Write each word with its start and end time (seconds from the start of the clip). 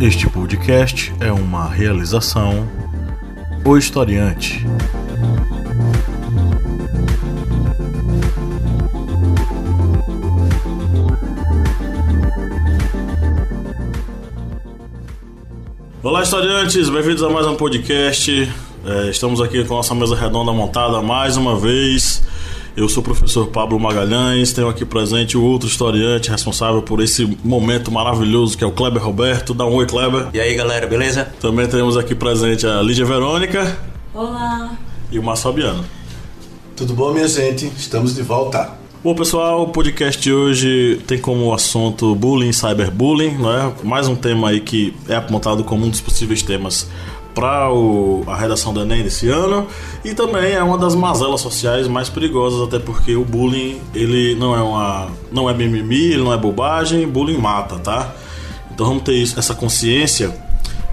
Este 0.00 0.28
podcast 0.28 1.14
é 1.20 1.32
uma 1.32 1.68
realização 1.68 2.68
O 3.64 3.76
Historiante. 3.76 4.66
Olá, 16.02 16.22
historiantes, 16.22 16.90
bem-vindos 16.90 17.22
a 17.22 17.30
mais 17.30 17.46
um 17.46 17.54
podcast. 17.54 18.52
É, 18.84 19.10
estamos 19.10 19.40
aqui 19.40 19.64
com 19.64 19.74
a 19.74 19.76
nossa 19.78 19.94
mesa 19.94 20.14
redonda 20.16 20.52
montada 20.52 21.00
mais 21.00 21.36
uma 21.36 21.58
vez. 21.58 22.22
Eu 22.76 22.88
sou 22.88 23.02
o 23.02 23.04
professor 23.04 23.46
Pablo 23.46 23.78
Magalhães, 23.78 24.52
tenho 24.52 24.68
aqui 24.68 24.84
presente 24.84 25.38
o 25.38 25.44
outro 25.44 25.68
historiante 25.68 26.28
responsável 26.28 26.82
por 26.82 27.00
esse 27.00 27.24
momento 27.44 27.88
maravilhoso 27.92 28.58
que 28.58 28.64
é 28.64 28.66
o 28.66 28.72
Kleber 28.72 29.00
Roberto. 29.00 29.54
Dá 29.54 29.64
um 29.64 29.74
oi, 29.74 29.86
Kleber. 29.86 30.26
E 30.34 30.40
aí, 30.40 30.56
galera, 30.56 30.84
beleza? 30.84 31.32
Também 31.40 31.68
temos 31.68 31.96
aqui 31.96 32.16
presente 32.16 32.66
a 32.66 32.82
Lídia 32.82 33.04
Verônica. 33.04 33.78
Olá. 34.12 34.76
E 35.08 35.20
o 35.20 35.22
Márcio 35.22 35.44
Fabiano. 35.44 35.84
Tudo 36.74 36.94
bom, 36.94 37.12
minha 37.12 37.28
gente? 37.28 37.66
Estamos 37.76 38.12
de 38.12 38.22
volta. 38.22 38.72
Bom, 39.04 39.14
pessoal, 39.14 39.62
o 39.62 39.68
podcast 39.68 40.20
de 40.20 40.32
hoje 40.32 41.00
tem 41.06 41.18
como 41.18 41.54
assunto 41.54 42.12
bullying 42.16 42.52
cyberbullying, 42.52 43.38
não 43.38 43.52
é? 43.52 43.72
Mais 43.84 44.08
um 44.08 44.16
tema 44.16 44.48
aí 44.48 44.58
que 44.58 44.92
é 45.08 45.14
apontado 45.14 45.62
como 45.62 45.86
um 45.86 45.90
dos 45.90 46.00
possíveis 46.00 46.42
temas 46.42 46.88
para 47.34 47.68
a 48.26 48.36
redação 48.36 48.72
do 48.72 48.80
Enem 48.80 49.02
desse 49.02 49.28
ano. 49.28 49.66
E 50.04 50.14
também 50.14 50.52
é 50.52 50.62
uma 50.62 50.78
das 50.78 50.94
mazelas 50.94 51.40
sociais 51.40 51.88
mais 51.88 52.08
perigosas 52.08 52.62
até 52.62 52.78
porque 52.78 53.16
o 53.16 53.24
bullying 53.24 53.80
ele 53.92 54.34
não 54.36 54.54
é 54.54 54.62
uma 54.62 55.08
não 55.32 55.50
é 55.50 55.54
mimimi 55.54 56.12
ele 56.12 56.22
não 56.22 56.32
é 56.32 56.36
bobagem 56.36 57.06
bullying 57.08 57.38
mata 57.38 57.76
tá? 57.78 58.14
Então 58.72 58.86
vamos 58.86 59.02
ter 59.02 59.14
isso, 59.14 59.38
essa 59.38 59.54
consciência 59.54 60.34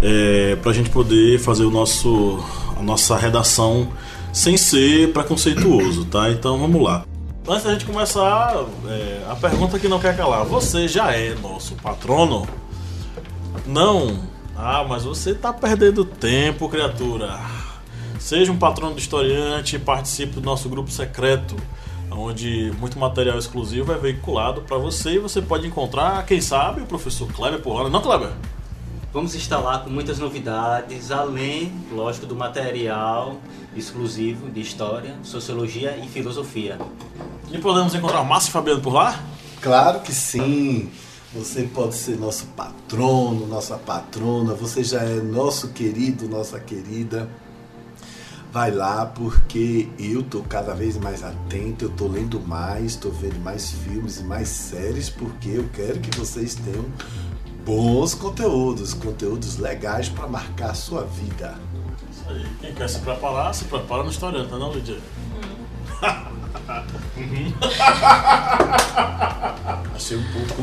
é, 0.01 0.55
para 0.55 0.71
a 0.71 0.73
gente 0.73 0.89
poder 0.89 1.39
fazer 1.39 1.63
o 1.63 1.71
nosso 1.71 2.39
a 2.77 2.81
nossa 2.81 3.16
redação 3.16 3.89
sem 4.33 4.57
ser 4.57 5.13
preconceituoso 5.13 6.05
tá? 6.05 6.29
Então 6.31 6.57
vamos 6.57 6.81
lá. 6.81 7.05
Antes 7.47 7.63
da 7.63 7.73
gente 7.73 7.85
começar 7.85 8.66
é, 8.88 9.21
a 9.29 9.35
pergunta 9.35 9.77
que 9.79 9.88
não 9.88 9.99
quer 9.99 10.16
calar. 10.16 10.45
Você 10.45 10.88
já 10.88 11.11
é 11.11 11.35
nosso 11.41 11.75
patrono? 11.75 12.47
Não 13.66 14.30
ah, 14.63 14.85
mas 14.87 15.03
você 15.03 15.31
está 15.31 15.51
perdendo 15.51 16.05
tempo, 16.05 16.69
criatura. 16.69 17.39
Seja 18.19 18.51
um 18.51 18.57
patrono 18.59 18.93
do 18.93 18.99
historiante, 18.99 19.79
participe 19.79 20.33
do 20.33 20.41
nosso 20.41 20.69
grupo 20.69 20.91
secreto, 20.91 21.55
onde 22.11 22.71
muito 22.79 22.99
material 22.99 23.39
exclusivo 23.39 23.91
é 23.91 23.97
veiculado 23.97 24.61
para 24.61 24.77
você 24.77 25.15
e 25.15 25.19
você 25.19 25.41
pode 25.41 25.65
encontrar, 25.65 26.23
quem 26.27 26.39
sabe, 26.39 26.81
o 26.81 26.85
professor 26.85 27.27
Kleber 27.33 27.59
por 27.59 27.81
lá. 27.81 27.89
Não, 27.89 28.01
Kleber? 28.01 28.29
Vamos 29.11 29.33
estar 29.33 29.57
lá 29.57 29.79
com 29.79 29.89
muitas 29.89 30.19
novidades, 30.19 31.09
além, 31.09 31.73
lógico, 31.91 32.27
do 32.27 32.35
material 32.35 33.37
exclusivo 33.75 34.47
de 34.47 34.61
história, 34.61 35.15
sociologia 35.23 35.97
e 35.97 36.07
filosofia. 36.07 36.77
E 37.51 37.57
podemos 37.57 37.95
encontrar 37.95 38.21
o 38.21 38.25
Márcio 38.25 38.51
Fabiano 38.51 38.79
por 38.79 38.93
lá? 38.93 39.19
Claro 39.59 40.01
que 40.01 40.13
sim. 40.13 40.91
Você 41.33 41.63
pode 41.63 41.95
ser 41.95 42.17
nosso 42.17 42.45
patrono, 42.57 43.47
nossa 43.47 43.77
patrona, 43.77 44.53
você 44.53 44.83
já 44.83 45.01
é 45.01 45.15
nosso 45.21 45.69
querido, 45.69 46.27
nossa 46.27 46.59
querida. 46.59 47.29
Vai 48.51 48.69
lá 48.69 49.05
porque 49.05 49.88
eu 49.97 50.23
tô 50.23 50.41
cada 50.41 50.73
vez 50.73 50.97
mais 50.97 51.23
atento, 51.23 51.85
eu 51.85 51.89
tô 51.89 52.09
lendo 52.09 52.38
mais, 52.41 52.97
tô 52.97 53.09
vendo 53.09 53.39
mais 53.39 53.71
filmes 53.71 54.19
e 54.19 54.23
mais 54.25 54.49
séries 54.49 55.09
porque 55.09 55.51
eu 55.51 55.69
quero 55.73 56.01
que 56.01 56.19
vocês 56.19 56.55
tenham 56.55 56.85
bons 57.66 58.13
conteúdos, 58.13 58.94
conteúdos 58.94 59.57
legais 59.57 60.09
para 60.09 60.27
marcar 60.27 60.72
a 60.72 60.73
sua 60.73 61.06
vida. 61.06 61.57
Isso 62.11 62.29
aí. 62.29 62.45
Quem 62.59 62.75
quer 62.75 62.89
se 62.89 63.00
preparar, 63.00 63.56
se 63.56 63.63
prepara 63.63 64.03
no 64.03 64.09
historiante, 64.09 64.50
tá 64.50 64.57
não, 64.57 64.73
Lidia? 64.73 65.00
Uhum. 67.17 67.53
Achei 69.95 70.17
um 70.17 70.23
pouco. 70.31 70.61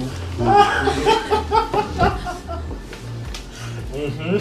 Uhum. 3.94 4.38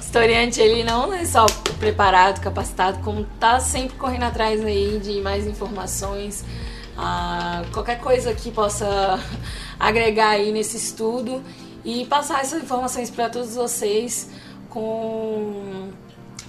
Historiante, 0.00 0.60
ele 0.60 0.84
não 0.84 1.12
é 1.12 1.24
só 1.24 1.46
preparado, 1.78 2.40
capacitado, 2.40 2.98
como 3.00 3.24
tá 3.40 3.60
sempre 3.60 3.96
correndo 3.96 4.24
atrás 4.24 4.64
aí 4.64 5.00
de 5.02 5.20
mais 5.20 5.46
informações, 5.46 6.44
ah, 6.96 7.62
qualquer 7.72 7.98
coisa 8.00 8.34
que 8.34 8.50
possa 8.50 9.18
agregar 9.80 10.30
aí 10.30 10.52
nesse 10.52 10.76
estudo 10.76 11.42
e 11.84 12.04
passar 12.06 12.40
essas 12.40 12.62
informações 12.62 13.10
para 13.10 13.30
todos 13.30 13.54
vocês 13.54 14.30
com 14.68 15.90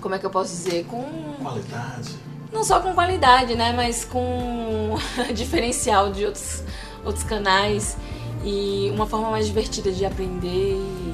como 0.01 0.16
é 0.16 0.19
que 0.19 0.25
eu 0.25 0.29
posso 0.29 0.51
dizer, 0.51 0.85
com 0.85 1.03
Qualidade. 1.41 2.11
Não 2.53 2.64
só 2.64 2.80
com 2.80 2.94
qualidade, 2.94 3.56
né, 3.56 3.74
mas 3.75 4.06
com 4.06 4.96
diferencial 5.34 6.12
de 6.12 6.25
outros, 6.25 6.64
outros 7.03 7.24
canais 7.24 7.97
e 8.44 8.91
uma 8.94 9.08
forma 9.08 9.31
mais 9.31 9.47
divertida 9.47 9.91
de 9.91 10.06
aprender 10.06 10.75
e 10.75 11.14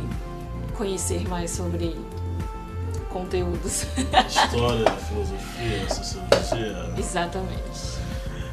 conhecer 0.75 1.27
mais 1.27 1.51
sobre 1.51 1.95
conteúdos. 3.09 3.85
História, 4.27 4.91
filosofia, 5.07 5.89
sociologia. 5.89 6.93
Exatamente. 6.97 7.99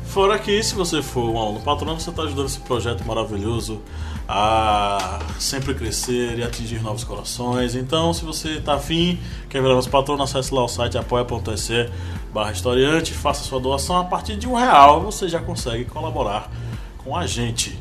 Fora 0.04 0.38
que, 0.38 0.62
se 0.62 0.74
você 0.74 1.02
for 1.02 1.28
um 1.28 1.38
aluno 1.38 1.60
patrono, 1.60 2.00
você 2.00 2.08
está 2.08 2.22
ajudando 2.22 2.46
esse 2.46 2.60
projeto 2.60 3.04
maravilhoso 3.04 3.82
a 4.28 5.20
sempre 5.38 5.74
crescer 5.74 6.38
e 6.38 6.42
atingir 6.42 6.82
novos 6.82 7.04
corações. 7.04 7.74
Então, 7.74 8.12
se 8.14 8.24
você 8.24 8.52
está 8.52 8.74
afim, 8.74 9.20
quer 9.48 9.60
virar 9.60 9.74
nosso 9.74 9.90
patrono, 9.90 10.22
acesse 10.22 10.54
lá 10.54 10.64
o 10.64 10.68
site 10.68 10.96
apoia.se 10.96 11.90
barra 12.36 12.52
historiante, 12.52 13.14
faça 13.14 13.42
sua 13.44 13.58
doação. 13.58 13.96
A 13.96 14.04
partir 14.04 14.36
de 14.36 14.46
um 14.46 14.54
real, 14.54 15.00
você 15.00 15.26
já 15.26 15.40
consegue 15.40 15.86
colaborar 15.86 16.52
com 16.98 17.16
a 17.16 17.26
gente. 17.26 17.78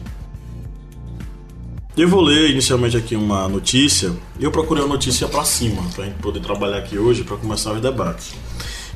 Eu 1.97 2.07
vou 2.07 2.21
ler 2.21 2.51
inicialmente 2.51 2.95
aqui 2.95 3.17
uma 3.17 3.49
notícia. 3.49 4.13
Eu 4.39 4.51
procurei 4.51 4.81
uma 4.81 4.93
notícia 4.93 5.27
para 5.27 5.43
cima, 5.43 5.83
para 5.93 6.05
a 6.05 6.07
gente 6.07 6.19
poder 6.19 6.39
trabalhar 6.39 6.77
aqui 6.77 6.97
hoje 6.97 7.25
para 7.25 7.35
começar 7.35 7.73
os 7.73 7.81
debates. 7.81 8.33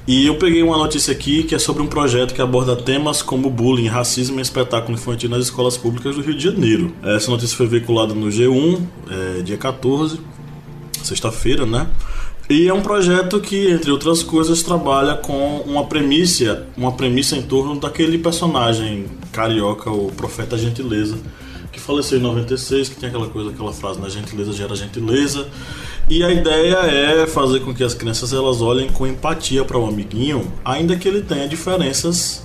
E 0.08 0.26
eu 0.26 0.38
peguei 0.38 0.64
uma 0.64 0.78
notícia 0.78 1.12
aqui 1.12 1.44
que 1.44 1.54
é 1.54 1.60
sobre 1.60 1.84
um 1.84 1.88
projeto 1.88 2.34
que 2.34 2.42
aborda 2.42 2.74
temas 2.78 3.22
como 3.22 3.50
bullying, 3.50 3.88
racismo 3.88 4.40
e 4.40 4.42
espetáculo 4.42 4.98
infantil 4.98 5.30
nas 5.30 5.44
escolas 5.44 5.76
públicas 5.76 6.16
do 6.16 6.22
Rio 6.22 6.36
de 6.38 6.44
Janeiro. 6.44 6.96
Essa 7.04 7.30
notícia 7.30 7.58
foi 7.58 7.68
veiculada 7.68 8.14
no 8.14 8.28
G1, 8.28 8.82
é, 9.10 9.42
dia 9.42 9.58
14, 9.58 10.22
sexta-feira, 11.04 11.66
né? 11.66 11.86
E 12.50 12.68
é 12.68 12.74
um 12.74 12.82
projeto 12.82 13.40
que, 13.40 13.70
entre 13.70 13.92
outras 13.92 14.24
coisas, 14.24 14.64
trabalha 14.64 15.14
com 15.16 15.58
uma 15.68 15.86
premissa, 15.86 16.66
uma 16.76 16.92
premissa 16.92 17.38
em 17.38 17.44
torno 17.44 17.80
daquele 17.80 18.18
personagem 18.18 19.06
carioca, 19.32 19.92
o 19.92 20.12
Profeta 20.12 20.58
Gentileza, 20.58 21.16
que 21.72 21.80
faleceu 21.80 22.18
em 22.18 22.22
96, 22.24 22.90
que 22.90 22.96
tem 22.96 23.10
aquela 23.10 23.28
coisa, 23.28 23.52
aquela 23.52 23.72
frase, 23.72 24.00
né? 24.00 24.10
Gentileza 24.10 24.52
gera 24.52 24.76
gentileza. 24.76 25.48
E 26.10 26.24
a 26.24 26.32
ideia 26.32 26.78
é 26.78 27.28
fazer 27.28 27.60
com 27.60 27.72
que 27.72 27.84
as 27.84 27.94
crianças 27.94 28.34
elas 28.34 28.64
olhem 28.64 28.90
com 28.90 29.06
empatia 29.06 29.64
para 29.64 29.78
o 29.78 29.88
amiguinho, 29.88 30.52
ainda 30.66 30.96
que 30.96 31.08
ele 31.08 31.22
tenha 31.22 31.48
diferenças 31.48 32.44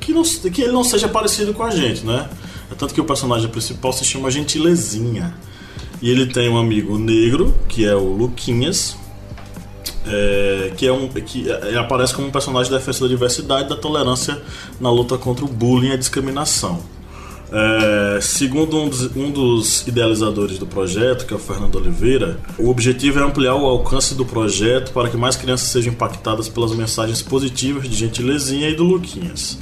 que, 0.00 0.14
não, 0.14 0.22
que 0.22 0.62
ele 0.62 0.72
não 0.72 0.82
seja 0.82 1.08
parecido 1.08 1.52
com 1.52 1.62
a 1.62 1.70
gente, 1.70 2.06
né? 2.06 2.26
É 2.72 2.74
tanto 2.74 2.94
que 2.94 3.00
o 3.02 3.04
personagem 3.04 3.50
principal 3.50 3.92
se 3.92 4.02
chama 4.02 4.30
Gentilezinha. 4.30 5.34
E 6.00 6.08
ele 6.08 6.24
tem 6.24 6.48
um 6.48 6.56
amigo 6.56 6.98
negro, 6.98 7.54
que 7.68 7.84
é 7.84 7.94
o 7.94 8.16
Luquinhas, 8.16 8.96
é, 10.06 10.72
que, 10.76 10.86
é 10.86 10.92
um, 10.92 11.08
que 11.08 11.50
é, 11.50 11.76
aparece 11.76 12.14
como 12.14 12.28
um 12.28 12.30
personagem 12.30 12.72
defensor 12.72 13.08
da 13.08 13.14
diversidade 13.14 13.68
da 13.68 13.76
tolerância 13.76 14.40
na 14.80 14.90
luta 14.90 15.16
contra 15.18 15.44
o 15.44 15.48
bullying 15.48 15.88
e 15.88 15.92
a 15.92 15.96
discriminação. 15.96 16.80
É, 17.52 18.20
segundo 18.20 18.76
um 18.76 18.88
dos, 18.88 19.16
um 19.16 19.30
dos, 19.30 19.86
idealizadores 19.86 20.56
do 20.56 20.66
projeto, 20.66 21.26
que 21.26 21.34
é 21.34 21.36
o 21.36 21.40
Fernando 21.40 21.76
Oliveira, 21.76 22.38
o 22.56 22.68
objetivo 22.68 23.18
é 23.18 23.22
ampliar 23.24 23.56
o 23.56 23.66
alcance 23.66 24.14
do 24.14 24.24
projeto 24.24 24.92
para 24.92 25.08
que 25.08 25.16
mais 25.16 25.34
crianças 25.34 25.68
sejam 25.68 25.92
impactadas 25.92 26.48
pelas 26.48 26.72
mensagens 26.72 27.22
positivas 27.22 27.88
de 27.88 27.96
Gentilezinha 27.96 28.68
e 28.68 28.76
do 28.76 28.84
Luquinhas. 28.84 29.58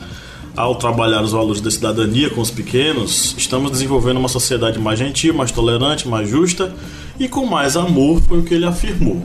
Ao 0.55 0.75
trabalhar 0.75 1.23
os 1.23 1.33
valores 1.33 1.63
da 1.63 1.71
cidadania 1.71 2.29
com 2.29 2.43
os 2.43 2.51
pequenos, 2.51 3.35
estamos 3.39 3.71
desenvolvendo 3.71 4.19
uma 4.19 4.29
sociedade 4.29 4.79
mais 4.79 4.99
gentil, 4.99 5.33
mais 5.33 5.51
tolerante, 5.51 6.07
mais 6.07 6.29
justa 6.29 6.75
e 7.19 7.27
com 7.27 7.47
mais 7.47 7.77
amor, 7.77 8.21
foi 8.23 8.41
o 8.41 8.43
que 8.43 8.55
ele 8.55 8.67
afirmou. 8.67 9.25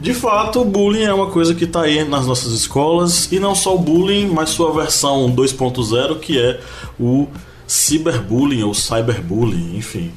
De 0.00 0.14
fato, 0.14 0.62
o 0.62 0.64
bullying 0.64 1.02
é 1.02 1.12
uma 1.12 1.26
coisa 1.26 1.54
que 1.54 1.64
está 1.64 1.82
aí 1.82 2.02
nas 2.04 2.26
nossas 2.26 2.52
escolas, 2.52 3.30
e 3.30 3.38
não 3.38 3.54
só 3.54 3.74
o 3.74 3.78
bullying, 3.78 4.28
mas 4.28 4.48
sua 4.48 4.72
versão 4.72 5.30
2.0, 5.30 6.18
que 6.18 6.38
é 6.38 6.58
o 6.98 7.26
ciberbullying 7.66 8.62
ou 8.62 8.72
cyberbullying, 8.72 9.76
enfim. 9.76 10.10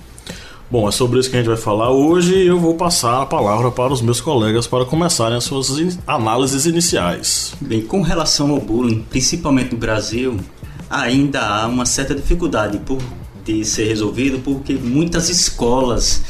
Bom, 0.71 0.87
é 0.87 0.91
sobre 0.91 1.19
isso 1.19 1.29
que 1.29 1.35
a 1.35 1.39
gente 1.39 1.49
vai 1.49 1.57
falar 1.57 1.91
hoje 1.91 2.33
e 2.33 2.47
eu 2.47 2.57
vou 2.57 2.75
passar 2.75 3.21
a 3.21 3.25
palavra 3.25 3.69
para 3.69 3.91
os 3.91 4.01
meus 4.01 4.21
colegas 4.21 4.65
para 4.65 4.85
começarem 4.85 5.37
as 5.37 5.43
suas 5.43 5.69
in 5.77 5.89
análises 6.07 6.65
iniciais. 6.65 7.53
Bem, 7.59 7.81
com 7.81 8.01
relação 8.01 8.51
ao 8.51 8.59
bullying, 8.59 9.05
principalmente 9.09 9.73
no 9.73 9.77
Brasil, 9.77 10.39
ainda 10.89 11.41
há 11.41 11.67
uma 11.67 11.85
certa 11.85 12.15
dificuldade 12.15 12.79
por 12.79 12.97
de 13.43 13.65
ser 13.65 13.85
resolvido 13.85 14.39
porque 14.39 14.73
muitas 14.73 15.29
escolas 15.29 16.21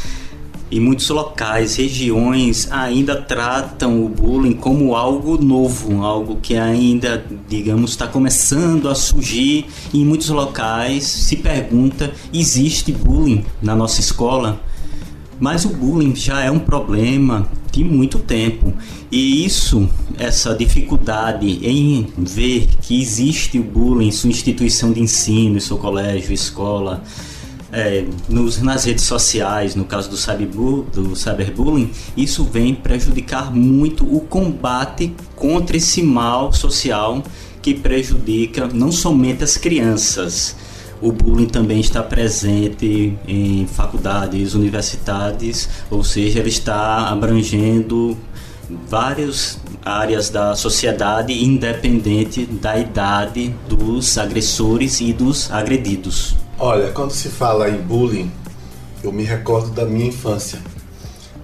e 0.73 0.79
muitos 0.79 1.07
locais, 1.09 1.75
regiões 1.75 2.67
ainda 2.71 3.15
tratam 3.15 4.03
o 4.03 4.09
bullying 4.09 4.53
como 4.53 4.95
algo 4.95 5.37
novo, 5.37 6.01
algo 6.01 6.37
que 6.41 6.55
ainda, 6.55 7.23
digamos, 7.47 7.91
está 7.91 8.07
começando 8.07 8.89
a 8.89 8.95
surgir. 8.95 9.67
E 9.93 10.01
em 10.01 10.05
muitos 10.05 10.29
locais 10.29 11.03
se 11.03 11.35
pergunta: 11.35 12.11
existe 12.33 12.91
bullying 12.91 13.45
na 13.61 13.75
nossa 13.75 13.99
escola? 13.99 14.59
Mas 15.39 15.63
o 15.63 15.69
bullying 15.69 16.15
já 16.15 16.41
é 16.41 16.49
um 16.49 16.57
problema 16.57 17.47
de 17.71 17.83
muito 17.83 18.17
tempo. 18.17 18.73
E 19.11 19.45
isso, 19.45 19.87
essa 20.17 20.55
dificuldade 20.55 21.59
em 21.61 22.07
ver 22.17 22.67
que 22.81 22.99
existe 22.99 23.59
o 23.59 23.63
bullying 23.63 24.07
em 24.07 24.11
sua 24.11 24.31
instituição 24.31 24.91
de 24.91 25.01
ensino, 25.01 25.57
em 25.57 25.59
seu 25.59 25.77
colégio, 25.77 26.33
escola, 26.33 27.03
é, 27.73 28.05
nos, 28.29 28.61
nas 28.61 28.85
redes 28.85 29.03
sociais, 29.03 29.75
no 29.75 29.83
caso 29.83 30.09
do, 30.09 30.15
cyberbu 30.15 30.83
do 30.93 31.15
cyberbullying, 31.15 31.91
isso 32.15 32.43
vem 32.43 32.75
prejudicar 32.75 33.51
muito 33.53 34.05
o 34.05 34.21
combate 34.21 35.11
contra 35.35 35.75
esse 35.75 36.03
mal 36.03 36.53
social 36.53 37.23
que 37.61 37.73
prejudica 37.73 38.67
não 38.67 38.91
somente 38.91 39.43
as 39.43 39.57
crianças. 39.57 40.55
O 41.01 41.11
bullying 41.11 41.47
também 41.47 41.79
está 41.79 42.03
presente 42.03 43.17
em 43.27 43.65
faculdades, 43.67 44.53
universidades, 44.53 45.67
ou 45.89 46.03
seja, 46.03 46.39
ele 46.39 46.49
está 46.49 47.09
abrangendo 47.09 48.15
várias 48.87 49.59
áreas 49.83 50.29
da 50.29 50.55
sociedade, 50.55 51.33
independente 51.43 52.45
da 52.45 52.77
idade 52.77 53.53
dos 53.67 54.17
agressores 54.17 55.01
e 55.01 55.11
dos 55.11 55.51
agredidos. 55.51 56.42
Olha, 56.59 56.91
quando 56.91 57.11
se 57.11 57.29
fala 57.29 57.67
em 57.67 57.81
bullying, 57.81 58.31
eu 59.03 59.11
me 59.11 59.23
recordo 59.23 59.71
da 59.71 59.85
minha 59.85 60.05
infância. 60.05 60.59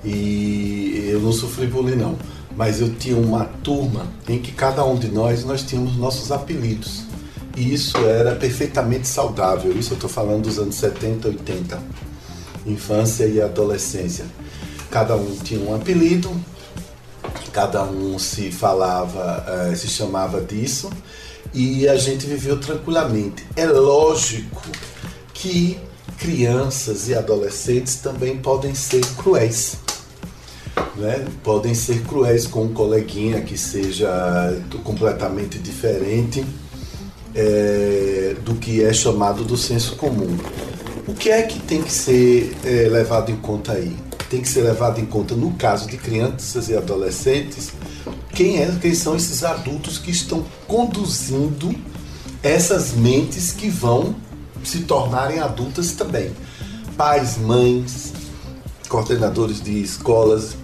E 0.06 1.10
eu 1.12 1.20
não 1.20 1.32
sofri 1.32 1.66
bullying 1.66 1.96
não, 1.96 2.16
mas 2.56 2.80
eu 2.80 2.94
tinha 2.94 3.18
uma 3.18 3.46
turma 3.46 4.06
em 4.28 4.40
que 4.40 4.52
cada 4.52 4.86
um 4.86 4.96
de 4.96 5.10
nós 5.10 5.44
nós 5.44 5.64
tínhamos 5.64 5.98
nossos 5.98 6.32
apelidos. 6.32 7.06
E 7.58 7.74
isso 7.74 7.98
era 7.98 8.36
perfeitamente 8.36 9.08
saudável. 9.08 9.76
Isso 9.78 9.94
eu 9.94 9.96
estou 9.96 10.10
falando 10.10 10.44
dos 10.44 10.60
anos 10.60 10.76
70, 10.76 11.28
80. 11.28 11.82
Infância 12.68 13.26
e 13.26 13.42
adolescência. 13.42 14.26
Cada 14.92 15.16
um 15.16 15.36
tinha 15.44 15.60
um 15.60 15.76
apelido, 15.76 16.32
cada 17.52 17.84
um 17.84 18.18
se 18.20 18.52
falava, 18.52 19.44
eh, 19.72 19.76
se 19.76 19.88
chamava 19.88 20.40
disso, 20.40 20.90
e 21.54 21.88
a 21.88 21.96
gente 21.98 22.28
viveu 22.28 22.60
tranquilamente. 22.60 23.46
É 23.56 23.66
lógico 23.66 24.62
que 25.40 25.80
crianças 26.18 27.08
e 27.08 27.16
adolescentes 27.16 27.96
também 27.96 28.38
podem 28.38 28.76
ser 28.76 29.02
cruéis. 29.16 29.78
Né? 30.98 31.26
Podem 31.44 31.74
ser 31.74 32.02
cruéis 32.04 32.46
com 32.46 32.66
um 32.66 32.74
coleguinha 32.74 33.40
que 33.42 33.58
seja 33.58 34.10
completamente 34.84 35.58
diferente 35.58 36.46
é, 37.34 38.36
do 38.44 38.56
que 38.56 38.84
é 38.84 38.92
chamado 38.92 39.46
do 39.46 39.56
senso 39.56 39.96
comum. 39.96 40.38
O 41.08 41.14
que 41.14 41.30
é 41.30 41.42
que 41.44 41.60
tem 41.60 41.82
que 41.82 41.92
ser 41.92 42.54
é, 42.66 42.90
levado 42.90 43.32
em 43.32 43.38
conta 43.38 43.72
aí? 43.72 43.96
Tem 44.30 44.42
que 44.42 44.50
ser 44.50 44.62
levado 44.62 45.00
em 45.00 45.06
conta, 45.06 45.36
no 45.36 45.52
caso 45.54 45.88
de 45.88 45.98
crianças 45.98 46.68
e 46.68 46.76
adolescentes, 46.76 47.72
quem, 48.34 48.62
é, 48.62 48.70
quem 48.80 48.94
são 48.94 49.16
esses 49.16 49.44
adultos 49.44 49.98
que 49.98 50.12
estão 50.12 50.46
conduzindo 50.68 51.74
essas 52.44 52.94
mentes 52.94 53.52
que 53.52 53.70
vão 53.70 54.16
se 54.64 54.80
tornarem 54.82 55.40
adultas 55.40 55.92
também. 55.94 56.32
Pais, 56.98 57.38
mães, 57.38 58.14
coordenadores 58.88 59.62
de 59.62 59.82
escolas, 59.82 60.56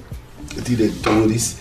diretores. 0.63 1.57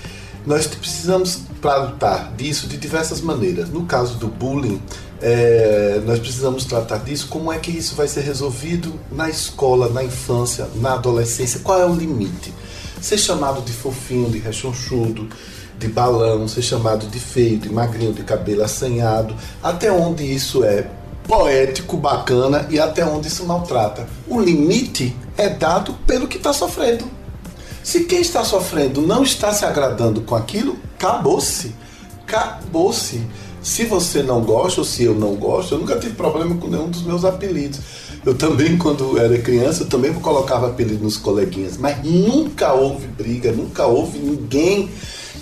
Nós 0.47 0.67
precisamos 0.67 1.41
tratar 1.61 2.33
disso 2.37 2.67
de 2.67 2.77
diversas 2.77 3.21
maneiras. 3.21 3.71
No 3.71 3.85
caso 3.85 4.17
do 4.17 4.27
bullying, 4.27 4.81
é, 5.23 6.03
nós 6.05 6.19
precisamos 6.19 6.65
tratar 6.65 6.99
disso, 6.99 7.29
como 7.29 7.51
é 7.53 7.59
que 7.59 7.71
isso 7.71 7.95
vai 7.95 8.07
ser 8.07 8.21
resolvido 8.21 8.93
na 9.11 9.31
escola, 9.31 9.89
na 9.89 10.05
infância, 10.05 10.69
na 10.77 10.95
adolescência, 10.95 11.61
qual 11.61 11.81
é 11.81 11.87
o 11.87 11.95
limite? 11.95 12.53
Ser 13.01 13.17
chamado 13.17 13.63
de 13.63 13.73
fofinho, 13.73 14.31
de 14.31 14.39
rechonchudo, 14.39 15.29
de 15.79 15.89
balão, 15.89 16.47
ser 16.47 16.63
chamado 16.63 17.07
de 17.07 17.19
feio, 17.19 17.59
de 17.59 17.71
magrinho, 17.71 18.13
de 18.13 18.23
cabelo 18.23 18.63
assanhado, 18.63 19.35
até 19.63 19.91
onde 19.91 20.25
isso 20.25 20.63
é 20.63 20.91
poético, 21.27 21.97
bacana 21.97 22.67
e 22.71 22.79
até 22.79 23.05
onde 23.05 23.29
isso 23.29 23.45
maltrata. 23.45 24.07
O 24.29 24.41
limite 24.41 25.17
é 25.37 25.49
dado 25.49 25.95
pelo 26.07 26.29
que 26.29 26.37
está 26.37 26.53
sofrendo. 26.53 27.05
Se 27.83 28.05
quem 28.05 28.21
está 28.21 28.45
sofrendo 28.45 29.03
não 29.03 29.23
está 29.23 29.53
se 29.53 29.65
agradando 29.65 30.23
com 30.23 30.35
aquilo, 30.35 30.79
acabou-se. 30.97 31.75
Acabou-se. 32.27 33.23
Se 33.63 33.85
você 33.85 34.23
não 34.23 34.43
gosta 34.43 34.81
ou 34.81 34.85
se 34.85 35.05
eu 35.05 35.15
não 35.15 35.35
gosto, 35.35 35.75
eu 35.75 35.79
nunca 35.79 35.99
tive 35.99 36.15
problema 36.15 36.55
com 36.57 36.69
nenhum 36.69 36.89
dos 36.89 37.03
meus 37.03 37.25
apelidos. 37.25 37.81
Eu 38.25 38.35
também, 38.35 38.77
quando 38.79 39.19
era 39.19 39.39
criança, 39.39 39.83
eu 39.83 39.89
também 39.89 40.13
colocava 40.15 40.69
apelido 40.69 41.03
nos 41.03 41.17
coleguinhas, 41.17 41.77
mas 41.77 42.03
nunca 42.05 42.73
houve 42.73 43.07
briga, 43.07 43.53
nunca 43.53 43.87
houve 43.87 44.19
ninguém 44.19 44.91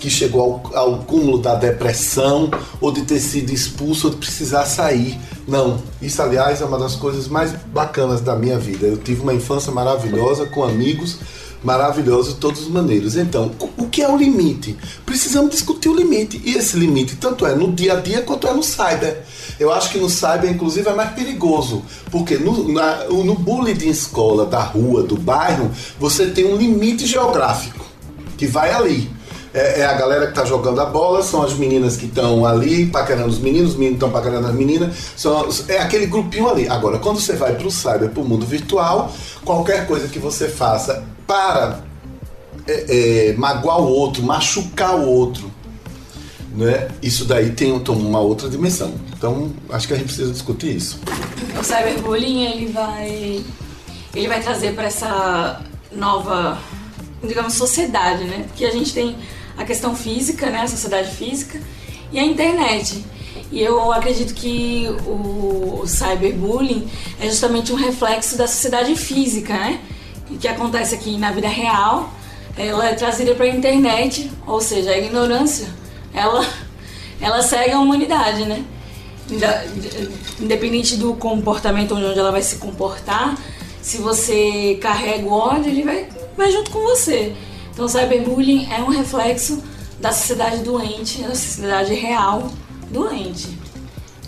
que 0.03 0.11
chegou 0.11 0.61
ao, 0.75 0.77
ao 0.77 0.99
cúmulo 1.05 1.39
da 1.39 1.55
depressão 1.55 2.51
ou 2.81 2.91
de 2.91 3.03
ter 3.03 3.21
sido 3.21 3.53
expulso 3.53 4.09
ou 4.09 4.13
de 4.13 4.19
precisar 4.19 4.67
sair. 4.67 5.17
Não, 5.47 5.81
isso 6.03 6.21
aliás 6.21 6.61
é 6.61 6.65
uma 6.65 6.77
das 6.77 6.97
coisas 6.97 7.29
mais 7.29 7.53
bacanas 7.73 8.21
da 8.21 8.35
minha 8.35 8.59
vida. 8.59 8.85
Eu 8.85 8.97
tive 8.97 9.23
uma 9.23 9.33
infância 9.33 9.71
maravilhosa 9.71 10.45
com 10.47 10.65
amigos 10.65 11.19
maravilhosos 11.63 12.35
de 12.35 12.41
todas 12.41 12.63
as 12.63 12.67
maneiras. 12.67 13.15
Então, 13.15 13.53
o 13.79 13.87
que 13.87 14.03
é 14.03 14.11
o 14.11 14.17
limite? 14.17 14.77
Precisamos 15.07 15.53
discutir 15.53 15.89
o 15.89 15.95
limite. 15.95 16.43
E 16.45 16.57
esse 16.57 16.77
limite, 16.77 17.15
tanto 17.15 17.47
é 17.47 17.55
no 17.55 17.73
dia 17.73 17.93
a 17.93 18.01
dia 18.01 18.23
quanto 18.23 18.49
é 18.49 18.53
no 18.53 18.65
cyber. 18.65 19.23
Eu 19.61 19.73
acho 19.73 19.93
que 19.93 19.99
no 19.99 20.11
cyber, 20.11 20.51
inclusive, 20.51 20.89
é 20.89 20.93
mais 20.93 21.13
perigoso. 21.13 21.85
Porque 22.11 22.37
no, 22.37 22.73
na, 22.73 23.05
no 23.05 23.37
bullying 23.37 23.75
de 23.75 23.89
escola, 23.89 24.45
da 24.45 24.61
rua, 24.61 25.05
do 25.05 25.17
bairro, 25.17 25.71
você 26.01 26.27
tem 26.27 26.45
um 26.45 26.57
limite 26.57 27.07
geográfico 27.07 27.87
que 28.37 28.49
vai 28.49 28.73
ali 28.73 29.22
é, 29.55 29.81
é, 29.81 29.85
a 29.85 29.93
galera 29.95 30.27
que 30.27 30.35
tá 30.35 30.45
jogando 30.45 30.81
a 30.81 30.87
bola, 30.87 31.23
são 31.23 31.43
as 31.43 31.53
meninas 31.55 31.97
que 31.97 32.07
estão 32.07 32.47
ali 32.47 32.87
paquerando 32.87 33.29
os 33.29 33.39
meninos, 33.39 33.73
os 33.73 33.77
meninos 33.77 33.97
estão 33.97 34.11
paquerando 34.11 34.47
as 34.47 34.55
meninas, 34.55 34.95
são, 35.17 35.47
é 35.69 35.79
aquele 35.79 36.07
grupinho 36.07 36.49
ali. 36.49 36.69
Agora, 36.69 36.99
quando 36.99 37.21
você 37.21 37.35
vai 37.35 37.55
para 37.55 37.67
o 37.67 37.71
cyber, 37.71 38.09
para 38.09 38.23
o 38.23 38.25
mundo 38.25 38.47
virtual, 38.47 39.13
qualquer 39.45 39.87
coisa 39.87 40.09
que 40.09 40.19
você 40.19 40.49
faça 40.49 41.05
para 41.27 41.81
é, 42.67 43.31
é, 43.31 43.33
magoar 43.35 43.81
o 43.81 43.89
outro, 43.89 44.23
machucar 44.23 44.97
o 44.97 45.07
outro, 45.07 45.51
né? 46.55 46.89
Isso 47.03 47.25
daí 47.25 47.51
tem 47.51 47.73
uma 47.73 48.21
outra 48.21 48.49
dimensão. 48.49 48.95
Então, 49.17 49.53
acho 49.71 49.87
que 49.87 49.95
a 49.95 49.97
gente 49.97 50.07
precisa 50.07 50.33
discutir 50.33 50.77
isso. 50.77 50.99
O 51.59 51.63
cyberbullying 51.63 52.45
ele 52.45 52.73
vai 52.73 53.45
ele 54.15 54.29
vai 54.29 54.43
trazer 54.43 54.75
para 54.75 54.85
essa 54.85 55.61
nova, 55.91 56.59
digamos, 57.23 57.55
sociedade, 57.55 58.25
né? 58.25 58.47
Que 58.55 58.65
a 58.65 58.71
gente 58.71 58.93
tem 58.93 59.17
a 59.57 59.65
questão 59.65 59.95
física, 59.95 60.51
né, 60.51 60.63
a 60.63 60.69
sociedade 60.69 61.15
física, 61.15 61.61
e 62.13 62.19
a 62.19 62.25
internet. 62.25 63.05
E 63.51 63.61
eu 63.61 63.93
acredito 63.93 64.35
que 64.35 64.89
o 65.07 65.85
cyberbullying 65.87 66.89
é 67.21 67.27
justamente 67.27 67.73
um 67.73 67.77
reflexo 67.77 68.37
da 68.37 68.47
sociedade 68.47 68.95
física, 68.97 69.53
né? 69.53 69.81
Que 70.41 70.49
acontece 70.49 70.95
aqui 70.95 71.19
na 71.19 71.31
vida 71.33 71.49
real, 71.49 72.11
ela 72.57 72.89
é 72.89 72.95
trazida 72.95 73.35
para 73.35 73.45
a 73.45 73.49
internet, 73.49 74.31
ou 74.47 74.61
seja, 74.61 74.91
a 74.91 74.99
ignorância, 74.99 75.69
ela, 76.15 76.47
ela 77.21 77.43
segue 77.43 77.73
a 77.73 77.81
humanidade, 77.81 78.45
né? 78.45 78.65
Independente 80.41 80.97
do 80.97 81.15
comportamento 81.15 81.95
onde 81.95 82.19
ela 82.19 82.33
vai 82.33 82.43
se 82.43 82.57
comportar, 82.57 83.37
se 83.83 83.99
você 83.99 84.79
carrega 84.81 85.27
o 85.27 85.33
ódio, 85.33 85.71
ele 85.71 85.83
vai, 85.83 86.09
vai 86.37 86.51
junto 86.53 86.71
com 86.71 86.81
você. 86.83 87.35
Então, 87.73 87.87
o 87.87 87.89
cyberbullying 87.89 88.71
é 88.71 88.81
um 88.83 88.91
reflexo 88.91 89.63
da 89.99 90.13
sociedade 90.13 90.59
doente, 90.59 91.23
da 91.23 91.35
sociedade 91.35 91.95
real 91.95 92.51
doente. 92.91 93.59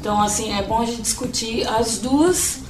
Então, 0.00 0.20
assim, 0.22 0.52
é 0.52 0.62
bom 0.62 0.80
a 0.80 0.86
gente 0.86 1.02
discutir 1.02 1.66
as 1.68 1.98
duas, 1.98 2.60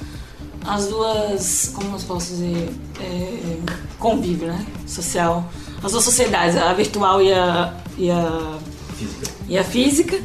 as 0.65 0.87
duas, 0.87 1.71
como 1.73 1.95
eu 1.95 1.99
posso 2.01 2.27
dizer, 2.27 2.69
é, 2.99 3.57
convívio, 3.99 4.47
né? 4.47 4.65
Social, 4.85 5.45
as 5.81 5.91
duas 5.91 6.03
sociedades, 6.03 6.57
a 6.57 6.73
virtual 6.73 7.21
e 7.21 7.31
a, 7.31 7.73
e 7.97 8.11
a, 8.11 8.57
física. 8.97 9.31
E 9.47 9.57
a 9.57 9.63
física, 9.63 10.21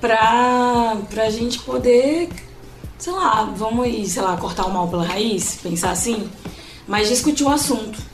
pra, 0.00 0.96
pra 1.08 1.30
gente 1.30 1.60
poder, 1.60 2.30
sei 2.98 3.12
lá, 3.12 3.44
vamos 3.56 4.10
sei 4.10 4.22
lá, 4.22 4.36
cortar 4.36 4.66
o 4.66 4.72
mal 4.72 4.88
pela 4.88 5.04
raiz, 5.04 5.58
pensar 5.62 5.92
assim, 5.92 6.28
mas 6.88 7.08
discutir 7.08 7.44
o 7.44 7.48
assunto 7.48 8.13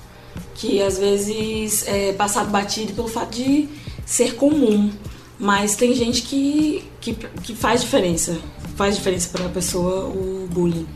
que 0.60 0.82
às 0.82 0.98
vezes 0.98 1.88
é 1.88 2.12
passado 2.12 2.50
batido 2.50 2.92
pelo 2.92 3.08
fato 3.08 3.34
de 3.34 3.66
ser 4.04 4.34
comum. 4.34 4.90
Mas 5.38 5.74
tem 5.74 5.94
gente 5.94 6.20
que, 6.20 6.84
que, 7.00 7.14
que 7.14 7.54
faz 7.54 7.80
diferença. 7.80 8.36
Faz 8.76 8.96
diferença 8.96 9.30
para 9.32 9.46
a 9.46 9.48
pessoa 9.48 10.04
o 10.04 10.46
bullying. 10.50 10.86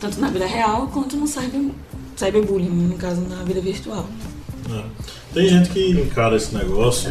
tanto 0.00 0.18
na 0.18 0.30
vida 0.30 0.46
real 0.46 0.88
quanto 0.90 1.16
no 1.18 1.26
cyber, 1.26 1.70
cyberbullying, 2.16 2.70
no 2.70 2.96
caso 2.96 3.20
na 3.20 3.42
vida 3.44 3.60
virtual. 3.60 4.08
É. 4.70 4.82
Tem 5.34 5.48
gente 5.48 5.68
que 5.68 5.90
encara 5.90 6.36
esse 6.36 6.54
negócio 6.54 7.10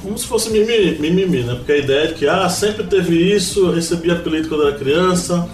como 0.00 0.16
se 0.16 0.26
fosse 0.26 0.50
mimimi, 0.50 0.96
mimimi, 0.98 1.42
né? 1.42 1.56
Porque 1.56 1.72
a 1.72 1.76
ideia 1.76 2.08
é 2.08 2.12
que, 2.12 2.28
ah, 2.28 2.48
sempre 2.48 2.84
teve 2.84 3.34
isso, 3.34 3.66
eu 3.66 3.74
recebi 3.74 4.10
apelido 4.10 4.48
quando 4.48 4.66
era 4.66 4.78
criança, 4.78 5.48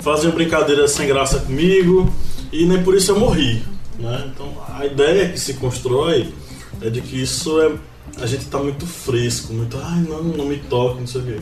faziam 0.00 0.32
brincadeiras 0.32 0.90
sem 0.92 1.06
graça 1.06 1.40
comigo 1.40 2.12
e 2.52 2.66
nem 2.66 2.82
por 2.82 2.94
isso 2.94 3.10
eu 3.12 3.18
morri, 3.18 3.62
né? 4.00 4.30
Então 4.32 4.52
a 4.76 4.84
ideia 4.86 5.28
que 5.28 5.38
se 5.38 5.54
constrói 5.54 6.32
é 6.80 6.90
de 6.90 7.00
que 7.00 7.20
isso 7.20 7.60
é. 7.60 7.72
A 8.20 8.26
gente 8.26 8.46
tá 8.46 8.58
muito 8.58 8.86
fresco, 8.86 9.52
muito, 9.52 9.78
ai 9.80 10.00
não, 10.00 10.22
não 10.22 10.46
me 10.46 10.56
toque, 10.56 11.00
não 11.00 11.06
sei 11.06 11.20
o 11.20 11.24
quê. 11.24 11.40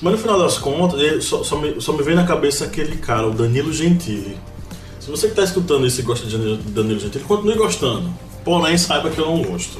Mas 0.00 0.12
no 0.12 0.18
final 0.18 0.38
das 0.38 0.58
contas, 0.58 1.24
só, 1.24 1.42
só, 1.42 1.58
me, 1.58 1.80
só 1.80 1.92
me 1.92 2.02
vem 2.02 2.14
na 2.14 2.24
cabeça 2.24 2.64
aquele 2.64 2.96
cara, 2.96 3.26
o 3.26 3.32
Danilo 3.32 3.72
Gentili. 3.72 4.36
Se 5.00 5.10
você 5.10 5.26
que 5.26 5.32
está 5.32 5.42
escutando 5.42 5.86
isso 5.86 6.00
e 6.00 6.04
gosta 6.04 6.26
de 6.26 6.56
Danilo 6.56 7.00
Gentili, 7.00 7.24
continue 7.24 7.56
gostando. 7.56 8.12
Porém, 8.44 8.76
saiba 8.76 9.10
que 9.10 9.18
eu 9.18 9.26
não 9.26 9.42
gosto. 9.42 9.78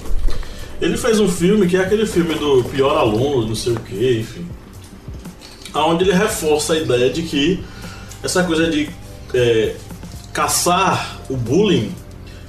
Ele 0.81 0.97
fez 0.97 1.21
um 1.21 1.29
filme 1.29 1.67
que 1.67 1.77
é 1.77 1.81
aquele 1.81 2.07
filme 2.07 2.35
do 2.35 2.65
pior 2.65 2.97
aluno, 2.97 3.47
não 3.47 3.55
sei 3.55 3.75
o 3.75 3.81
que, 3.81 4.21
enfim. 4.21 4.47
Onde 5.75 6.05
ele 6.05 6.13
reforça 6.13 6.73
a 6.73 6.79
ideia 6.79 7.11
de 7.11 7.23
que 7.23 7.63
essa 8.23 8.43
coisa 8.45 8.71
de 8.71 8.89
é, 9.35 9.77
caçar 10.35 11.21
o 11.31 11.37
bullying 11.37 11.95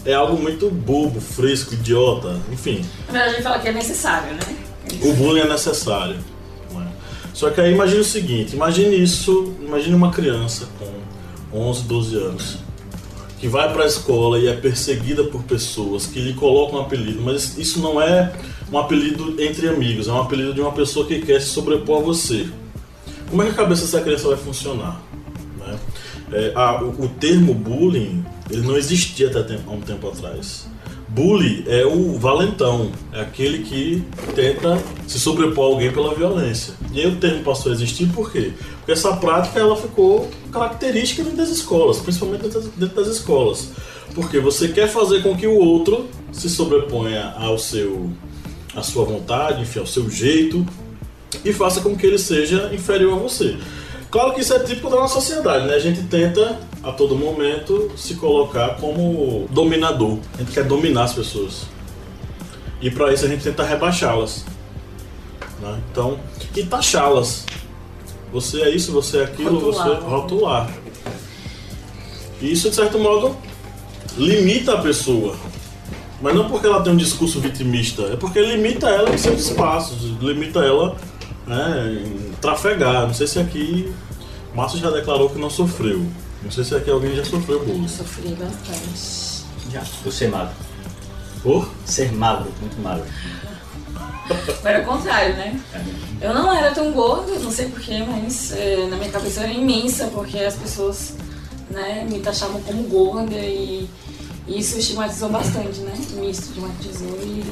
é 0.03 0.13
algo 0.13 0.41
muito 0.41 0.69
bobo, 0.69 1.21
fresco, 1.21 1.75
idiota, 1.75 2.37
enfim. 2.51 2.83
Mas 3.07 3.21
a 3.21 3.29
gente 3.29 3.43
fala 3.43 3.59
que 3.59 3.69
é 3.69 3.71
necessário, 3.71 4.33
né? 4.33 4.39
O 5.01 5.13
bullying 5.13 5.41
é 5.41 5.47
necessário. 5.47 6.17
É? 6.75 6.87
Só 7.33 7.49
que 7.51 7.61
aí 7.61 7.71
imagine 7.71 8.01
o 8.01 8.03
seguinte, 8.03 8.55
imagine 8.55 9.01
isso, 9.01 9.53
imagine 9.61 9.95
uma 9.95 10.11
criança 10.11 10.67
com 10.79 11.57
11, 11.57 11.83
12 11.83 12.15
anos 12.17 12.65
que 13.39 13.47
vai 13.47 13.71
para 13.71 13.83
a 13.83 13.87
escola 13.87 14.39
e 14.39 14.47
é 14.47 14.53
perseguida 14.55 15.23
por 15.25 15.43
pessoas 15.43 16.07
que 16.07 16.19
lhe 16.19 16.33
colocam 16.33 16.79
um 16.79 16.81
apelido, 16.81 17.21
mas 17.21 17.57
isso 17.57 17.79
não 17.79 18.01
é 18.01 18.33
um 18.71 18.77
apelido 18.79 19.35
entre 19.39 19.67
amigos, 19.67 20.07
é 20.07 20.11
um 20.11 20.21
apelido 20.21 20.53
de 20.53 20.61
uma 20.61 20.71
pessoa 20.71 21.05
que 21.05 21.19
quer 21.19 21.39
se 21.41 21.49
sobrepor 21.49 22.01
a 22.01 22.05
você. 22.05 22.47
Como 23.29 23.43
é 23.43 23.45
que 23.45 23.51
a 23.51 23.55
cabeça 23.55 23.83
dessa 23.83 24.01
criança 24.01 24.29
vai 24.29 24.37
funcionar? 24.37 24.99
Né? 25.59 25.77
É, 26.31 26.51
a, 26.55 26.81
o, 26.83 27.05
o, 27.05 27.09
termo 27.09 27.53
bullying 27.53 28.23
ele 28.49 28.61
não 28.61 28.77
existia 28.77 29.27
até 29.27 29.57
há 29.67 29.71
um 29.71 29.81
tempo 29.81 30.07
atrás. 30.07 30.67
Bully 31.07 31.63
é 31.67 31.85
o 31.85 32.17
valentão, 32.19 32.91
é 33.13 33.21
aquele 33.21 33.59
que 33.59 34.03
tenta 34.33 34.77
se 35.07 35.19
sobrepor 35.19 35.65
a 35.65 35.73
alguém 35.73 35.91
pela 35.91 36.13
violência. 36.13 36.73
E 36.91 36.99
aí 36.99 37.07
o 37.07 37.15
termo 37.15 37.43
passou 37.43 37.71
a 37.71 37.75
existir 37.75 38.07
por 38.07 38.31
quê? 38.31 38.51
Porque 38.77 38.91
essa 38.91 39.15
prática 39.15 39.59
ela 39.59 39.77
ficou 39.77 40.29
característica 40.51 41.23
dentro 41.23 41.37
das 41.37 41.49
escolas, 41.49 41.99
principalmente 41.99 42.49
dentro 42.75 42.95
das 42.95 43.07
escolas. 43.07 43.69
Porque 44.13 44.39
você 44.39 44.67
quer 44.69 44.87
fazer 44.87 45.21
com 45.23 45.37
que 45.37 45.47
o 45.47 45.55
outro 45.57 46.07
se 46.31 46.49
sobreponha 46.49 47.33
ao 47.37 47.57
seu 47.57 48.09
à 48.75 48.83
sua 48.83 49.05
vontade, 49.05 49.61
enfim, 49.61 49.79
ao 49.79 49.87
seu 49.87 50.09
jeito 50.09 50.65
e 51.43 51.53
faça 51.53 51.81
com 51.81 51.95
que 51.95 52.05
ele 52.05 52.17
seja 52.17 52.71
inferior 52.73 53.13
a 53.13 53.21
você. 53.21 53.57
Claro 54.15 54.31
que 54.31 54.39
isso 54.39 54.53
é 54.53 54.59
típico 54.59 54.89
da 54.89 54.95
nossa 54.95 55.15
sociedade, 55.15 55.67
né? 55.67 55.73
A 55.73 55.79
gente 55.79 56.03
tenta 56.03 56.57
a 56.81 56.89
todo 56.93 57.17
momento 57.17 57.91
se 57.97 58.15
colocar 58.15 58.77
como 58.77 59.45
dominador. 59.51 60.19
A 60.35 60.37
gente 60.37 60.53
quer 60.53 60.63
dominar 60.63 61.03
as 61.03 61.13
pessoas. 61.13 61.63
E 62.81 62.89
para 62.89 63.11
isso 63.11 63.25
a 63.25 63.27
gente 63.27 63.43
tenta 63.43 63.61
rebaixá-las. 63.61 64.45
Né? 65.59 65.81
Então, 65.91 66.17
e 66.55 66.63
taxá-las. 66.63 67.45
Você 68.31 68.61
é 68.61 68.69
isso, 68.69 68.93
você 68.93 69.17
é 69.17 69.23
aquilo, 69.25 69.59
rotular. 69.59 69.85
você 69.85 70.05
rotular. 70.05 70.69
E 72.41 72.53
isso, 72.53 72.69
de 72.69 72.75
certo 72.77 72.97
modo, 72.97 73.35
limita 74.17 74.75
a 74.75 74.81
pessoa. 74.81 75.35
Mas 76.21 76.33
não 76.33 76.47
porque 76.47 76.65
ela 76.67 76.81
tem 76.81 76.93
um 76.93 76.97
discurso 76.97 77.41
vitimista, 77.41 78.03
é 78.03 78.15
porque 78.15 78.39
limita 78.39 78.87
ela 78.87 79.13
em 79.13 79.17
seus 79.17 79.41
espaços, 79.41 80.03
limita 80.21 80.59
ela 80.59 80.95
né, 81.45 82.01
em 82.01 82.31
trafegar. 82.39 83.07
Não 83.07 83.13
sei 83.13 83.27
se 83.27 83.39
aqui 83.39 83.93
Márcio 84.55 84.79
já 84.79 84.89
declarou 84.89 85.29
que 85.29 85.37
não 85.37 85.49
sofreu. 85.49 86.05
Não 86.41 86.49
sei 86.49 86.63
se 86.63 86.73
aqui 86.73 86.89
alguém 86.89 87.13
já 87.13 87.25
sofreu 87.25 87.59
bullying. 87.59 87.83
Eu 87.83 87.89
sofri 87.89 88.29
bastante. 88.29 89.45
Já, 89.69 89.83
por 90.01 90.13
ser 90.13 90.29
magro. 90.29 90.55
Por? 91.43 91.69
Ser 91.85 92.13
magro, 92.13 92.51
muito 92.61 92.81
magro. 92.81 93.05
Era 94.63 94.81
o 94.81 94.85
contrário, 94.85 95.35
né? 95.35 95.59
Eu 96.21 96.33
não 96.33 96.51
era 96.53 96.73
tão 96.73 96.91
gordo, 96.93 97.37
não 97.39 97.51
sei 97.51 97.67
porquê, 97.67 97.99
mas 98.07 98.51
é, 98.53 98.87
na 98.87 98.95
minha 98.95 99.11
cabeça 99.11 99.41
era 99.41 99.51
imensa, 99.51 100.07
porque 100.07 100.39
as 100.39 100.55
pessoas 100.55 101.15
né, 101.69 102.07
me 102.09 102.19
taxavam 102.19 102.61
como 102.61 102.83
gorda 102.83 103.35
e, 103.35 103.87
e 104.47 104.59
isso 104.59 104.79
estigmatizou 104.79 105.29
bastante, 105.29 105.79
né? 105.81 105.93
Me 106.11 106.31
estigmatizou 106.31 107.19
e 107.21 107.43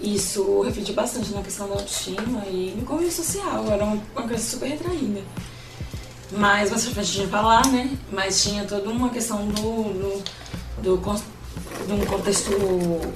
isso 0.00 0.62
refletiu 0.62 0.94
bastante 0.94 1.32
na 1.32 1.42
questão 1.42 1.68
da 1.68 1.74
autoestima 1.74 2.44
e 2.46 2.74
no 2.78 2.86
convívio 2.86 3.12
social. 3.12 3.64
Eu 3.64 3.72
era 3.72 3.84
uma, 3.84 3.98
uma 4.14 4.28
coisa 4.28 4.42
super 4.42 4.68
retraída. 4.68 5.20
Mas 6.32 6.70
mais 6.70 6.86
pra 6.86 7.02
gente 7.02 7.26
falar, 7.28 7.66
né? 7.66 7.96
Mas 8.12 8.42
tinha 8.42 8.64
toda 8.64 8.88
uma 8.88 9.08
questão 9.10 9.46
do, 9.46 10.22
do, 10.82 10.94
do, 10.96 11.94
um 11.94 12.06
contexto 12.06 12.50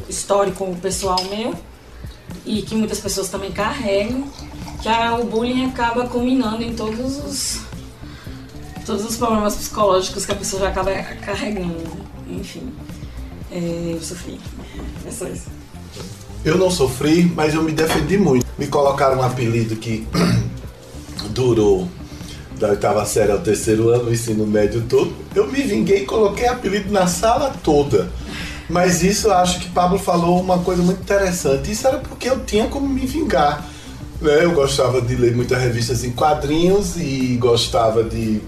histórico 0.08 0.74
pessoal 0.82 1.22
meu 1.30 1.54
e 2.44 2.62
que 2.62 2.74
muitas 2.74 3.00
pessoas 3.00 3.28
também 3.28 3.52
carregam, 3.52 4.24
que 4.82 4.88
a, 4.88 5.16
o 5.16 5.24
bullying 5.24 5.66
acaba 5.66 6.06
culminando 6.08 6.62
em 6.62 6.74
todos 6.74 7.18
os 7.18 7.60
todos 8.84 9.04
os 9.04 9.16
problemas 9.16 9.54
psicológicos 9.54 10.26
que 10.26 10.32
a 10.32 10.34
pessoa 10.34 10.62
já 10.62 10.68
acaba 10.68 10.92
carregando. 11.24 11.82
Enfim, 12.28 12.72
é, 13.50 13.92
eu 13.94 14.02
sofri. 14.02 14.38
É 15.06 15.10
só 15.10 15.26
isso. 15.26 15.46
Eu 16.44 16.58
não 16.58 16.70
sofri, 16.70 17.24
mas 17.24 17.54
eu 17.54 17.62
me 17.62 17.72
defendi 17.72 18.18
muito. 18.18 18.44
Me 18.58 18.66
colocaram 18.66 19.18
um 19.18 19.22
apelido 19.22 19.76
que 19.76 20.06
durou 21.30 21.88
da 22.58 22.68
oitava 22.68 23.04
série 23.04 23.32
ao 23.32 23.38
terceiro 23.38 23.88
ano, 23.88 24.04
o 24.04 24.12
ensino 24.12 24.46
médio 24.46 24.84
todo. 24.88 25.12
Eu 25.34 25.46
me 25.46 25.62
vinguei 25.62 26.02
e 26.02 26.06
coloquei 26.06 26.46
apelido 26.46 26.92
na 26.92 27.06
sala 27.06 27.52
toda. 27.62 28.08
Mas 28.68 29.02
isso 29.02 29.28
eu 29.28 29.34
acho 29.34 29.60
que 29.60 29.68
Pablo 29.70 29.98
falou 29.98 30.40
uma 30.40 30.58
coisa 30.58 30.82
muito 30.82 31.00
interessante. 31.00 31.70
Isso 31.70 31.86
era 31.86 31.98
porque 31.98 32.28
eu 32.28 32.40
tinha 32.40 32.66
como 32.66 32.88
me 32.88 33.06
vingar. 33.06 33.66
Né? 34.20 34.44
Eu 34.44 34.52
gostava 34.52 35.00
de 35.00 35.14
ler 35.16 35.34
muitas 35.34 35.60
revistas 35.60 36.04
em 36.04 36.12
quadrinhos 36.12 36.96
e 36.96 37.36
gostava 37.38 38.02
de, 38.02 38.40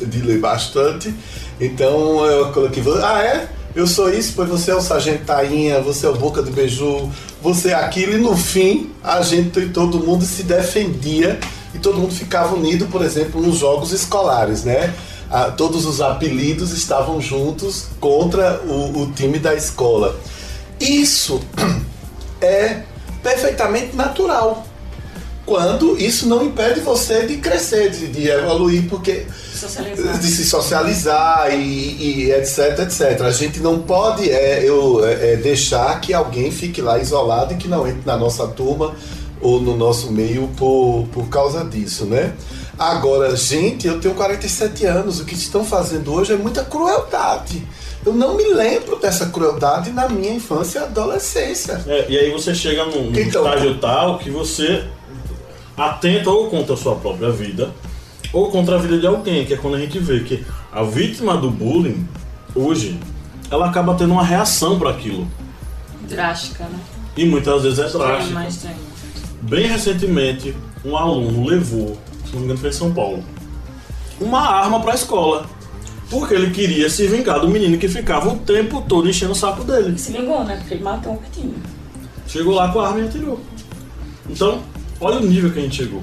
de 0.00 0.22
ler 0.22 0.40
bastante. 0.40 1.14
Então 1.60 2.24
eu 2.24 2.50
coloquei, 2.52 2.82
ah 3.02 3.22
é? 3.22 3.48
Eu 3.74 3.86
sou 3.86 4.12
isso, 4.12 4.32
pois 4.34 4.48
você 4.48 4.72
é 4.72 4.74
o 4.74 4.80
Sargento 4.80 5.24
Tainha, 5.24 5.80
você 5.80 6.04
é 6.04 6.08
o 6.08 6.16
Boca 6.16 6.42
do 6.42 6.50
Beiju, 6.50 7.08
você 7.40 7.68
é 7.68 7.74
aquilo, 7.74 8.14
e 8.14 8.18
no 8.18 8.36
fim 8.36 8.90
a 9.00 9.22
gente 9.22 9.68
todo 9.68 10.00
mundo 10.00 10.24
se 10.24 10.42
defendia 10.42 11.38
e 11.74 11.78
todo 11.78 11.98
mundo 11.98 12.12
ficava 12.12 12.54
unido, 12.54 12.86
por 12.86 13.02
exemplo, 13.02 13.40
nos 13.40 13.58
jogos 13.58 13.92
escolares, 13.92 14.64
né? 14.64 14.94
Ah, 15.30 15.50
todos 15.50 15.86
os 15.86 16.00
apelidos 16.00 16.72
estavam 16.72 17.20
juntos 17.20 17.86
contra 18.00 18.60
o, 18.66 19.02
o 19.02 19.12
time 19.12 19.38
da 19.38 19.54
escola. 19.54 20.18
Isso 20.80 21.40
é 22.40 22.82
perfeitamente 23.22 23.94
natural 23.94 24.66
quando 25.50 26.00
isso 26.00 26.28
não 26.28 26.44
impede 26.44 26.78
você 26.78 27.26
de 27.26 27.38
crescer, 27.38 27.90
de, 27.90 28.06
de 28.06 28.28
evoluir, 28.28 28.88
porque 28.88 29.26
socializar. 29.52 30.18
de 30.18 30.26
se 30.28 30.44
socializar 30.44 31.52
e, 31.52 32.26
e, 32.26 32.32
etc, 32.32 32.78
etc. 32.78 33.22
A 33.22 33.32
gente 33.32 33.58
não 33.58 33.80
pode 33.80 34.30
é, 34.30 34.62
eu, 34.62 35.04
é, 35.04 35.32
é, 35.32 35.36
deixar 35.36 36.00
que 36.00 36.14
alguém 36.14 36.52
fique 36.52 36.80
lá 36.80 37.00
isolado 37.00 37.54
e 37.54 37.56
que 37.56 37.66
não 37.66 37.84
entre 37.84 38.02
na 38.06 38.16
nossa 38.16 38.46
turma 38.46 38.94
ou 39.40 39.60
no 39.60 39.76
nosso 39.76 40.12
meio 40.12 40.48
por, 40.56 41.06
por 41.12 41.28
causa 41.28 41.64
disso, 41.64 42.04
né? 42.04 42.34
Agora, 42.78 43.34
gente, 43.36 43.86
eu 43.86 44.00
tenho 44.00 44.14
47 44.14 44.86
anos, 44.86 45.20
o 45.20 45.24
que 45.24 45.34
estão 45.34 45.64
fazendo 45.64 46.12
hoje 46.12 46.32
é 46.32 46.36
muita 46.36 46.64
crueldade. 46.64 47.62
Eu 48.04 48.14
não 48.14 48.36
me 48.36 48.44
lembro 48.54 48.96
dessa 48.96 49.26
crueldade 49.26 49.90
na 49.90 50.08
minha 50.08 50.32
infância 50.32 50.78
e 50.78 50.82
adolescência. 50.84 51.82
É, 51.86 52.06
e 52.08 52.18
aí 52.18 52.30
você 52.30 52.54
chega 52.54 52.86
num, 52.86 53.08
então, 53.08 53.44
estágio 53.44 53.78
tal 53.78 54.18
que 54.18 54.30
você 54.30 54.84
atenta 55.76 56.30
ou 56.30 56.48
contra 56.48 56.74
a 56.74 56.76
sua 56.76 56.96
própria 56.96 57.30
vida 57.30 57.70
ou 58.32 58.50
contra 58.50 58.76
a 58.76 58.78
vida 58.78 58.98
de 58.98 59.06
alguém, 59.06 59.44
que 59.44 59.54
é 59.54 59.56
quando 59.56 59.74
a 59.74 59.80
gente 59.80 59.98
vê 59.98 60.20
que 60.20 60.44
a 60.72 60.82
vítima 60.82 61.36
do 61.36 61.50
bullying, 61.50 62.06
hoje, 62.54 62.98
ela 63.50 63.68
acaba 63.68 63.94
tendo 63.94 64.12
uma 64.12 64.24
reação 64.24 64.78
para 64.78 64.90
aquilo. 64.90 65.26
Drástica, 66.08 66.64
né? 66.64 66.78
E 67.16 67.24
muitas 67.24 67.62
vezes 67.62 67.78
é 67.78 67.88
drástica. 67.88 68.46
Bem 69.42 69.66
recentemente, 69.66 70.54
um 70.84 70.96
aluno 70.96 71.46
levou, 71.46 71.96
se 72.24 72.32
não 72.32 72.40
me 72.40 72.44
engano 72.44 72.60
foi 72.60 72.68
em 72.70 72.72
São 72.72 72.92
Paulo, 72.92 73.24
uma 74.20 74.40
arma 74.40 74.80
para 74.80 74.92
a 74.92 74.94
escola. 74.94 75.46
Porque 76.10 76.34
ele 76.34 76.50
queria 76.50 76.90
se 76.90 77.06
vingar 77.06 77.38
do 77.38 77.48
menino 77.48 77.78
que 77.78 77.88
ficava 77.88 78.28
o 78.28 78.36
tempo 78.38 78.82
todo 78.82 79.08
enchendo 79.08 79.30
o 79.30 79.34
saco 79.34 79.62
dele. 79.62 79.96
se 79.96 80.10
vingou, 80.10 80.42
né? 80.42 80.56
Porque 80.56 80.74
ele 80.74 80.82
matou 80.82 81.12
um 81.12 81.20
menino. 81.20 81.54
Chegou 82.26 82.52
lá 82.52 82.72
com 82.72 82.80
a 82.80 82.88
arma 82.88 83.00
e 83.00 83.04
atirou. 83.04 83.40
Então, 84.28 84.60
olha 85.00 85.18
o 85.18 85.24
nível 85.24 85.52
que 85.52 85.60
a 85.60 85.62
gente 85.62 85.76
chegou. 85.76 86.02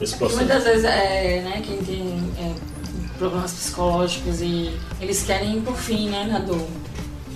Esse 0.00 0.16
processo. 0.16 0.38
Muitas 0.38 0.62
vezes, 0.62 0.84
é, 0.84 1.42
né, 1.42 1.62
quem 1.64 1.78
tem 1.78 2.22
é, 2.38 2.54
problemas 3.18 3.52
psicológicos 3.52 4.40
e 4.40 4.72
eles 5.00 5.24
querem 5.24 5.58
ir 5.58 5.60
por 5.62 5.76
fim, 5.76 6.08
né, 6.08 6.24
na 6.24 6.38
dor. 6.38 6.66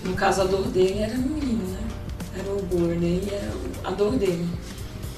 No 0.04 0.14
caso, 0.14 0.42
a 0.42 0.44
dor 0.44 0.68
dele 0.68 1.00
era 1.00 1.14
o 1.14 1.18
menino, 1.18 1.64
né? 1.64 1.80
Era 2.38 2.52
o 2.52 2.62
bullying 2.62 2.98
dele, 2.98 3.28
era 3.32 3.52
a 3.84 3.90
dor 3.90 4.12
dele. 4.12 4.46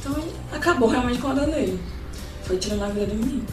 Então 0.09 0.23
ele 0.23 0.33
acabou 0.53 0.88
realmente 0.88 1.19
com 1.19 1.29
a 1.29 1.35
dor 1.35 1.47
dele. 1.47 1.79
Foi 2.45 2.57
tirando 2.57 2.83
a 2.83 2.88
vida 2.88 3.07
do 3.07 3.15
menino. 3.15 3.45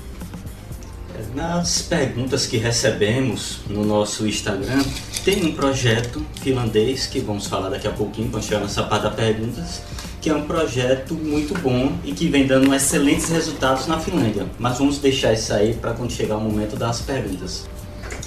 Nas 1.33 1.81
perguntas 1.81 2.45
que 2.45 2.57
recebemos 2.57 3.59
no 3.69 3.85
nosso 3.85 4.27
Instagram, 4.27 4.83
tem 5.23 5.45
um 5.45 5.53
projeto 5.53 6.25
finlandês 6.41 7.07
que 7.07 7.19
vamos 7.19 7.47
falar 7.47 7.69
daqui 7.69 7.87
a 7.87 7.91
pouquinho, 7.91 8.29
quando 8.29 8.43
chegar 8.43 8.61
nessa 8.61 8.83
parte 8.83 9.03
das 9.03 9.15
perguntas, 9.15 9.81
que 10.21 10.29
é 10.29 10.35
um 10.35 10.45
projeto 10.45 11.13
muito 11.13 11.53
bom 11.61 11.97
e 12.03 12.11
que 12.11 12.27
vem 12.27 12.47
dando 12.47 12.73
excelentes 12.73 13.29
resultados 13.29 13.87
na 13.87 13.99
Finlândia. 13.99 14.45
Mas 14.59 14.77
vamos 14.77 14.99
deixar 14.99 15.33
isso 15.33 15.53
aí 15.53 15.73
para 15.73 15.93
quando 15.93 16.11
chegar 16.11 16.37
o 16.37 16.41
momento 16.41 16.75
das 16.75 17.01
perguntas. 17.01 17.65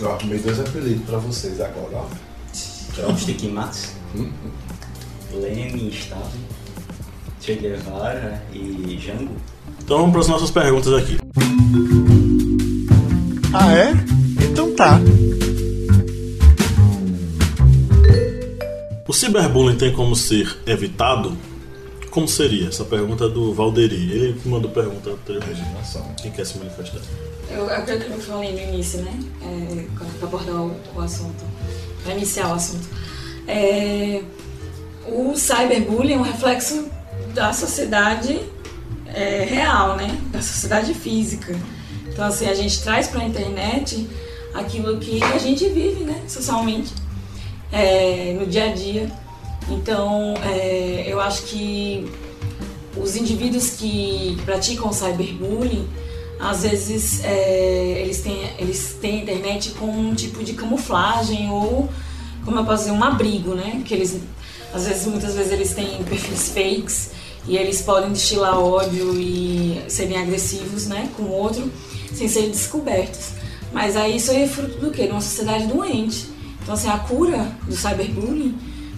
Eu 0.00 0.12
arrumei 0.12 0.38
dois 0.38 0.60
apelidos 0.60 1.04
pra 1.04 1.18
vocês 1.18 1.60
agora, 1.60 1.96
ó. 1.96 2.06
Trostikimatsu, 2.94 3.90
Lenin, 5.32 5.88
Stalin, 5.88 6.47
Che 7.48 7.54
Guevara 7.54 8.42
e 8.52 8.98
Jango. 9.00 9.34
Então 9.82 10.00
vamos 10.00 10.12
para 10.12 10.20
as 10.20 10.28
nossas 10.28 10.50
perguntas 10.50 10.92
aqui. 10.92 11.16
Ah, 13.54 13.74
é? 13.74 13.92
Então 14.44 14.74
tá. 14.74 15.00
O 19.08 19.12
ciberbullying 19.14 19.78
tem 19.78 19.94
como 19.94 20.14
ser 20.14 20.58
evitado? 20.66 21.38
Como 22.10 22.28
seria? 22.28 22.68
Essa 22.68 22.84
pergunta 22.84 23.24
é 23.24 23.28
do 23.30 23.54
Valderi. 23.54 24.12
Ele 24.12 24.40
mandou 24.44 24.70
pergunta 24.70 25.08
anteriormente. 25.08 25.58
Imaginação. 25.58 26.06
Quem 26.20 26.30
quer 26.30 26.44
se 26.44 26.58
manifestar? 26.58 27.00
Eu 27.50 27.66
acredito 27.72 28.08
que 28.08 28.12
eu 28.12 28.20
falei 28.20 28.52
no 28.52 28.74
início, 28.74 29.00
né? 29.00 29.18
É, 29.40 29.86
para 30.18 30.28
abordar 30.28 30.54
o, 30.54 30.76
o 30.94 31.00
assunto, 31.00 31.42
para 32.04 32.12
iniciar 32.12 32.50
o 32.50 32.52
assunto. 32.52 32.86
É, 33.46 34.22
o 35.06 35.34
cyberbullying 35.34 36.12
é 36.12 36.18
um 36.18 36.22
reflexo 36.22 36.97
da 37.38 37.52
sociedade 37.52 38.40
é, 39.14 39.46
real, 39.48 39.96
né? 39.96 40.18
Da 40.32 40.42
sociedade 40.42 40.92
física. 40.92 41.56
Então, 42.08 42.24
assim, 42.24 42.46
a 42.46 42.54
gente 42.54 42.82
traz 42.82 43.06
para 43.06 43.20
a 43.20 43.24
internet 43.24 44.08
aquilo 44.52 44.98
que 44.98 45.22
a 45.22 45.38
gente 45.38 45.68
vive, 45.68 46.02
né? 46.02 46.20
Socialmente, 46.26 46.92
é, 47.70 48.36
no 48.38 48.44
dia 48.44 48.64
a 48.64 48.72
dia. 48.72 49.08
Então, 49.70 50.34
é, 50.42 51.04
eu 51.06 51.20
acho 51.20 51.42
que 51.42 52.10
os 52.96 53.14
indivíduos 53.14 53.70
que 53.70 54.36
praticam 54.44 54.92
cyberbullying, 54.92 55.88
às 56.40 56.64
vezes 56.64 57.22
é, 57.22 58.00
eles, 58.02 58.20
têm, 58.20 58.50
eles 58.58 58.96
têm 59.00 59.20
a 59.20 59.22
internet 59.22 59.70
como 59.78 59.96
um 59.96 60.12
tipo 60.12 60.42
de 60.42 60.54
camuflagem 60.54 61.50
ou, 61.50 61.88
como 62.44 62.58
eu 62.58 62.64
posso 62.64 62.84
dizer, 62.84 62.96
um 62.96 63.04
abrigo, 63.04 63.54
né? 63.54 63.80
Que 63.84 63.94
eles, 63.94 64.20
às 64.74 64.88
vezes, 64.88 65.06
muitas 65.06 65.36
vezes 65.36 65.52
eles 65.52 65.72
têm 65.72 66.02
perfis 66.02 66.48
fakes 66.48 67.17
e 67.46 67.56
eles 67.56 67.80
podem 67.82 68.12
destilar 68.12 68.58
ódio 68.58 69.18
e 69.18 69.82
serem 69.88 70.18
agressivos, 70.18 70.86
né? 70.86 71.08
Com 71.16 71.24
o 71.24 71.32
outro, 71.32 71.70
sem 72.12 72.28
serem 72.28 72.50
descobertos. 72.50 73.30
Mas 73.72 73.96
aí 73.96 74.16
isso 74.16 74.30
aí 74.30 74.42
é 74.42 74.48
fruto 74.48 74.78
do 74.78 74.90
quê? 74.90 75.06
De 75.06 75.12
uma 75.12 75.20
sociedade 75.20 75.66
doente. 75.66 76.28
Então, 76.62 76.74
assim, 76.74 76.88
a 76.88 76.98
cura 76.98 77.50
do 77.66 77.76
cyberbullying 77.76 78.54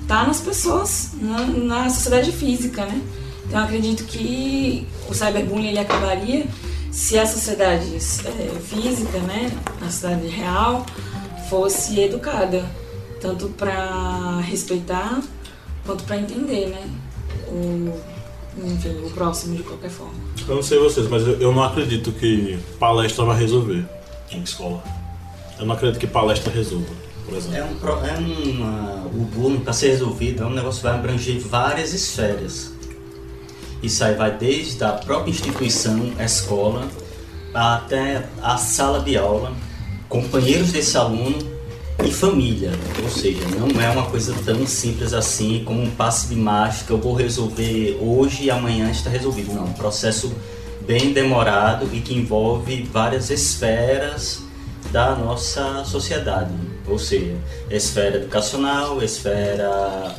tá 0.08 0.26
nas 0.26 0.40
pessoas, 0.40 1.10
na, 1.20 1.46
na 1.46 1.90
sociedade 1.90 2.32
física, 2.32 2.84
né? 2.84 3.00
Então, 3.46 3.62
acredito 3.62 4.04
que 4.04 4.86
o 5.08 5.14
cyberbullying 5.14 5.68
ele 5.68 5.78
acabaria 5.78 6.46
se 6.90 7.18
a 7.18 7.26
sociedade 7.26 7.96
é, 7.96 8.60
física, 8.60 9.18
né, 9.20 9.50
a 9.80 9.84
sociedade 9.86 10.26
real, 10.26 10.84
fosse 11.48 12.00
educada, 12.00 12.64
tanto 13.20 13.48
para 13.50 14.40
respeitar 14.40 15.20
quanto 15.84 16.04
para 16.04 16.16
entender, 16.18 16.68
né, 16.68 16.88
o, 17.48 18.00
enfim, 18.64 18.90
o 19.04 19.10
próximo 19.10 19.56
de 19.56 19.62
qualquer 19.62 19.90
forma. 19.90 20.14
Eu 20.48 20.54
não 20.56 20.62
sei 20.62 20.78
vocês, 20.78 21.08
mas 21.08 21.26
eu, 21.26 21.40
eu 21.40 21.52
não 21.52 21.62
acredito 21.64 22.12
que 22.12 22.58
palestra 22.78 23.24
vai 23.24 23.38
resolver 23.38 23.84
em 24.30 24.42
escola. 24.42 24.82
Eu 25.58 25.66
não 25.66 25.74
acredito 25.74 25.98
que 26.00 26.06
palestra 26.06 26.52
resolva, 26.52 26.86
por 27.24 27.36
exemplo. 27.36 27.58
É 27.58 27.64
um, 27.64 27.74
pro- 27.76 28.04
é 28.04 28.18
o 29.14 29.24
bullying 29.24 29.60
para 29.60 29.72
ser 29.72 29.88
resolvido 29.90 30.42
é 30.42 30.46
um 30.46 30.50
negócio 30.54 30.80
que 30.80 30.86
vai 30.86 30.96
abranger 30.96 31.38
várias 31.40 31.92
esferas. 31.92 32.72
Isso 33.82 34.02
aí 34.04 34.14
vai 34.14 34.36
desde 34.36 34.82
a 34.84 34.92
própria 34.92 35.30
instituição, 35.30 36.12
a 36.18 36.24
escola, 36.24 36.86
até 37.54 38.26
a 38.42 38.56
sala 38.58 39.00
de 39.00 39.16
aula, 39.16 39.52
companheiros 40.08 40.70
desse 40.72 40.96
aluno 40.96 41.38
e 42.04 42.12
família. 42.12 42.72
Ou 43.02 43.10
seja, 43.10 43.46
não 43.48 43.80
é 43.80 43.90
uma 43.90 44.06
coisa 44.06 44.34
tão 44.44 44.66
simples 44.66 45.12
assim 45.12 45.62
como 45.64 45.82
um 45.82 45.90
passe 45.90 46.28
de 46.28 46.36
mágica, 46.36 46.92
eu 46.92 46.98
vou 46.98 47.14
resolver 47.14 47.98
hoje 48.00 48.44
e 48.44 48.50
amanhã 48.50 48.90
está 48.90 49.10
resolvido. 49.10 49.52
Não, 49.52 49.62
é 49.62 49.66
um 49.66 49.72
processo 49.72 50.32
bem 50.86 51.12
demorado 51.12 51.88
e 51.92 52.00
que 52.00 52.14
envolve 52.14 52.82
várias 52.84 53.30
esferas 53.30 54.42
da 54.90 55.14
nossa 55.14 55.84
sociedade, 55.84 56.52
ou 56.88 56.98
seja, 56.98 57.36
esfera 57.70 58.16
educacional, 58.16 59.02
esfera 59.02 60.14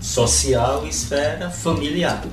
social 0.00 0.84
e 0.84 0.88
esfera 0.88 1.50
familiar. 1.50 2.24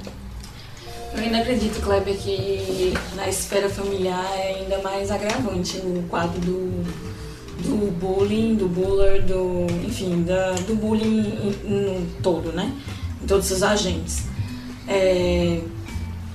Eu 1.13 1.19
ainda 1.19 1.37
acredito, 1.39 1.79
Kleber, 1.81 2.17
que 2.17 2.93
na 3.15 3.29
esfera 3.29 3.69
familiar 3.69 4.25
é 4.35 4.61
ainda 4.61 4.79
mais 4.79 5.11
agravante 5.11 5.77
o 5.77 6.03
quadro 6.09 6.39
do, 6.41 6.83
do 7.63 7.91
bullying, 7.91 8.56
do 8.56 8.67
buller, 8.67 9.23
do, 9.26 9.65
enfim, 9.86 10.23
da, 10.23 10.52
do 10.67 10.76
bullying 10.76 11.21
no 11.63 12.06
todo, 12.21 12.52
né? 12.52 12.71
Em 13.21 13.26
todos 13.26 13.49
os 13.52 13.63
agentes. 13.63 14.23
É, 14.88 15.60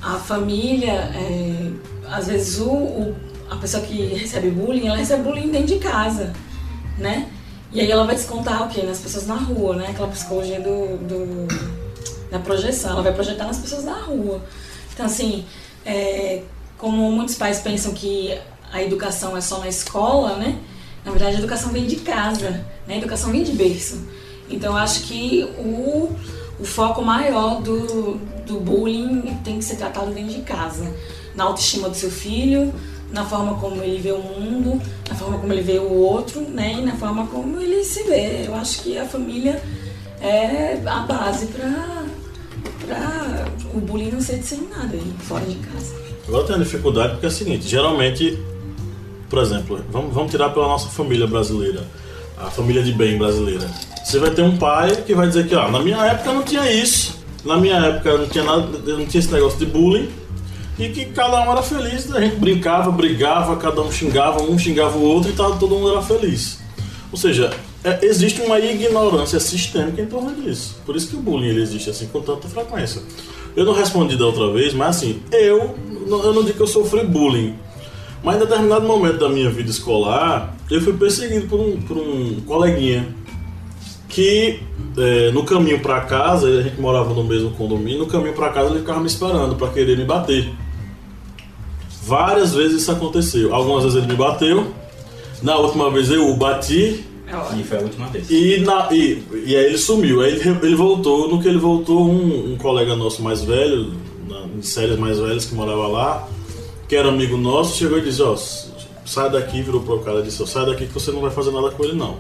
a 0.03 0.17
família, 0.17 0.93
é, 0.93 1.71
às 2.11 2.27
vezes 2.29 2.59
o, 2.61 2.71
o- 2.71 3.17
a 3.51 3.57
pessoa 3.57 3.83
que 3.83 3.95
recebe 4.15 4.51
bullying, 4.51 4.87
ela 4.87 4.97
recebe 4.97 5.23
bullying 5.23 5.51
dentro 5.51 5.69
de 5.69 5.79
casa, 5.79 6.33
né? 6.99 7.29
E 7.73 7.81
aí 7.81 7.91
ela 7.91 8.05
vai 8.05 8.15
descontar 8.15 8.65
o 8.65 8.69
quê? 8.69 8.83
Nas 8.83 8.99
pessoas 8.99 9.27
na 9.27 9.35
rua, 9.35 9.77
né? 9.77 9.87
Aquela 9.91 10.09
psicologia 10.09 10.61
do, 10.61 10.97
do 11.07 11.49
da 12.31 12.39
projeção, 12.39 12.91
ela 12.93 13.03
vai 13.03 13.13
projetar 13.13 13.47
nas 13.47 13.59
pessoas 13.59 13.85
da 13.85 13.95
rua. 13.95 14.43
Então, 14.93 15.07
assim, 15.07 15.45
é, 15.85 16.43
como 16.77 17.11
muitos 17.11 17.35
pais 17.35 17.61
pensam 17.61 17.93
que 17.93 18.37
a 18.73 18.83
educação 18.83 19.35
é 19.37 19.41
só 19.41 19.59
na 19.61 19.69
escola, 19.69 20.37
né? 20.37 20.59
Na 21.09 21.13
verdade, 21.13 21.37
a 21.37 21.39
educação 21.39 21.73
vem 21.73 21.87
de 21.87 21.97
casa, 21.97 22.51
né? 22.87 22.95
A 22.95 22.99
educação 22.99 23.33
vem 23.33 23.43
de 23.43 23.53
berço. 23.53 23.99
Então, 24.51 24.73
eu 24.73 24.77
acho 24.79 25.05
que 25.05 25.43
o, 25.59 26.15
o 26.61 26.65
foco 26.65 27.01
maior 27.01 27.63
do, 27.63 28.17
do 28.47 28.61
bullying 28.61 29.39
tem 29.43 29.57
que 29.59 29.65
ser 29.65 29.77
tratado 29.77 30.13
dentro 30.13 30.35
de 30.35 30.43
casa. 30.43 30.85
Na 31.35 31.45
autoestima 31.45 31.89
do 31.89 31.97
seu 31.97 32.11
filho, 32.11 32.75
na 33.11 33.25
forma 33.25 33.55
como 33.55 33.83
ele 33.83 33.99
vê 33.99 34.13
o 34.13 34.19
mundo, 34.19 34.83
na 35.09 35.15
forma 35.15 35.39
como 35.39 35.51
ele 35.51 35.63
vê 35.63 35.79
o 35.79 35.91
outro, 35.91 36.43
né? 36.43 36.75
E 36.79 36.83
na 36.83 36.95
forma 36.97 37.27
como 37.29 37.59
ele 37.59 37.83
se 37.85 38.03
vê. 38.03 38.45
Eu 38.47 38.55
acho 38.55 38.83
que 38.83 38.99
a 38.99 39.07
família 39.07 39.63
é 40.21 40.79
a 40.85 40.99
base 41.01 41.47
para 41.47 42.05
o 43.73 43.81
bullying 43.81 44.11
não 44.11 44.21
ser 44.21 44.41
disseminado 44.41 44.93
aí 44.93 45.15
fora 45.21 45.47
de 45.47 45.57
casa. 45.57 45.95
Agora 46.27 46.45
tem 46.45 46.57
uma 46.57 46.65
dificuldade 46.65 47.13
porque 47.13 47.25
é 47.25 47.29
o 47.31 47.33
seguinte, 47.33 47.67
geralmente, 47.67 48.39
por 49.29 49.39
exemplo, 49.41 49.81
vamos, 49.91 50.15
vamos 50.15 50.31
tirar 50.31 50.51
pela 50.51 50.67
nossa 50.67 50.89
família 50.89 51.27
brasileira, 51.27 51.85
a 52.37 52.51
família 52.51 52.83
de 52.83 52.93
bem 52.93 53.19
brasileira. 53.19 53.69
Você 54.05 54.19
vai 54.19 54.31
ter 54.31 54.43
um 54.43 54.57
pai 54.57 54.97
que 55.07 55.15
vai 55.15 55.27
dizer 55.29 55.47
que, 55.47 55.55
ó, 55.55 55.71
na 55.71 55.81
minha 55.81 55.99
época 56.07 56.33
não 56.33 56.43
tinha 56.43 56.71
isso, 56.71 57.19
na 57.45 57.57
minha 57.57 57.77
época 57.77 58.17
não 58.17 58.27
tinha 58.27 58.45
nada, 58.45 58.67
não 58.97 59.07
tinha 59.07 59.21
esse 59.21 59.33
negócio 59.33 59.59
de 59.59 59.67
bullying, 59.67 60.09
e 60.79 60.89
que 60.91 61.07
cada 61.07 61.41
um 61.43 61.53
era 61.53 61.63
feliz, 61.63 62.11
a 62.15 62.21
gente 62.21 62.37
brincava, 62.37 62.91
brigava, 62.91 63.57
cada 63.57 63.83
um 63.83 63.91
xingava, 63.91 64.43
um 64.43 64.59
xingava 64.59 64.97
o 64.97 65.03
outro 65.03 65.31
e 65.31 65.35
tava, 65.35 65.57
todo 65.57 65.75
mundo 65.75 65.91
era 65.91 66.03
feliz. 66.03 66.61
Ou 67.11 67.19
seja, 67.19 67.53
é- 67.83 67.99
existe 68.03 68.41
uma 68.43 68.59
ignorância 68.61 69.41
sistêmica 69.41 70.01
em 70.01 70.07
torno 70.07 70.35
disso. 70.35 70.77
Por 70.87 70.95
isso 70.95 71.09
que 71.09 71.17
o 71.17 71.21
bullying 71.21 71.49
ele 71.49 71.63
existe 71.63 71.91
assim 71.91 72.07
com 72.07 72.21
tanta 72.21 72.47
frequência. 72.49 73.03
Eu 73.57 73.65
não 73.65 73.73
respondi 73.73 74.17
da 74.17 74.27
outra 74.27 74.53
vez, 74.53 74.73
mas 74.73 74.97
assim, 74.97 75.21
eu, 75.33 75.75
eu 76.07 76.33
não 76.33 76.45
digo 76.45 76.57
que 76.57 76.63
eu 76.63 76.67
sofri 76.67 77.05
bullying. 77.05 77.55
Mas 78.23 78.37
em 78.37 78.41
determinado 78.41 78.87
momento 78.87 79.19
da 79.19 79.29
minha 79.29 79.49
vida 79.51 79.71
escolar, 79.71 80.55
eu 80.71 80.81
fui 80.81 80.93
perseguido 80.95 81.47
por 81.47 81.61
um, 81.61 81.81
por 81.83 81.97
um 81.97 82.41
coleguinha 82.47 83.15
que 84.09 84.61
é, 84.97 85.31
no 85.31 85.45
caminho 85.45 85.81
pra 85.81 86.01
casa, 86.01 86.49
a 86.49 86.63
gente 86.63 86.81
morava 86.81 87.13
no 87.15 87.23
mesmo 87.23 87.51
condomínio, 87.53 88.01
no 88.01 88.07
caminho 88.07 88.33
pra 88.33 88.49
casa 88.49 88.71
ele 88.71 88.81
ficava 88.81 89.01
me 89.01 89.07
esperando 89.07 89.55
pra 89.55 89.69
querer 89.69 89.97
me 89.97 90.05
bater. 90.05 90.51
Várias 92.05 92.55
vezes 92.55 92.83
isso 92.83 92.91
aconteceu. 92.91 93.55
Algumas 93.55 93.85
vezes 93.85 93.99
ele 93.99 94.07
me 94.07 94.17
bateu, 94.17 94.73
na 95.43 95.57
última 95.57 95.91
vez 95.91 96.11
eu 96.11 96.29
o 96.29 96.37
bati 96.37 97.05
E 97.59 97.63
foi 97.63 97.79
a 97.79 97.81
última 97.83 98.07
vez. 98.07 98.31
e, 98.31 98.61
na, 98.61 98.89
e, 98.91 99.23
e 99.45 99.55
aí 99.55 99.67
ele 99.67 99.79
sumiu. 99.79 100.23
Aí 100.23 100.33
ele, 100.33 100.59
ele 100.63 100.75
voltou. 100.75 101.29
No 101.29 101.41
que 101.41 101.47
ele 101.47 101.59
voltou, 101.59 102.09
um, 102.09 102.55
um 102.55 102.57
colega 102.57 102.97
nosso 102.97 103.23
mais 103.23 103.45
velho, 103.45 103.93
na, 104.27 104.41
em 104.57 104.63
séries 104.63 104.99
mais 104.99 105.19
velhas 105.19 105.45
que 105.45 105.55
morava 105.55 105.87
lá, 105.87 106.29
que 106.89 106.97
era 106.97 107.09
amigo 107.09 107.37
nosso, 107.37 107.77
chegou 107.77 107.99
e 107.99 108.03
disse: 108.03 108.23
Ó, 108.23 108.37
sai 109.09 109.31
daqui, 109.31 109.63
virou 109.63 109.81
pro 109.81 110.01
cara 110.01 110.23
disse, 110.23 110.45
sai 110.47 110.67
daqui 110.67 110.87
que 110.87 110.93
você 110.93 111.11
não 111.11 111.21
vai 111.21 111.31
fazer 111.31 111.51
nada 111.51 111.71
com 111.71 111.85
ele 111.85 111.95
não. 111.95 112.19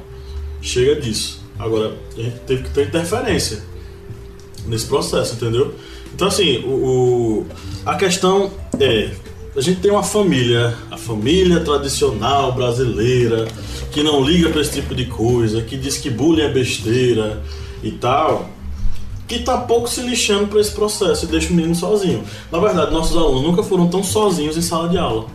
Chega 0.60 1.00
disso. 1.00 1.40
Agora, 1.58 1.96
a 2.16 2.20
gente 2.20 2.38
teve 2.40 2.62
que 2.64 2.70
ter 2.70 2.86
interferência 2.86 3.62
nesse 4.66 4.86
processo, 4.86 5.34
entendeu? 5.34 5.74
Então 6.14 6.28
assim, 6.28 6.58
o, 6.64 6.70
o 6.70 7.46
a 7.84 7.94
questão 7.96 8.50
é, 8.80 9.10
a 9.56 9.60
gente 9.60 9.80
tem 9.80 9.90
uma 9.90 10.02
família, 10.02 10.76
a 10.90 10.96
família 10.96 11.60
tradicional 11.60 12.52
brasileira, 12.52 13.46
que 13.92 14.02
não 14.02 14.22
liga 14.22 14.50
para 14.50 14.60
esse 14.60 14.72
tipo 14.72 14.94
de 14.94 15.06
coisa, 15.06 15.62
que 15.62 15.76
diz 15.76 15.98
que 15.98 16.10
bullying 16.10 16.42
é 16.42 16.48
besteira 16.48 17.42
e 17.82 17.90
tal, 17.92 18.48
que 19.28 19.40
tá 19.40 19.58
pouco 19.58 19.86
se 19.88 20.00
lixando 20.00 20.46
para 20.46 20.58
esse 20.58 20.72
processo 20.72 21.26
e 21.26 21.28
deixa 21.28 21.50
o 21.50 21.52
menino 21.52 21.74
sozinho. 21.74 22.24
Na 22.50 22.58
verdade, 22.58 22.90
nossos 22.90 23.14
alunos 23.14 23.42
nunca 23.42 23.62
foram 23.62 23.86
tão 23.86 24.02
sozinhos 24.02 24.56
em 24.56 24.62
sala 24.62 24.88
de 24.88 24.96
aula. 24.96 25.26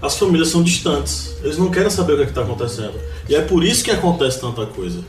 As 0.00 0.18
famílias 0.18 0.48
são 0.48 0.62
distantes, 0.62 1.34
eles 1.42 1.56
não 1.56 1.70
querem 1.70 1.88
saber 1.88 2.12
o 2.12 2.16
que 2.16 2.22
é 2.24 2.26
está 2.26 2.42
acontecendo. 2.42 2.94
E 3.28 3.34
é 3.34 3.40
por 3.40 3.64
isso 3.64 3.82
que 3.82 3.90
acontece 3.90 4.38
tanta 4.40 4.66
coisa. 4.66 5.00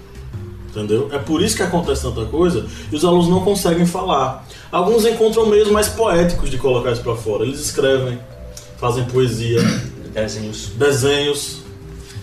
Entendeu? 0.69 1.09
É 1.11 1.19
por 1.19 1.41
isso 1.41 1.55
que 1.55 1.61
acontece 1.61 2.01
tanta 2.01 2.25
coisa 2.25 2.65
e 2.91 2.95
os 2.95 3.03
alunos 3.03 3.27
não 3.27 3.41
conseguem 3.43 3.85
falar. 3.85 4.47
Alguns 4.71 5.05
encontram 5.05 5.45
meios 5.45 5.69
mais 5.69 5.89
poéticos 5.89 6.49
de 6.49 6.57
colocar 6.57 6.91
isso 6.91 7.03
para 7.03 7.15
fora. 7.15 7.43
Eles 7.43 7.59
escrevem, 7.59 8.17
fazem 8.79 9.03
poesia, 9.05 9.61
Desenhos. 10.13 10.69
desenhos. 10.75 11.57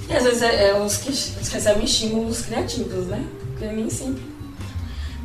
E 0.08 0.14
às 0.14 0.24
vezes 0.24 0.42
é, 0.42 0.70
é 0.70 0.82
os 0.82 0.96
que 0.96 1.10
recebem 1.52 1.84
estímulos 1.84 2.40
criativos, 2.42 3.06
né? 3.06 3.24
Porque 3.52 3.66
nem 3.72 3.88
sempre 3.88 4.29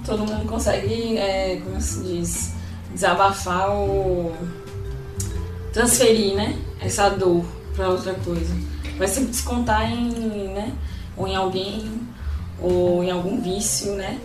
todo 0.06 0.20
mundo 0.20 0.46
consegue, 0.48 1.18
é, 1.18 1.62
como 1.64 1.80
se 1.82 2.04
diz, 2.04 2.54
desabafar 2.94 3.72
ou 3.72 4.34
transferir, 5.74 6.36
né? 6.36 6.58
Essa 6.80 7.10
dor 7.10 7.44
para 7.76 7.90
outra 7.90 8.14
coisa. 8.14 8.54
Vai 8.98 9.08
sempre 9.08 9.32
descontar 9.32 9.92
em, 9.92 10.10
né? 10.54 10.72
Ou 11.18 11.28
em 11.28 11.36
alguém, 11.36 12.02
ou 12.62 13.04
em 13.04 13.12
algum 13.12 13.42
vício, 13.42 13.94
né? 13.94 14.20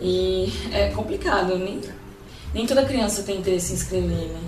E 0.00 0.52
é 0.72 0.88
complicado, 0.90 1.56
nem, 1.56 1.80
nem 2.52 2.66
toda 2.66 2.84
criança 2.84 3.22
tem 3.22 3.38
interesse 3.38 3.72
em 3.72 3.76
escrever, 3.76 4.28
né? 4.28 4.40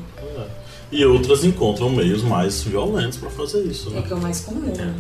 E 0.91 1.05
outras 1.05 1.45
encontram 1.45 1.91
meios 1.91 2.23
mais 2.23 2.63
violentos 2.63 3.19
para 3.19 3.31
fazer 3.31 3.63
isso. 3.63 3.91
É 3.91 3.95
Né? 3.95 4.03
que 4.03 4.13
é 4.13 4.17
o 4.17 4.21
mais 4.21 4.41
comum, 4.41 4.73
né? 4.77 4.95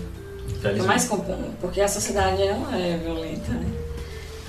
É 0.64 0.82
o 0.82 0.86
mais 0.86 1.04
comum, 1.04 1.52
porque 1.60 1.80
a 1.80 1.88
sociedade 1.88 2.42
ela 2.42 2.76
é 2.76 2.96
violenta, 2.96 3.52
né? 3.52 3.83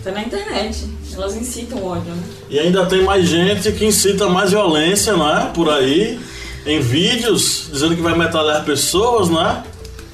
Tá 0.05 0.11
na 0.11 0.21
internet, 0.21 0.85
elas 1.15 1.35
incitam 1.35 1.83
ódio, 1.83 2.13
né? 2.13 2.23
E 2.47 2.59
ainda 2.59 2.85
tem 2.85 3.03
mais 3.03 3.27
gente 3.27 3.71
que 3.71 3.85
incita 3.85 4.29
mais 4.29 4.51
violência, 4.51 5.13
não 5.13 5.35
é? 5.35 5.47
Por 5.47 5.67
aí, 5.67 6.19
em 6.63 6.79
vídeos, 6.79 7.69
dizendo 7.71 7.95
que 7.95 8.03
vai 8.03 8.15
metralhar 8.15 8.63
pessoas, 8.63 9.29
não 9.29 9.41
é? 9.41 9.63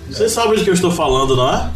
Vocês 0.10 0.32
sabem 0.32 0.58
de 0.58 0.64
que 0.64 0.70
eu 0.70 0.74
estou 0.74 0.92
falando, 0.92 1.36
não 1.36 1.54
é? 1.54 1.70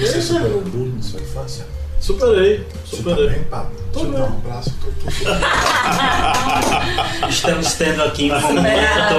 Você 0.00 0.22
superou 0.22 0.60
o 0.60 0.62
bullying 0.62 0.96
na 0.96 1.02
sua 1.02 1.20
infância? 1.20 1.66
Superei, 2.00 2.66
Você 2.86 2.96
superei. 2.96 3.26
também, 3.26 3.44
Pablo? 3.44 3.72
Deixa 3.92 4.08
eu 4.08 4.12
dar 4.14 4.20
um 4.20 4.24
abraço. 4.24 4.74
Tô, 4.80 4.86
tô... 7.20 7.28
Estamos 7.28 7.74
tendo 7.74 8.02
aqui 8.04 8.32
um 8.32 8.40
momento, 8.40 9.14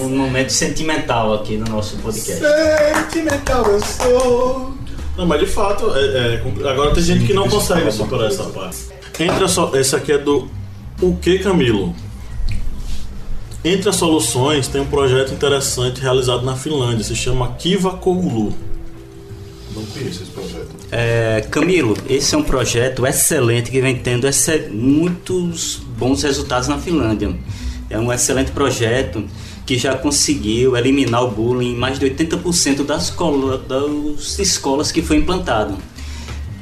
um 0.00 0.08
momento 0.08 0.50
sentimental 0.54 1.34
aqui 1.34 1.58
no 1.58 1.66
nosso 1.70 1.98
podcast. 1.98 2.42
Sentimental 2.42 3.66
eu 3.66 3.80
sou. 3.80 4.75
Não, 5.16 5.24
mas 5.26 5.40
de 5.40 5.46
fato, 5.46 5.90
é- 5.94 6.40
é 6.62 6.68
agora 6.70 6.92
tem 6.92 7.02
gente 7.02 7.26
que 7.26 7.32
não 7.32 7.48
consegue 7.48 7.90
superar 7.90 8.26
essa 8.28 8.44
parte. 8.44 8.78
Entre 9.18 9.44
a 9.44 9.48
so- 9.48 9.74
esse 9.74 9.96
aqui 9.96 10.12
é 10.12 10.18
do 10.18 10.48
O 11.00 11.14
que 11.16 11.38
Camilo? 11.38 11.94
Entre 13.64 13.88
as 13.88 13.96
soluções 13.96 14.68
tem 14.68 14.80
um 14.80 14.86
projeto 14.86 15.32
interessante 15.32 16.00
realizado 16.00 16.42
na 16.44 16.54
Finlândia, 16.54 17.02
se 17.04 17.16
chama 17.16 17.52
Kiva 17.58 17.90
Koulu. 17.92 18.54
Não 19.74 19.84
conheço 19.84 20.22
esse 20.22 20.30
projeto. 20.30 20.68
É, 20.92 21.44
Camilo, 21.50 21.96
esse 22.08 22.34
é 22.34 22.38
um 22.38 22.42
projeto 22.42 23.04
excelente 23.06 23.70
que 23.70 23.80
vem 23.80 23.96
tendo 23.96 24.26
muitos 24.70 25.80
bons 25.98 26.22
resultados 26.22 26.68
na 26.68 26.78
Finlândia. 26.78 27.34
É 27.90 27.98
um 27.98 28.12
excelente 28.12 28.52
projeto 28.52 29.24
que 29.66 29.76
já 29.76 29.96
conseguiu 29.96 30.76
eliminar 30.76 31.24
o 31.24 31.30
bullying 31.30 31.72
em 31.72 31.76
mais 31.76 31.98
de 31.98 32.06
80% 32.08 32.84
das, 32.84 33.04
escola- 33.04 33.58
das 33.58 34.38
escolas 34.38 34.92
que 34.92 35.02
foi 35.02 35.16
implantado. 35.16 35.76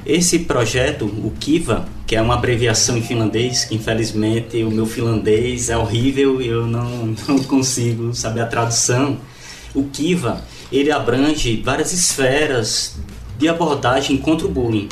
Esse 0.06 0.40
projeto, 0.40 1.04
o 1.04 1.32
Kiva, 1.38 1.86
que 2.06 2.16
é 2.16 2.20
uma 2.20 2.34
abreviação 2.34 2.96
em 2.96 3.02
finlandês, 3.02 3.64
que 3.64 3.74
infelizmente 3.74 4.62
o 4.64 4.70
meu 4.70 4.86
finlandês 4.86 5.70
é 5.70 5.76
horrível 5.76 6.40
e 6.40 6.48
eu 6.48 6.66
não, 6.66 7.14
não 7.28 7.38
consigo 7.44 8.14
saber 8.14 8.40
a 8.40 8.46
tradução. 8.46 9.18
O 9.74 9.84
Kiva, 9.84 10.42
ele 10.72 10.90
abrange 10.90 11.60
várias 11.64 11.92
esferas 11.92 12.96
de 13.38 13.48
abordagem 13.48 14.16
contra 14.16 14.46
o 14.46 14.50
bullying. 14.50 14.88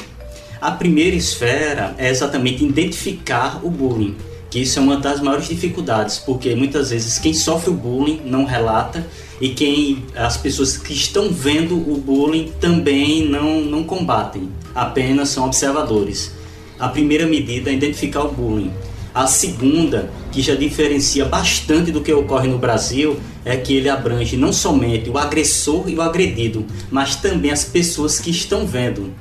A 0.60 0.70
primeira 0.70 1.16
esfera 1.16 1.94
é 1.98 2.08
exatamente 2.08 2.64
identificar 2.64 3.60
o 3.64 3.70
bullying, 3.70 4.14
que 4.52 4.60
isso 4.60 4.78
é 4.78 4.82
uma 4.82 4.98
das 4.98 5.18
maiores 5.22 5.48
dificuldades, 5.48 6.18
porque 6.18 6.54
muitas 6.54 6.90
vezes 6.90 7.18
quem 7.18 7.32
sofre 7.32 7.70
o 7.70 7.72
bullying 7.72 8.20
não 8.26 8.44
relata 8.44 9.06
e 9.40 9.48
quem 9.48 10.04
as 10.14 10.36
pessoas 10.36 10.76
que 10.76 10.92
estão 10.92 11.30
vendo 11.30 11.74
o 11.74 11.96
bullying 11.96 12.52
também 12.60 13.26
não, 13.26 13.62
não 13.62 13.82
combatem, 13.82 14.50
apenas 14.74 15.30
são 15.30 15.46
observadores. 15.46 16.32
A 16.78 16.86
primeira 16.86 17.26
medida 17.26 17.70
é 17.70 17.72
identificar 17.72 18.24
o 18.24 18.30
bullying. 18.30 18.70
A 19.14 19.26
segunda, 19.26 20.10
que 20.30 20.42
já 20.42 20.54
diferencia 20.54 21.24
bastante 21.24 21.90
do 21.90 22.02
que 22.02 22.12
ocorre 22.12 22.46
no 22.46 22.58
Brasil, 22.58 23.18
é 23.46 23.56
que 23.56 23.74
ele 23.74 23.88
abrange 23.88 24.36
não 24.36 24.52
somente 24.52 25.08
o 25.08 25.16
agressor 25.16 25.88
e 25.88 25.96
o 25.96 26.02
agredido, 26.02 26.66
mas 26.90 27.16
também 27.16 27.50
as 27.50 27.64
pessoas 27.64 28.20
que 28.20 28.30
estão 28.30 28.66
vendo. 28.66 29.14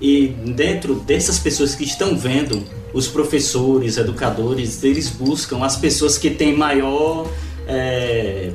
E 0.00 0.26
dentro 0.26 0.96
dessas 0.96 1.38
pessoas 1.38 1.76
que 1.76 1.84
estão 1.84 2.16
vendo, 2.16 2.60
os 2.92 3.06
professores, 3.06 3.96
educadores, 3.96 4.82
eles 4.82 5.08
buscam 5.08 5.64
as 5.64 5.76
pessoas 5.76 6.16
que 6.16 6.30
têm 6.30 6.56
maior, 6.56 7.28
é, 7.66 8.50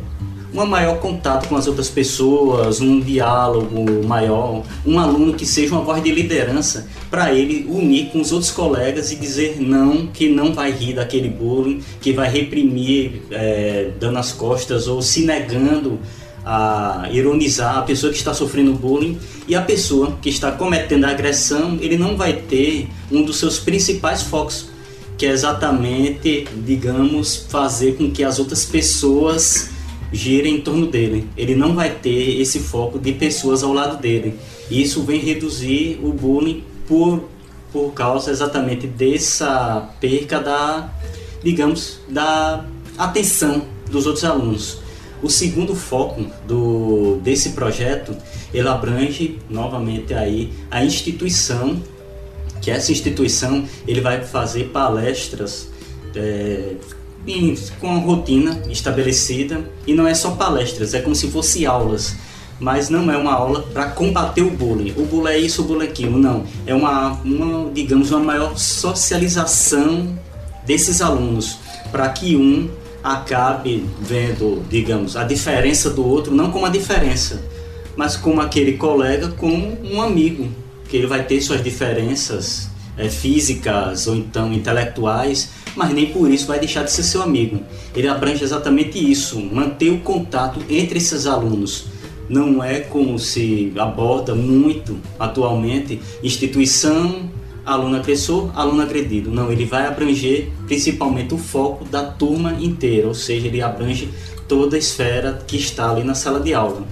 um 0.54 0.65
maior 0.65 1.00
contato 1.00 1.48
com 1.48 1.56
as 1.56 1.67
outras 1.67 1.89
pessoas, 1.89 2.80
um 2.80 3.00
diálogo 3.00 4.06
maior, 4.06 4.63
um 4.86 5.00
aluno 5.00 5.34
que 5.34 5.46
seja 5.46 5.74
uma 5.74 5.84
voz 5.84 6.04
de 6.04 6.12
liderança 6.12 6.88
para 7.10 7.34
ele 7.34 7.65
unir 7.69 8.12
com 8.12 8.22
os 8.22 8.32
outros 8.32 8.52
colegas 8.52 9.12
e 9.12 9.15
dizer 9.15 9.60
não, 9.60 10.08
que 10.08 10.30
não 10.30 10.54
vai 10.54 10.72
rir 10.72 10.93
daquele 10.93 11.30
bullying, 11.30 11.82
que 12.02 12.13
vai 12.13 12.30
reprimir 12.30 13.24
é, 13.32 13.91
dando 14.00 14.19
as 14.19 14.32
costas 14.32 14.88
ou 14.88 15.02
se 15.02 15.26
negando 15.26 16.00
a 16.45 17.08
ironizar 17.12 17.77
a 17.77 17.82
pessoa 17.84 18.12
que 18.12 18.17
está 18.17 18.34
sofrendo 18.34 18.73
bullying 18.73 19.17
e 19.47 19.56
a 19.56 19.62
pessoa 19.62 20.17
que 20.21 20.29
está 20.29 20.51
cometendo 20.51 21.06
a 21.06 21.10
agressão, 21.10 21.77
ele 21.82 21.97
não 21.97 22.17
vai 22.17 22.34
ter 22.34 22.89
um 23.12 23.23
dos 23.23 23.38
seus 23.38 23.60
principais 23.60 24.23
focos, 24.23 24.67
que 25.17 25.25
é 25.25 25.29
exatamente, 25.29 26.47
digamos, 26.65 27.45
fazer 27.49 27.95
com 27.95 28.12
que 28.12 28.23
as 28.23 28.39
outras 28.39 28.65
pessoas 28.65 29.69
girem 30.12 30.58
em 30.58 30.62
torno 30.62 30.86
dele. 30.88 31.27
Ele 31.36 31.56
não 31.56 31.73
vai 31.73 31.89
ter 31.89 32.39
esse 32.39 32.60
foco 32.60 32.99
de 32.99 33.13
pessoas 33.13 33.63
ao 33.63 33.73
lado 33.73 33.99
dele. 33.99 34.36
E 34.69 34.82
isso 34.82 35.01
vem 35.01 35.19
reduzir 35.19 35.99
o 36.03 36.13
bullying 36.13 36.63
por, 36.88 37.23
por 37.71 37.91
causa 37.93 38.32
exatamente 38.32 38.86
dessa 38.86 39.89
perca 39.99 40.39
da, 40.39 40.93
digamos, 41.43 41.99
da 42.08 42.65
atenção 42.97 43.65
dos 43.89 44.06
outros 44.06 44.23
alunos. 44.23 44.83
O 45.23 45.29
segundo 45.29 45.73
foco 45.73 46.25
do, 46.45 47.17
desse 47.23 47.51
projeto, 47.51 48.15
ele 48.53 48.67
abrange 48.67 49.39
novamente 49.49 50.13
aí 50.13 50.51
a 50.69 50.83
instituição, 50.83 51.81
que 52.62 52.69
essa 52.69 52.91
instituição 52.91 53.63
ele 53.88 54.01
vai 54.01 54.21
fazer 54.23 54.65
palestras 54.65 55.69
é, 56.15 56.73
em- 57.25 57.55
com 57.79 57.89
a 57.95 57.97
rotina 57.99 58.62
estabelecida 58.69 59.62
e 59.88 59.93
não 59.93 60.05
é 60.07 60.13
só 60.13 60.31
palestras, 60.31 60.93
é 60.93 60.99
como 61.01 61.15
se 61.15 61.29
fosse 61.31 61.65
aulas. 61.65 62.15
Mas 62.59 62.89
não 62.89 63.12
é 63.12 63.17
uma 63.17 63.33
aula 63.33 63.62
para 63.73 63.86
combater 63.89 64.41
o 64.41 64.49
bullying. 64.51 64.93
O 64.95 65.05
bullying 65.05 65.31
é 65.33 65.38
isso, 65.39 65.63
o 65.63 65.65
bullying 65.65 65.86
é 65.86 65.89
aquilo. 65.89 66.17
Não. 66.19 66.43
É 66.65 66.73
uma, 66.73 67.13
uma 67.25 67.71
digamos, 67.71 68.12
uma 68.12 68.19
maior 68.19 68.55
socialização 68.57 70.17
desses 70.65 71.01
alunos 71.01 71.57
para 71.91 72.07
que 72.09 72.36
um 72.38 72.69
acabe 73.04 73.86
vendo, 74.00 74.63
digamos, 74.70 75.18
a 75.18 75.24
diferença 75.24 75.89
do 75.89 76.08
outro, 76.08 76.34
não 76.34 76.52
como 76.52 76.66
a 76.66 76.70
diferença, 76.70 77.44
mas 77.98 78.16
como 78.16 78.39
aquele 78.39 78.74
colega, 78.74 79.28
como 79.30 79.78
um 79.84 80.02
amigo, 80.02 80.48
que 80.88 80.96
ele 80.96 81.08
vai 81.08 81.24
ter 81.24 81.42
suas 81.42 81.63
diferenças 81.63 82.70
eh, 82.98 83.10
físicas 83.10 84.08
ou 84.08 84.16
então 84.16 84.54
intelectuais, 84.54 85.50
mas 85.76 85.92
nem 85.92 86.08
por 86.08 86.30
isso 86.32 86.48
vai 86.48 86.60
deixar 86.60 86.84
de 86.84 86.92
ser 86.92 87.04
seu 87.04 87.22
amigo. 87.22 87.62
Ele 87.96 88.08
abrange 88.08 88.44
exatamente 88.44 88.98
isso, 88.98 89.39
manter 89.39 89.89
o 89.89 90.00
contato 90.00 90.62
entre 90.70 90.98
esses 90.98 91.26
alunos. 91.26 91.86
Não 92.30 92.63
é 92.63 92.80
como 92.80 93.20
se 93.20 93.74
aborda 93.78 94.34
muito 94.34 94.98
atualmente 95.20 96.00
instituição, 96.24 97.30
aluno 97.65 97.97
agressor, 97.97 98.52
aluno 98.56 98.82
agredido. 98.82 99.32
Não, 99.32 99.52
ele 99.52 99.65
vai 99.65 99.86
abranger 99.86 100.49
principalmente 100.67 101.34
o 101.34 101.38
foco 101.38 101.86
da 101.86 102.04
turma 102.04 102.54
inteira, 102.60 103.08
ou 103.08 103.13
seja, 103.13 103.47
ele 103.47 103.62
abrange 103.62 104.10
toda 104.47 104.76
a 104.76 104.80
esfera 104.80 105.43
que 105.47 105.58
está 105.58 105.89
ali 105.89 106.04
na 106.04 106.15
sala 106.15 106.39
de 106.39 106.54
aula. 106.54 106.86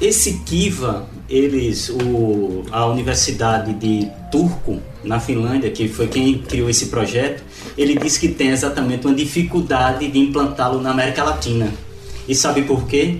Esse 0.00 0.40
Kiva, 0.44 1.08
eles, 1.28 1.88
o, 1.88 2.64
a 2.70 2.86
Universidade 2.86 3.72
de 3.74 4.08
Turku, 4.30 4.80
na 5.02 5.20
Finlândia, 5.20 5.70
que 5.70 5.88
foi 5.88 6.08
quem 6.08 6.38
criou 6.38 6.68
esse 6.68 6.86
projeto, 6.86 7.42
ele 7.78 7.96
disse 7.96 8.20
que 8.20 8.28
tem 8.28 8.48
exatamente 8.48 9.06
uma 9.06 9.14
dificuldade 9.14 10.08
de 10.08 10.18
implantá-lo 10.18 10.80
na 10.80 10.90
América 10.90 11.22
Latina. 11.22 11.72
E 12.28 12.34
sabe 12.34 12.62
por 12.62 12.86
quê? 12.86 13.18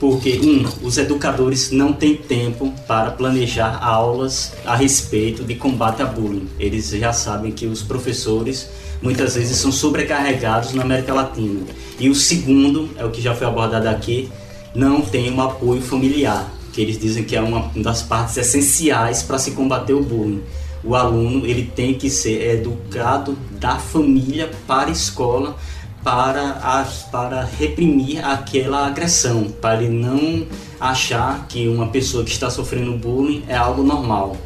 Porque, 0.00 0.40
um, 0.42 0.64
os 0.86 0.96
educadores 0.96 1.70
não 1.70 1.92
têm 1.92 2.16
tempo 2.16 2.72
para 2.88 3.10
planejar 3.10 3.78
aulas 3.84 4.54
a 4.64 4.74
respeito 4.74 5.44
de 5.44 5.54
combate 5.54 6.00
a 6.00 6.06
bullying. 6.06 6.48
Eles 6.58 6.88
já 6.88 7.12
sabem 7.12 7.52
que 7.52 7.66
os 7.66 7.82
professores 7.82 8.70
muitas 9.02 9.34
vezes 9.34 9.58
são 9.58 9.70
sobrecarregados 9.70 10.72
na 10.72 10.82
América 10.82 11.12
Latina. 11.12 11.66
E 11.98 12.08
o 12.08 12.14
segundo, 12.14 12.88
é 12.96 13.04
o 13.04 13.10
que 13.10 13.20
já 13.20 13.34
foi 13.34 13.46
abordado 13.46 13.88
aqui, 13.88 14.30
não 14.74 15.02
tem 15.02 15.30
um 15.30 15.40
apoio 15.42 15.82
familiar, 15.82 16.50
que 16.72 16.80
eles 16.80 16.98
dizem 16.98 17.24
que 17.24 17.36
é 17.36 17.40
uma 17.42 17.70
das 17.76 18.02
partes 18.02 18.38
essenciais 18.38 19.22
para 19.22 19.38
se 19.38 19.50
combater 19.50 19.92
o 19.92 20.02
bullying. 20.02 20.42
O 20.82 20.94
aluno 20.94 21.44
ele 21.44 21.70
tem 21.74 21.92
que 21.92 22.08
ser 22.08 22.56
educado 22.56 23.36
da 23.60 23.76
família 23.76 24.50
para 24.66 24.88
a 24.88 24.92
escola 24.92 25.56
para, 26.02 26.50
a, 26.62 26.86
para 27.10 27.44
reprimir 27.44 28.24
aquela 28.24 28.86
agressão, 28.86 29.44
para 29.60 29.82
ele 29.82 29.92
não 29.92 30.46
achar 30.80 31.46
que 31.46 31.68
uma 31.68 31.88
pessoa 31.88 32.24
que 32.24 32.30
está 32.30 32.48
sofrendo 32.48 32.96
bullying 32.96 33.44
é 33.48 33.56
algo 33.56 33.82
normal. 33.82 34.36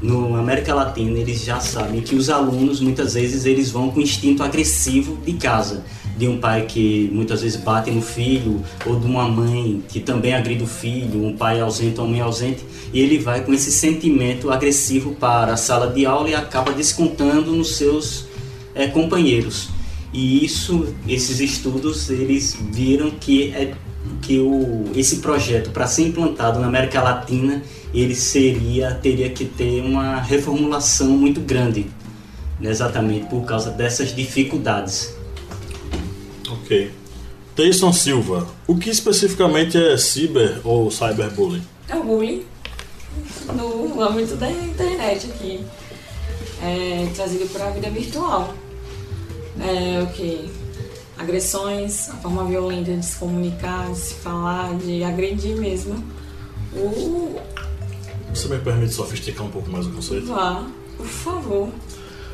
No 0.00 0.36
América 0.36 0.74
Latina 0.74 1.18
eles 1.18 1.44
já 1.44 1.60
sabem 1.60 2.00
que 2.00 2.14
os 2.14 2.28
alunos 2.28 2.80
muitas 2.80 3.14
vezes 3.14 3.44
eles 3.44 3.70
vão 3.70 3.90
com 3.90 4.00
instinto 4.00 4.42
agressivo 4.42 5.16
de 5.24 5.34
casa 5.34 5.84
de 6.16 6.28
um 6.28 6.38
pai 6.38 6.66
que 6.66 7.10
muitas 7.12 7.42
vezes 7.42 7.60
bate 7.60 7.90
no 7.90 8.02
filho, 8.02 8.62
ou 8.84 8.98
de 8.98 9.06
uma 9.06 9.28
mãe 9.28 9.82
que 9.88 10.00
também 10.00 10.34
agride 10.34 10.62
o 10.62 10.66
filho, 10.66 11.24
um 11.24 11.36
pai 11.36 11.60
ausente 11.60 11.98
ou 11.98 12.04
uma 12.04 12.12
mãe 12.12 12.20
ausente, 12.20 12.64
e 12.92 13.00
ele 13.00 13.18
vai 13.18 13.42
com 13.42 13.52
esse 13.52 13.72
sentimento 13.72 14.50
agressivo 14.50 15.14
para 15.14 15.54
a 15.54 15.56
sala 15.56 15.90
de 15.92 16.04
aula 16.04 16.28
e 16.28 16.34
acaba 16.34 16.72
descontando 16.72 17.52
nos 17.52 17.76
seus 17.76 18.26
é, 18.74 18.86
companheiros. 18.86 19.70
E 20.12 20.44
isso, 20.44 20.94
esses 21.08 21.40
estudos, 21.40 22.10
eles 22.10 22.56
viram 22.70 23.10
que 23.10 23.52
é 23.52 23.74
que 24.20 24.38
o, 24.38 24.84
esse 24.94 25.16
projeto 25.16 25.70
para 25.70 25.86
ser 25.86 26.08
implantado 26.08 26.60
na 26.60 26.66
América 26.66 27.00
Latina 27.00 27.62
ele 27.94 28.14
seria 28.14 28.94
teria 28.94 29.30
que 29.30 29.44
ter 29.44 29.80
uma 29.80 30.20
reformulação 30.20 31.08
muito 31.08 31.40
grande 31.40 31.86
né, 32.58 32.70
exatamente 32.70 33.26
por 33.26 33.44
causa 33.44 33.70
dessas 33.70 34.14
dificuldades 34.14 35.14
Ok. 36.52 36.90
Tayson 37.56 37.92
Silva, 37.92 38.46
o 38.66 38.76
que 38.76 38.90
especificamente 38.90 39.76
é 39.76 39.96
ciber 39.96 40.60
ou 40.64 40.90
cyberbullying? 40.90 41.62
É 41.88 41.96
o 41.96 42.02
bullying 42.02 42.44
no 43.54 44.02
âmbito 44.02 44.36
da 44.36 44.50
internet 44.50 45.26
aqui. 45.26 45.60
É, 46.62 47.10
trazido 47.14 47.46
para 47.52 47.68
a 47.68 47.70
vida 47.70 47.90
virtual. 47.90 48.54
É 49.64 50.02
o 50.02 50.06
que? 50.08 50.50
Agressões, 51.16 52.10
a 52.10 52.14
forma 52.14 52.44
violenta 52.44 52.96
de 52.96 53.04
se 53.04 53.16
comunicar, 53.16 53.90
de 53.90 53.96
se 53.96 54.14
falar, 54.14 54.74
de 54.76 55.04
agredir 55.04 55.56
mesmo. 55.56 56.02
O... 56.74 57.38
Você 58.34 58.48
me 58.48 58.58
permite 58.58 58.92
sofisticar 58.92 59.46
um 59.46 59.50
pouco 59.50 59.70
mais 59.70 59.86
o 59.86 59.90
conceito? 59.90 60.26
Vá, 60.26 60.66
por 60.96 61.06
favor. 61.06 61.68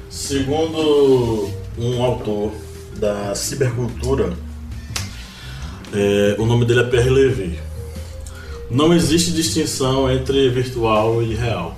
Segundo 0.08 1.50
um 1.76 2.02
autor 2.02 2.52
da 2.96 3.34
cibercultura. 3.34 4.32
É, 5.92 6.36
o 6.38 6.46
nome 6.46 6.64
dele 6.64 6.80
é 6.80 6.84
Pierre 6.84 7.10
Levy. 7.10 7.58
Não 8.70 8.92
existe 8.94 9.32
distinção 9.32 10.10
entre 10.10 10.48
virtual 10.50 11.22
e 11.22 11.34
real. 11.34 11.76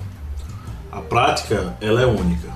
A 0.91 1.01
prática 1.01 1.77
ela 1.81 2.03
é 2.03 2.07
única. 2.07 2.49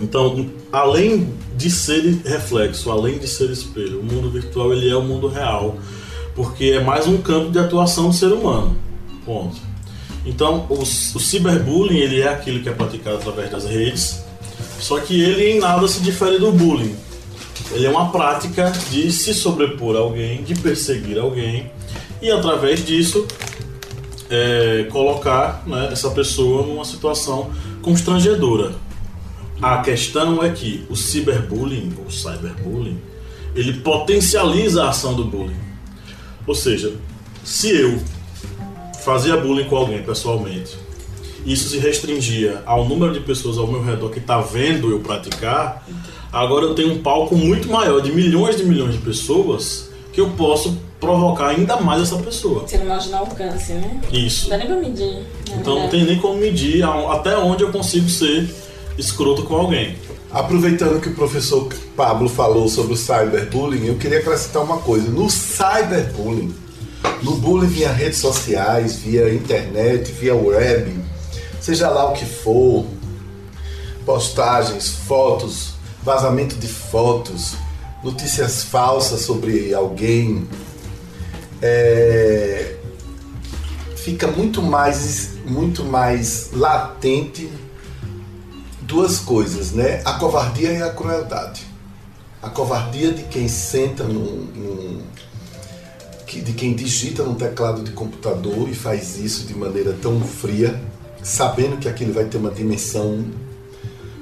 Então, 0.00 0.50
além 0.72 1.34
de 1.56 1.70
ser 1.70 2.22
reflexo, 2.24 2.90
além 2.90 3.18
de 3.18 3.28
ser 3.28 3.50
espelho, 3.50 4.00
o 4.00 4.02
mundo 4.02 4.30
virtual 4.30 4.72
ele 4.72 4.88
é 4.88 4.96
o 4.96 5.02
mundo 5.02 5.28
real, 5.28 5.76
porque 6.34 6.64
é 6.70 6.80
mais 6.82 7.06
um 7.06 7.18
campo 7.18 7.50
de 7.50 7.58
atuação 7.58 8.08
do 8.08 8.14
ser 8.14 8.32
humano. 8.32 8.76
Ponto. 9.24 9.60
Então, 10.24 10.66
o, 10.70 10.80
o 10.80 10.86
ciberbullying 11.20 11.98
ele 11.98 12.22
é 12.22 12.28
aquilo 12.28 12.60
que 12.60 12.68
é 12.68 12.72
praticado 12.72 13.16
através 13.16 13.50
das 13.50 13.64
redes, 13.64 14.24
só 14.80 14.98
que 14.98 15.20
ele 15.20 15.50
em 15.50 15.60
nada 15.60 15.86
se 15.86 16.00
difere 16.00 16.38
do 16.38 16.50
bullying. 16.50 16.96
Ele 17.72 17.86
é 17.86 17.90
uma 17.90 18.10
prática 18.10 18.72
de 18.90 19.12
se 19.12 19.34
sobrepor 19.34 19.96
a 19.96 20.00
alguém, 20.00 20.42
de 20.42 20.54
perseguir 20.54 21.18
alguém 21.18 21.70
e 22.20 22.30
através 22.30 22.84
disso 22.84 23.26
é, 24.30 24.86
colocar 24.90 25.62
né, 25.66 25.90
essa 25.92 26.10
pessoa 26.10 26.66
numa 26.66 26.84
situação 26.84 27.50
constrangedora. 27.82 28.72
A 29.62 29.78
questão 29.78 30.42
é 30.42 30.50
que 30.50 30.84
o 30.90 30.96
ciberbullying 30.96 31.94
ou 31.98 32.10
cyberbullying 32.10 33.00
ele 33.54 33.74
potencializa 33.74 34.84
a 34.84 34.88
ação 34.88 35.14
do 35.14 35.24
bullying. 35.24 35.60
Ou 36.46 36.54
seja, 36.54 36.92
se 37.44 37.70
eu 37.70 37.98
fazia 39.04 39.36
bullying 39.36 39.64
com 39.64 39.76
alguém 39.76 40.02
pessoalmente, 40.02 40.76
isso 41.46 41.68
se 41.68 41.78
restringia 41.78 42.62
ao 42.66 42.88
número 42.88 43.12
de 43.12 43.20
pessoas 43.20 43.56
ao 43.56 43.66
meu 43.66 43.82
redor 43.82 44.10
que 44.10 44.18
está 44.18 44.40
vendo 44.40 44.90
eu 44.90 45.00
praticar, 45.00 45.84
Agora 46.32 46.64
eu 46.64 46.74
tenho 46.74 46.94
um 46.94 47.02
palco 47.02 47.36
muito 47.36 47.70
maior, 47.70 48.00
de 48.00 48.10
milhões 48.10 48.56
de 48.56 48.64
milhões 48.64 48.92
de 48.92 48.98
pessoas, 48.98 49.90
que 50.14 50.20
eu 50.20 50.30
posso 50.30 50.78
provocar 50.98 51.48
ainda 51.48 51.76
mais 51.76 52.00
essa 52.00 52.16
pessoa. 52.16 52.66
Você 52.66 52.78
não 52.78 52.86
imagina 52.86 53.18
o 53.18 53.20
alcance, 53.20 53.74
né? 53.74 54.00
Isso. 54.10 54.48
Não 54.48 54.50
dá 54.50 54.56
nem 54.56 54.66
pra 54.66 54.76
medir. 54.76 55.26
Então 55.54 55.80
não 55.80 55.88
tem 55.88 56.04
nem 56.04 56.18
como 56.18 56.36
medir 56.36 56.82
até 57.10 57.36
onde 57.36 57.64
eu 57.64 57.70
consigo 57.70 58.08
ser 58.08 58.48
escroto 58.98 59.44
com 59.44 59.56
alguém. 59.56 59.96
Aproveitando 60.30 61.00
que 61.00 61.08
o 61.08 61.14
professor 61.14 61.68
Pablo 61.96 62.28
falou 62.28 62.68
sobre 62.68 62.94
o 62.94 62.96
cyberbullying, 62.96 63.86
eu 63.86 63.96
queria 63.96 64.18
acrescentar 64.18 64.62
uma 64.62 64.78
coisa. 64.78 65.08
No 65.10 65.28
cyberbullying, 65.28 66.54
no 67.22 67.36
bullying 67.36 67.66
via 67.66 67.92
redes 67.92 68.18
sociais, 68.18 68.96
via 68.96 69.32
internet, 69.32 70.10
via 70.12 70.34
web, 70.34 70.90
seja 71.60 71.90
lá 71.90 72.10
o 72.10 72.12
que 72.14 72.24
for, 72.24 72.86
postagens, 74.06 74.88
fotos, 74.88 75.74
vazamento 76.02 76.56
de 76.56 76.66
fotos, 76.66 77.54
notícias 78.02 78.64
falsas 78.64 79.20
sobre 79.20 79.74
alguém, 79.74 80.48
é, 81.60 82.76
fica 83.96 84.26
muito 84.26 84.60
mais, 84.60 85.30
muito 85.46 85.84
mais 85.84 86.50
latente 86.52 87.48
duas 88.92 89.18
coisas, 89.18 89.72
né? 89.72 90.02
A 90.04 90.12
covardia 90.12 90.70
e 90.70 90.82
a 90.82 90.90
crueldade. 90.90 91.66
A 92.42 92.50
covardia 92.50 93.10
de 93.10 93.22
quem 93.22 93.48
senta 93.48 94.04
num, 94.04 94.46
num 94.54 95.02
de 96.26 96.52
quem 96.52 96.74
digita 96.74 97.22
no 97.22 97.34
teclado 97.34 97.82
de 97.82 97.92
computador 97.92 98.68
e 98.68 98.74
faz 98.74 99.18
isso 99.18 99.46
de 99.46 99.54
maneira 99.54 99.94
tão 100.00 100.20
fria, 100.20 100.78
sabendo 101.22 101.78
que 101.78 101.88
aquilo 101.88 102.12
vai 102.12 102.24
ter 102.24 102.36
uma 102.38 102.50
dimensão 102.50 103.24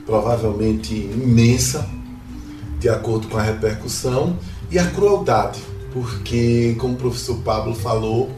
provavelmente 0.07 0.95
imensa, 0.95 1.89
de 2.79 2.89
acordo 2.89 3.29
com 3.29 3.39
a 3.39 3.43
repercussão, 3.43 4.37
e 4.71 4.79
a 4.79 4.87
crueldade, 4.91 5.61
porque, 5.93 6.77
como 6.79 6.95
o 6.95 6.97
professor 6.97 7.37
Pablo 7.39 7.75
falou, 7.75 8.31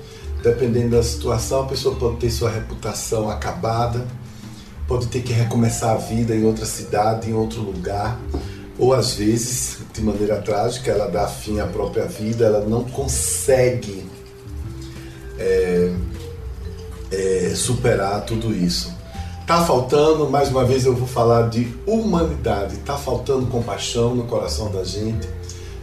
dependendo 0.43 0.97
da 0.97 1.03
situação, 1.03 1.63
a 1.63 1.67
pessoa 1.67 1.95
pode 1.95 2.17
ter 2.17 2.31
sua 2.31 2.51
reputação 2.51 3.31
acabada, 3.31 4.07
pode 4.93 5.07
ter 5.07 5.23
que 5.23 5.33
recomeçar 5.33 5.93
a 5.93 5.97
vida 5.97 6.37
em 6.37 6.45
outra 6.45 6.67
cidade, 6.67 7.31
em 7.31 7.33
outro 7.33 7.63
lugar, 7.63 8.21
ou 8.79 8.93
às 8.93 9.15
vezes, 9.15 9.79
de 9.91 10.03
maneira 10.03 10.37
trágica, 10.43 10.91
ela 10.91 11.09
dá 11.09 11.27
fim 11.27 11.61
à 11.61 11.67
própria 11.67 12.05
vida, 12.05 12.45
ela 12.45 12.63
não 12.67 12.85
consegue 12.85 14.05
é, 15.39 15.91
é, 17.11 17.53
superar 17.55 18.21
tudo 18.27 18.55
isso. 18.55 18.93
Tá 19.47 19.65
faltando, 19.65 20.29
mais 20.29 20.51
uma 20.51 20.63
vez 20.63 20.85
eu 20.85 20.95
vou 20.95 21.09
falar 21.09 21.49
de 21.49 21.75
humanidade. 21.87 22.77
Tá 22.85 22.99
faltando 22.99 23.47
compaixão 23.47 24.15
no 24.15 24.25
coração 24.25 24.71
da 24.71 24.85
gente. 24.85 25.27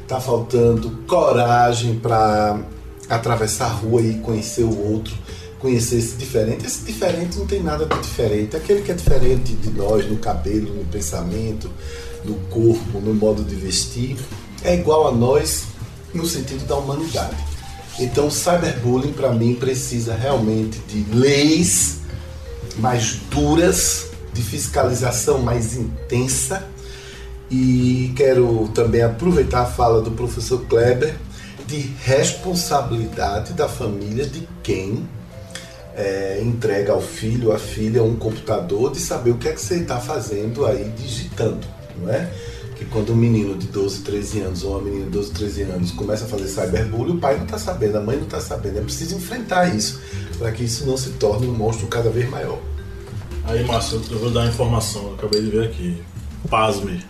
Tá 0.07 0.21
faltando 0.21 0.91
coragem 1.07 1.95
para 1.95 2.59
atravessar 3.09 3.65
a 3.65 3.73
rua 3.73 4.01
e 4.01 4.19
conhecer 4.19 4.65
o 4.65 4.91
outro, 4.91 5.15
conhecer 5.59 5.97
esse 5.97 6.15
diferente. 6.15 6.65
Esse 6.65 6.85
diferente 6.85 7.37
não 7.37 7.45
tem 7.45 7.61
nada 7.61 7.85
de 7.85 7.99
diferente. 7.99 8.55
Aquele 8.55 8.81
que 8.81 8.91
é 8.91 8.95
diferente 8.95 9.53
de 9.53 9.69
nós 9.71 10.09
no 10.09 10.17
cabelo, 10.17 10.73
no 10.73 10.85
pensamento, 10.85 11.69
no 12.23 12.35
corpo, 12.49 12.99
no 12.99 13.13
modo 13.13 13.43
de 13.43 13.55
vestir, 13.55 14.17
é 14.63 14.75
igual 14.75 15.07
a 15.07 15.11
nós 15.11 15.65
no 16.13 16.25
sentido 16.25 16.65
da 16.65 16.75
humanidade. 16.75 17.37
Então, 17.99 18.27
o 18.27 18.31
cyberbullying 18.31 19.11
para 19.11 19.31
mim 19.33 19.55
precisa 19.55 20.15
realmente 20.15 20.79
de 20.87 21.03
leis 21.13 21.97
mais 22.77 23.19
duras, 23.29 24.07
de 24.31 24.41
fiscalização 24.41 25.39
mais 25.39 25.75
intensa 25.75 26.65
E 27.51 28.13
quero 28.15 28.69
também 28.73 29.01
aproveitar 29.01 29.63
a 29.63 29.65
fala 29.65 30.01
do 30.01 30.11
professor 30.11 30.63
Kleber 30.65 31.15
de 31.67 31.91
responsabilidade 32.03 33.53
da 33.53 33.67
família 33.67 34.25
de 34.25 34.47
quem 34.63 35.07
é, 35.99 36.41
entrega 36.41 36.93
ao 36.93 37.01
filho, 37.01 37.51
à 37.51 37.59
filha, 37.59 38.01
um 38.01 38.15
computador, 38.15 38.89
de 38.89 38.99
saber 39.01 39.31
o 39.31 39.37
que 39.37 39.49
é 39.49 39.51
que 39.51 39.59
você 39.59 39.75
está 39.75 39.99
fazendo 39.99 40.65
aí 40.65 40.89
digitando, 40.97 41.67
não 42.01 42.09
é? 42.09 42.31
Que 42.77 42.85
quando 42.85 43.11
um 43.11 43.15
menino 43.17 43.57
de 43.57 43.67
12, 43.67 43.99
13 44.03 44.39
anos 44.39 44.63
ou 44.63 44.71
uma 44.71 44.81
menina 44.81 45.05
de 45.07 45.11
12, 45.11 45.31
13 45.31 45.61
anos 45.63 45.91
começa 45.91 46.23
a 46.23 46.27
fazer 46.29 46.47
cyberbullying, 46.47 47.17
o 47.17 47.19
pai 47.19 47.35
não 47.35 47.43
está 47.43 47.57
sabendo, 47.57 47.97
a 47.97 48.01
mãe 48.01 48.15
não 48.15 48.23
está 48.23 48.39
sabendo. 48.39 48.79
É 48.79 48.81
preciso 48.81 49.17
enfrentar 49.17 49.75
isso 49.75 49.99
para 50.37 50.49
que 50.53 50.63
isso 50.63 50.85
não 50.85 50.95
se 50.95 51.09
torne 51.11 51.45
um 51.45 51.53
monstro 51.53 51.87
cada 51.87 52.09
vez 52.09 52.29
maior. 52.29 52.61
Aí, 53.43 53.65
Márcio, 53.65 54.01
eu 54.09 54.19
vou 54.19 54.31
dar 54.31 54.41
uma 54.41 54.49
informação, 54.49 55.03
eu 55.09 55.15
acabei 55.15 55.41
de 55.41 55.49
ver 55.49 55.67
aqui. 55.67 56.01
Pasme. 56.49 57.03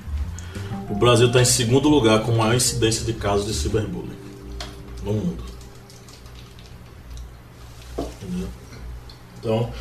O 0.89 0.95
Brasil 0.95 1.27
está 1.27 1.39
em 1.39 1.45
segundo 1.45 1.87
lugar 1.87 2.23
com 2.23 2.31
maior 2.31 2.55
incidência 2.55 3.05
de 3.05 3.13
casos 3.13 3.45
de 3.45 3.53
ciberbullying 3.53 4.17
no 5.03 5.13
mundo. 5.13 5.58
Então, 9.39 9.71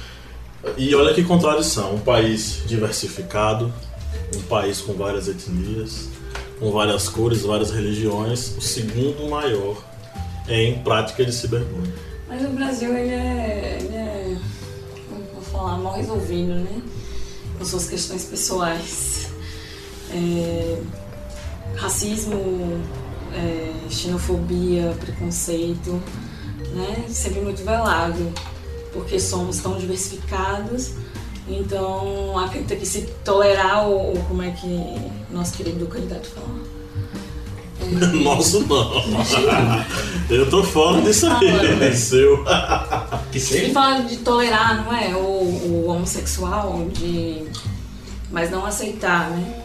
e 0.76 0.94
olha 0.94 1.14
que 1.14 1.22
contradição, 1.24 1.94
um 1.94 2.00
país 2.00 2.62
diversificado, 2.66 3.72
um 4.36 4.42
país 4.42 4.80
com 4.80 4.94
várias 4.94 5.28
etnias, 5.28 6.08
com 6.58 6.70
várias 6.70 7.08
cores, 7.08 7.42
várias 7.42 7.70
religiões, 7.70 8.56
o 8.56 8.60
segundo 8.60 9.28
maior 9.28 9.76
em 10.48 10.78
prática 10.82 11.24
de 11.24 11.32
ciberbullying. 11.32 11.92
Mas 12.28 12.44
o 12.44 12.48
Brasil, 12.48 12.96
ele 12.96 13.12
é, 13.12 13.78
ele 13.80 13.96
é 13.96 14.36
vou 15.32 15.42
falar, 15.42 15.78
mal 15.78 15.94
resolvido, 15.94 16.54
né? 16.54 16.82
Com 17.58 17.64
suas 17.64 17.88
questões 17.88 18.24
pessoais. 18.24 19.28
É, 20.10 20.80
racismo, 21.76 22.82
é, 23.34 23.90
xenofobia, 23.90 24.94
preconceito, 25.00 26.02
né? 26.74 27.04
Sempre 27.08 27.40
muito 27.40 27.64
velado, 27.64 28.32
porque 28.98 29.18
somos 29.20 29.58
tão 29.58 29.76
diversificados. 29.78 30.92
Então, 31.48 32.38
acredito 32.38 32.78
que 32.78 32.84
se 32.86 33.02
tolerar, 33.24 33.86
ou, 33.88 34.10
ou 34.10 34.16
como 34.24 34.42
é 34.42 34.50
que 34.50 34.96
nosso 35.30 35.54
querido 35.54 35.86
candidato 35.86 36.28
fala? 36.28 36.58
Nossa, 38.22 38.60
não. 38.60 38.92
Eu 40.28 40.50
tô 40.50 40.62
fora 40.62 41.00
disso 41.00 41.26
aí. 41.26 41.48
Ah, 41.80 41.84
É 41.84 41.92
seu. 41.92 42.44
Que 43.32 43.38
Ele 43.38 43.40
seja. 43.46 43.72
fala 43.72 44.02
de 44.02 44.16
tolerar, 44.18 44.84
não 44.84 44.92
é? 44.94 45.14
O, 45.14 45.20
o 45.20 45.86
homossexual, 45.88 46.86
de. 46.92 47.44
Mas 48.30 48.50
não 48.50 48.66
aceitar, 48.66 49.30
né? 49.30 49.62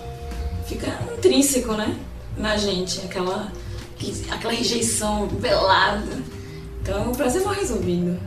Fica 0.67 0.87
intrínseco, 1.17 1.73
né? 1.73 1.97
Na 2.37 2.55
gente, 2.55 2.99
aquela, 3.01 3.51
que- 3.97 4.23
aquela 4.31 4.53
rejeição 4.53 5.27
velada. 5.27 6.21
Então 6.81 7.11
o 7.11 7.15
prazer 7.15 7.41
é 7.41 7.45
mal 7.45 7.53
resolvido. 7.53 8.17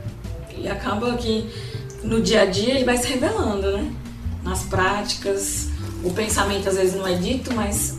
E 0.61 0.67
acaba 0.67 1.15
que 1.17 1.49
no 2.03 2.21
dia 2.21 2.41
a 2.41 2.45
dia 2.45 2.75
ele 2.75 2.85
vai 2.85 2.97
se 2.97 3.07
revelando, 3.07 3.71
né? 3.71 3.91
Nas 4.43 4.63
práticas. 4.63 5.69
O 6.03 6.11
pensamento 6.11 6.69
às 6.69 6.75
vezes 6.75 6.95
não 6.95 7.07
é 7.07 7.15
dito, 7.15 7.53
mas 7.53 7.97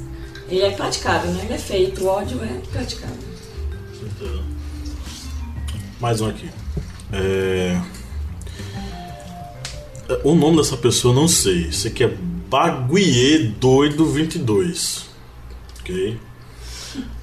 ele 0.49 0.63
é 0.63 0.71
praticado, 0.71 1.29
né? 1.29 1.43
Ele 1.45 1.55
é 1.55 1.59
feito, 1.59 2.05
o 2.05 2.07
ódio 2.07 2.41
é 2.43 2.61
praticado. 2.73 3.29
Mais 6.01 6.21
um 6.21 6.29
aqui. 6.29 6.49
É... 7.13 7.81
O 10.25 10.35
nome 10.35 10.57
dessa 10.57 10.77
pessoa 10.77 11.13
eu 11.13 11.21
não 11.21 11.29
sei. 11.29 11.69
Isso 11.69 11.89
aqui 11.89 12.05
é 12.05 12.17
Baguiê 12.49 13.53
Doido 13.61 14.07
22. 14.07 15.07
Ok? 15.81 16.19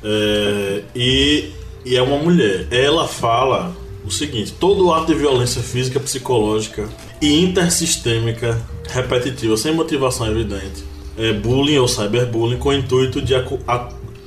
É, 0.04 0.84
E, 0.94 1.52
e 1.84 1.96
é 1.96 2.02
uma 2.02 2.18
mulher. 2.18 2.68
Ela 2.70 3.08
fala 3.08 3.76
o 4.06 4.12
seguinte: 4.12 4.54
todo 4.54 4.94
ato 4.94 5.08
de 5.08 5.16
violência 5.16 5.62
física, 5.62 6.00
psicológica 6.00 6.88
e 7.22 7.42
intersistêmica 7.42 8.62
repetitiva, 8.90 9.58
sem 9.58 9.74
motivação 9.74 10.30
evidente, 10.30 10.84
é 11.18 11.34
bullying 11.34 11.78
ou 11.78 11.88
cyberbullying 11.88 12.58
com 12.58 12.70
o 12.70 12.74
intuito 12.74 13.22
de 13.22 13.34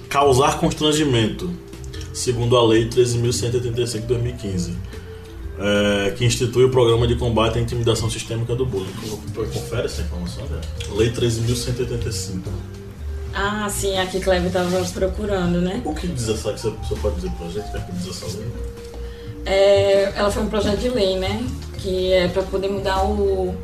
causar 0.08 0.58
constrangimento, 0.58 1.50
segundo 2.12 2.56
a 2.56 2.66
Lei 2.66 2.88
13.185 2.88 3.92
de 3.92 4.00
2015 4.00 4.88
é, 5.58 6.10
que 6.12 6.24
institui 6.24 6.64
o 6.64 6.70
programa 6.70 7.06
de 7.06 7.16
combate 7.16 7.58
à 7.58 7.60
intimidação 7.60 8.08
sistêmica 8.08 8.54
do 8.54 8.64
bullying. 8.64 8.92
Confere 9.34 9.86
essa 9.86 10.02
informação, 10.02 10.44
né? 10.46 10.60
Lei 10.92 11.10
13.185. 11.10 12.42
Ah, 13.34 13.68
sim, 13.68 13.96
aqui 13.98 14.20
Cleve 14.20 14.46
estava 14.46 14.84
procurando, 14.86 15.60
né? 15.60 15.82
O 15.84 15.94
que 15.94 16.06
diz 16.06 16.28
essa 16.28 16.52
que 16.52 16.60
você 16.60 16.70
você 16.70 16.94
pode 16.96 17.16
dizer 17.16 17.30
pra 17.32 17.48
gente? 17.48 17.76
O 17.76 17.86
que 17.86 17.92
diz 17.92 18.08
essa 18.08 18.38
lei? 18.38 18.48
É, 19.48 20.12
ela 20.14 20.30
foi 20.30 20.42
um 20.42 20.48
projeto 20.48 20.78
de 20.78 20.90
lei, 20.90 21.16
né? 21.16 21.42
Que 21.78 22.12
é 22.12 22.28
para 22.28 22.42
poder 22.42 22.68
mudar 22.68 23.02
o. 23.02 23.54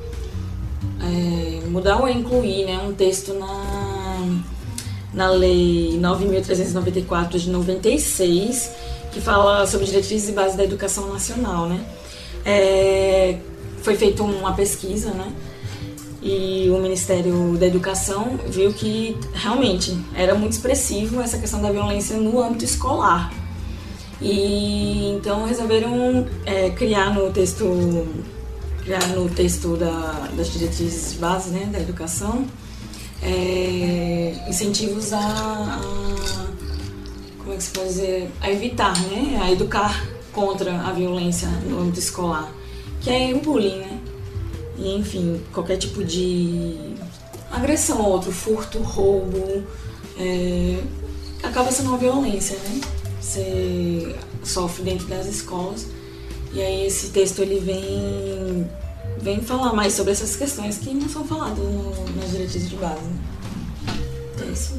é, 0.98 1.68
mudar 1.68 2.00
ou 2.00 2.08
incluir 2.08 2.64
né, 2.64 2.78
um 2.78 2.94
texto 2.94 3.34
na, 3.34 4.40
na 5.12 5.28
Lei 5.28 5.98
9.394 6.00 7.36
de 7.38 7.50
96, 7.50 8.70
que 9.12 9.20
fala 9.20 9.66
sobre 9.66 9.86
diretrizes 9.86 10.30
e 10.30 10.32
bases 10.32 10.56
da 10.56 10.64
educação 10.64 11.12
nacional, 11.12 11.68
né? 11.68 11.84
É, 12.46 13.38
foi 13.82 13.94
feita 13.94 14.22
uma 14.22 14.54
pesquisa, 14.54 15.10
né? 15.10 15.30
E 16.22 16.70
o 16.70 16.78
Ministério 16.78 17.58
da 17.58 17.66
Educação 17.66 18.38
viu 18.48 18.72
que 18.72 19.14
realmente 19.34 19.94
era 20.14 20.34
muito 20.34 20.52
expressivo 20.52 21.20
essa 21.20 21.36
questão 21.36 21.60
da 21.60 21.70
violência 21.70 22.16
no 22.16 22.42
âmbito 22.42 22.64
escolar. 22.64 23.30
E 24.20 25.12
então 25.16 25.46
resolveram 25.46 26.26
é, 26.46 26.70
criar 26.70 27.14
no 27.14 27.30
texto 27.30 28.06
criar 28.82 29.06
no 29.08 29.28
texto 29.30 29.76
da, 29.76 30.28
das 30.36 30.52
diretrizes 30.52 31.14
base 31.14 31.50
né, 31.50 31.66
da 31.72 31.80
educação 31.80 32.46
é, 33.22 34.34
incentivos 34.46 35.12
a, 35.12 35.18
a 35.18 36.14
como 37.38 37.54
é 37.54 37.56
que 37.56 37.62
se 37.62 37.70
pode 37.70 37.88
dizer? 37.88 38.30
A 38.40 38.50
evitar 38.50 38.92
né 39.08 39.40
a 39.42 39.50
educar 39.50 40.06
contra 40.32 40.80
a 40.82 40.92
violência 40.92 41.48
no 41.66 41.80
âmbito 41.80 41.98
escolar 41.98 42.52
que 43.00 43.10
é 43.10 43.34
o 43.34 43.40
bullying 43.40 43.78
né? 43.78 43.98
E, 44.76 44.96
enfim 44.96 45.40
qualquer 45.52 45.78
tipo 45.78 46.04
de 46.04 46.76
agressão 47.50 48.02
ao 48.02 48.10
outro 48.10 48.30
furto 48.30 48.78
roubo 48.80 49.64
é, 50.18 50.78
acaba 51.42 51.72
sendo 51.72 51.88
uma 51.88 51.98
violência 51.98 52.58
né 52.58 52.80
você 53.24 54.14
sofre 54.44 54.82
dentro 54.84 55.06
das 55.06 55.26
escolas 55.26 55.86
e 56.52 56.60
aí 56.60 56.86
esse 56.86 57.08
texto 57.08 57.40
ele 57.40 57.58
vem 57.58 58.68
vem 59.20 59.40
falar 59.40 59.72
mais 59.72 59.94
sobre 59.94 60.12
essas 60.12 60.36
questões 60.36 60.76
que 60.78 60.92
não 60.92 61.08
são 61.08 61.24
faladas 61.24 61.58
no- 61.58 62.04
nas 62.20 62.30
diretrizes 62.30 62.68
de 62.68 62.76
base. 62.76 63.00
É 64.46 64.52
isso. 64.52 64.74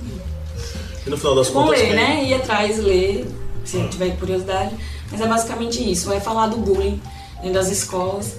E 1.06 1.10
no 1.10 1.18
final 1.18 1.36
das 1.36 1.48
Vamos 1.50 1.70
contas, 1.70 1.82
ler, 1.82 1.96
né? 1.96 2.24
Ir 2.26 2.34
atrás, 2.36 2.78
ler, 2.78 3.26
se 3.64 3.78
Ah. 3.78 3.88
tiver 3.88 4.16
curiosidade. 4.18 4.76
Mas 5.12 5.20
é 5.22 5.28
basicamente 5.28 5.92
isso. 5.92 6.08
Vai 6.08 6.20
falar 6.20 6.48
do 6.48 6.58
bullying 6.58 7.02
dentro 7.42 7.54
das 7.54 7.72
escolas, 7.72 8.34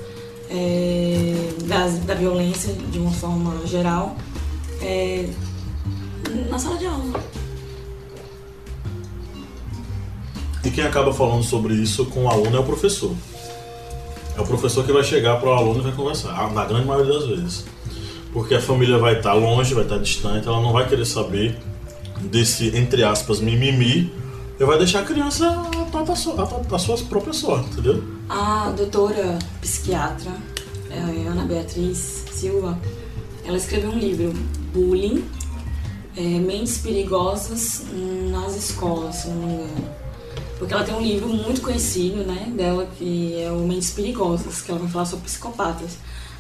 é, 0.49 1.35
das- 1.65 1.99
da 2.05 2.15
violência 2.15 2.73
de 2.73 2.99
uma 2.99 3.11
forma 3.13 3.67
geral, 3.67 4.17
é, 4.81 5.29
na 6.49 6.59
sala 6.59 6.77
de 6.77 6.87
aula. 6.87 7.21
Quem 10.77 10.85
acaba 10.85 11.11
falando 11.11 11.43
sobre 11.43 11.73
isso 11.73 12.05
com 12.05 12.25
o 12.25 12.29
aluno 12.29 12.55
é 12.55 12.61
o 12.61 12.63
professor. 12.63 13.17
É 14.37 14.41
o 14.43 14.45
professor 14.47 14.85
que 14.85 14.93
vai 14.93 15.03
chegar 15.03 15.41
para 15.41 15.49
o 15.49 15.53
aluno 15.55 15.81
e 15.81 15.83
vai 15.85 15.93
conversar, 15.93 16.39
ah, 16.39 16.51
na 16.51 16.67
grande 16.67 16.85
maioria 16.85 17.15
das 17.15 17.27
vezes. 17.27 17.65
Porque 18.31 18.55
a 18.55 18.61
família 18.61 18.99
vai 18.99 19.17
estar 19.17 19.33
longe, 19.33 19.73
vai 19.73 19.85
estar 19.85 19.97
distante, 19.97 20.47
ela 20.47 20.61
não 20.61 20.75
vai 20.75 20.87
querer 20.87 21.07
saber 21.07 21.59
desse, 22.21 22.77
entre 22.77 23.03
aspas, 23.03 23.41
mimimi, 23.41 24.13
e 24.61 24.65
vai 24.67 24.77
deixar 24.77 25.01
a 25.01 25.05
criança 25.05 25.47
a, 25.95 26.79
sua 26.79 26.99
própria 27.09 27.33
sorte, 27.33 27.71
entendeu? 27.71 28.05
A 28.29 28.71
doutora 28.77 29.39
psiquiatra 29.63 30.33
é, 30.91 31.27
Ana 31.27 31.47
Beatriz 31.47 32.27
Silva, 32.33 32.79
ela 33.47 33.57
escreveu 33.57 33.93
um 33.93 33.99
livro, 33.99 34.31
Bullying, 34.75 35.25
é, 36.15 36.21
Mentes 36.21 36.77
Perigosas 36.77 37.87
nas 38.31 38.55
Escolas, 38.55 39.15
se 39.17 39.29
não 39.29 39.37
me 39.37 39.55
engano. 39.55 40.06
Porque 40.59 40.73
ela 40.73 40.85
tem 40.85 40.95
um 40.95 41.01
livro 41.01 41.29
muito 41.29 41.61
conhecido, 41.61 42.25
né, 42.25 42.51
dela, 42.57 42.89
que 42.99 43.41
é 43.43 43.51
o 43.51 43.59
Mentes 43.67 43.91
Perigosas, 43.91 44.63
que 44.63 44.71
ela 44.71 44.81
vai 44.81 44.89
falar 44.89 45.05
sobre 45.05 45.27
psicopatas. 45.27 45.99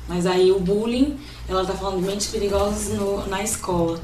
Mas 0.08 0.24
aí 0.24 0.50
o 0.52 0.60
bullying, 0.60 1.16
ela 1.48 1.64
tá 1.64 1.74
falando 1.74 2.00
de 2.00 2.06
mentes 2.06 2.28
perigosas 2.28 2.88
no- 2.96 3.26
na 3.26 3.42
escola. 3.42 4.00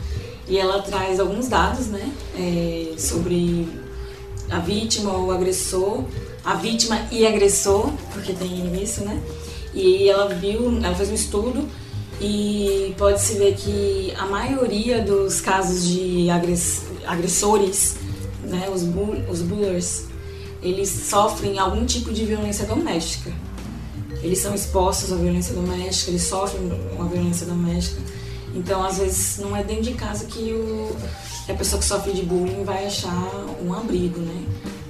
E 0.48 0.58
ela 0.58 0.82
traz 0.82 1.20
alguns 1.20 1.48
dados, 1.48 1.86
né, 1.86 2.12
é, 2.36 2.94
sobre 2.98 3.68
a 4.50 4.58
vítima 4.58 5.12
ou 5.12 5.26
o 5.28 5.30
agressor, 5.32 6.04
a 6.44 6.54
vítima 6.54 7.00
e 7.10 7.24
agressor, 7.26 7.90
porque 8.12 8.32
tem 8.32 8.82
isso, 8.82 9.04
né? 9.04 9.22
E 9.72 10.08
ela 10.08 10.28
viu, 10.34 10.78
ela 10.84 10.94
fez 10.94 11.08
um 11.10 11.14
estudo 11.14 11.66
E 12.20 12.94
pode-se 12.96 13.34
ver 13.34 13.54
que 13.56 14.12
a 14.16 14.26
maioria 14.26 15.00
dos 15.02 15.40
casos 15.40 15.84
de 15.88 16.30
agress 16.30 16.82
agressores, 17.04 17.96
né, 18.52 18.68
os, 18.68 18.82
bull 18.82 19.16
os 19.28 19.40
bullers, 19.40 20.04
eles 20.62 20.88
sofrem 20.88 21.58
algum 21.58 21.84
tipo 21.84 22.12
de 22.12 22.24
violência 22.24 22.66
doméstica. 22.66 23.32
Eles 24.22 24.38
são 24.38 24.54
expostos 24.54 25.12
à 25.12 25.16
violência 25.16 25.54
doméstica, 25.54 26.10
eles 26.10 26.22
sofrem 26.22 26.70
uma 26.94 27.08
violência 27.08 27.46
doméstica. 27.46 28.00
Então, 28.54 28.84
às 28.84 28.98
vezes, 28.98 29.38
não 29.38 29.56
é 29.56 29.64
dentro 29.64 29.84
de 29.84 29.94
casa 29.94 30.26
que 30.26 30.52
o, 30.52 30.94
a 31.48 31.54
pessoa 31.54 31.80
que 31.80 31.84
sofre 31.84 32.12
de 32.12 32.22
bullying 32.22 32.62
vai 32.62 32.86
achar 32.86 33.28
um 33.64 33.72
abrigo, 33.72 34.20
né? 34.20 34.46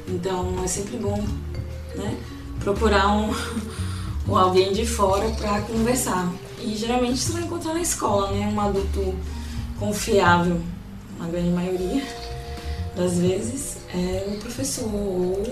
Então, 0.09 0.63
é 0.63 0.67
sempre 0.67 0.99
bom, 0.99 1.25
né? 1.95 2.19
Procurar 2.61 3.09
um, 3.09 3.33
um 4.29 4.37
alguém 4.37 4.73
de 4.73 4.85
fora 4.85 5.31
para 5.31 5.63
conversar. 5.63 6.31
E 6.61 6.77
geralmente 6.77 7.19
você 7.19 7.33
vai 7.33 7.43
encontrar 7.45 7.73
na 7.73 7.81
escola, 7.81 8.33
né? 8.33 8.53
Um 8.53 8.61
adulto 8.61 9.15
confiável, 9.79 10.61
na 11.19 11.29
grande 11.29 11.51
maioria 11.51 12.05
das 12.97 13.19
vezes, 13.19 13.77
é 13.95 14.25
o 14.29 14.37
professor 14.39 14.93
ou 14.93 15.43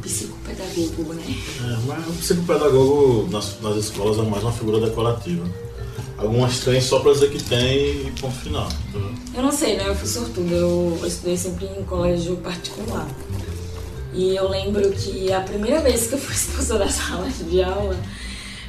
psicopedagogo, 0.00 1.14
né? 1.14 1.24
É, 1.26 1.86
mas 1.86 2.06
o 2.06 2.12
psicopedagogo 2.12 3.28
nas, 3.30 3.60
nas 3.60 3.76
escolas 3.76 4.18
é 4.18 4.22
mais 4.22 4.42
uma 4.42 4.52
figura 4.52 4.80
decorativa. 4.80 5.46
Algumas 6.16 6.60
têm 6.60 6.80
só 6.80 7.00
pra 7.00 7.12
dizer 7.12 7.30
que 7.30 7.42
tem 7.42 8.06
e 8.06 8.12
ponto 8.20 8.36
final. 8.36 8.68
Entendeu? 8.88 9.10
Eu 9.34 9.42
não 9.42 9.52
sei, 9.52 9.76
né? 9.76 9.88
Eu 9.88 9.94
fui 9.94 10.06
sortuda. 10.06 10.54
Eu 10.54 11.00
estudei 11.04 11.36
sempre 11.36 11.66
em 11.66 11.84
colégio 11.84 12.36
particular. 12.36 13.08
E 14.12 14.36
eu 14.36 14.48
lembro 14.48 14.90
que 14.92 15.32
a 15.32 15.40
primeira 15.40 15.80
vez 15.80 16.06
que 16.06 16.14
eu 16.14 16.18
fui 16.18 16.32
expulsa 16.34 16.78
da 16.78 16.88
sala 16.88 17.28
de 17.28 17.62
aula, 17.62 17.96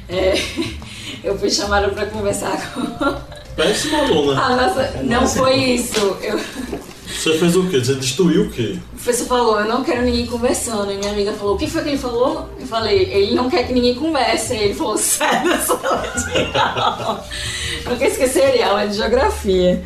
é, 0.08 0.34
eu 1.22 1.38
fui 1.38 1.50
chamada 1.50 1.88
pra 1.90 2.06
conversar 2.06 2.74
com. 2.74 3.36
Péssima 3.54 3.98
aluna. 4.00 4.38
Ah, 4.38 4.56
nossa, 4.56 5.02
não 5.02 5.26
foi 5.26 5.54
isso. 5.56 5.98
Eu, 6.20 6.38
Você 7.26 7.38
fez 7.38 7.56
o 7.56 7.68
quê? 7.68 7.80
Você 7.80 7.94
destruiu 7.96 8.42
o 8.42 8.50
quê? 8.50 8.78
o 8.92 8.94
professor 8.94 9.26
falou, 9.26 9.58
eu 9.58 9.66
não 9.66 9.82
quero 9.82 10.02
ninguém 10.02 10.26
conversando. 10.26 10.92
E 10.92 10.96
minha 10.96 11.10
amiga 11.10 11.32
falou, 11.32 11.56
o 11.56 11.58
que 11.58 11.66
foi 11.66 11.82
que 11.82 11.88
ele 11.88 11.98
falou? 11.98 12.48
Eu 12.56 12.66
falei, 12.68 13.02
ele 13.12 13.34
não 13.34 13.50
quer 13.50 13.66
que 13.66 13.72
ninguém 13.72 13.96
converse. 13.96 14.52
Aí 14.52 14.66
ele 14.66 14.74
falou, 14.74 14.96
sai 14.96 15.42
da 15.42 15.58
sala. 15.58 17.26
Nunca 17.84 18.06
esqueceria, 18.06 18.68
aula 18.68 18.86
de 18.86 18.96
geografia. 18.96 19.82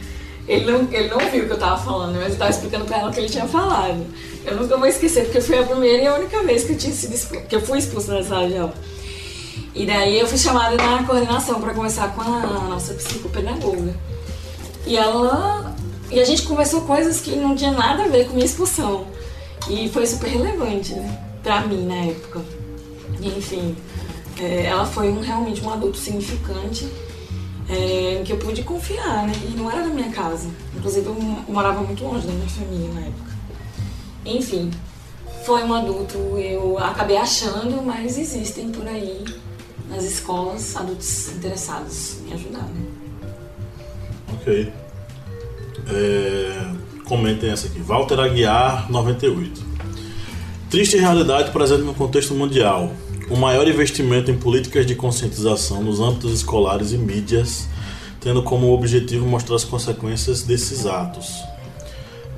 Ele 0.47 0.71
não, 0.71 0.87
ele 0.93 1.09
não 1.09 1.19
viu 1.31 1.45
o 1.45 1.47
que 1.47 1.53
eu 1.53 1.59
tava 1.59 1.83
falando, 1.83 2.17
mas 2.17 2.35
eu 2.35 2.39
tava 2.39 2.51
explicando 2.51 2.85
pra 2.85 2.99
ela 2.99 3.09
o 3.09 3.13
que 3.13 3.21
ele 3.21 3.29
tinha 3.31 3.47
falado. 3.47 4.05
Eu 4.45 4.57
nunca 4.57 4.77
vou 4.77 4.87
esquecer, 4.87 5.25
porque 5.25 5.41
foi 5.41 5.61
a 5.61 5.63
primeira 5.63 6.03
e 6.03 6.07
a 6.09 6.15
única 6.17 6.43
vez 6.43 6.65
que 6.65 6.73
eu, 6.73 6.77
tinha 6.77 6.93
sido 6.93 7.47
que 7.49 7.57
eu 7.57 7.63
fui 7.63 7.79
expulsa 7.79 8.17
da 8.17 8.23
sala 8.23 8.49
de 8.49 8.59
aula. 8.59 8.75
E 9.75 9.87
daí 9.87 10.21
eu 10.21 10.27
fui 10.27 10.37
chamada 10.37 10.77
na 10.77 11.05
coordenação 11.05 11.59
para 11.59 11.73
conversar 11.73 12.15
com 12.15 12.21
a 12.21 12.69
nossa 12.69 12.93
psicopedagoga. 12.93 13.95
E 14.87 14.95
ela. 14.95 15.70
E 16.11 16.19
a 16.19 16.25
gente 16.25 16.43
conversou 16.43 16.83
coisas 16.83 17.21
que 17.21 17.37
não 17.37 17.55
tinha 17.55 17.71
nada 17.71 18.05
a 18.05 18.09
ver 18.09 18.27
com 18.27 18.35
minha 18.35 18.45
expulsão. 18.45 19.07
E 19.69 19.89
foi 19.89 20.07
super 20.07 20.29
relevante, 20.29 20.95
né? 20.95 21.23
Pra 21.43 21.61
mim 21.61 21.87
na 21.87 21.97
época. 21.97 22.41
E, 23.21 23.29
enfim, 23.29 23.77
é, 24.41 24.67
ela 24.67 24.85
foi 24.85 25.09
um, 25.09 25.21
realmente 25.21 25.63
um 25.63 25.71
adulto 25.71 25.99
significante 25.99 26.89
é, 27.69 28.19
em 28.21 28.25
que 28.25 28.33
eu 28.33 28.39
pude 28.39 28.63
confiar, 28.65 29.27
né? 29.27 29.33
E 29.49 29.57
não 29.57 29.71
era 29.71 29.83
da 29.83 29.89
minha 29.89 30.11
casa. 30.11 30.49
Inclusive 30.77 31.07
eu 31.07 31.15
morava 31.49 31.83
muito 31.83 32.03
longe 32.03 32.27
da 32.27 32.33
minha 32.33 32.49
família 32.49 32.93
na 32.93 33.01
época. 33.03 33.31
Enfim, 34.25 34.71
foi 35.45 35.63
um 35.63 35.73
adulto, 35.73 36.19
eu 36.39 36.77
acabei 36.79 37.17
achando, 37.17 37.83
mas 37.83 38.19
existem 38.19 38.71
por 38.71 38.87
aí 38.87 39.25
nas 39.89 40.05
escolas 40.05 40.77
adultos 40.77 41.31
interessados 41.31 42.19
em 42.27 42.33
ajudar. 42.33 42.65
Né? 42.65 42.87
Ok. 44.35 44.73
É, 45.93 46.71
comentem 47.05 47.51
essa 47.51 47.67
aqui. 47.67 47.81
Walter 47.81 48.21
Aguiar, 48.21 48.91
98. 48.91 49.71
Triste 50.71 50.97
realidade 50.97 51.51
presente 51.51 51.83
no 51.83 51.95
contexto 51.95 52.35
mundial. 52.35 52.93
O 53.29 53.37
maior 53.37 53.67
investimento 53.67 54.31
em 54.31 54.37
políticas 54.37 54.87
de 54.87 54.95
conscientização 54.95 55.83
nos 55.83 56.01
âmbitos 56.01 56.33
escolares 56.33 56.93
e 56.93 56.99
mídias, 56.99 57.69
tendo 58.21 58.43
como 58.43 58.73
objetivo 58.73 59.27
mostrar 59.27 59.57
as 59.57 59.65
consequências 59.65 60.43
desses 60.43 60.87
atos. 60.87 61.43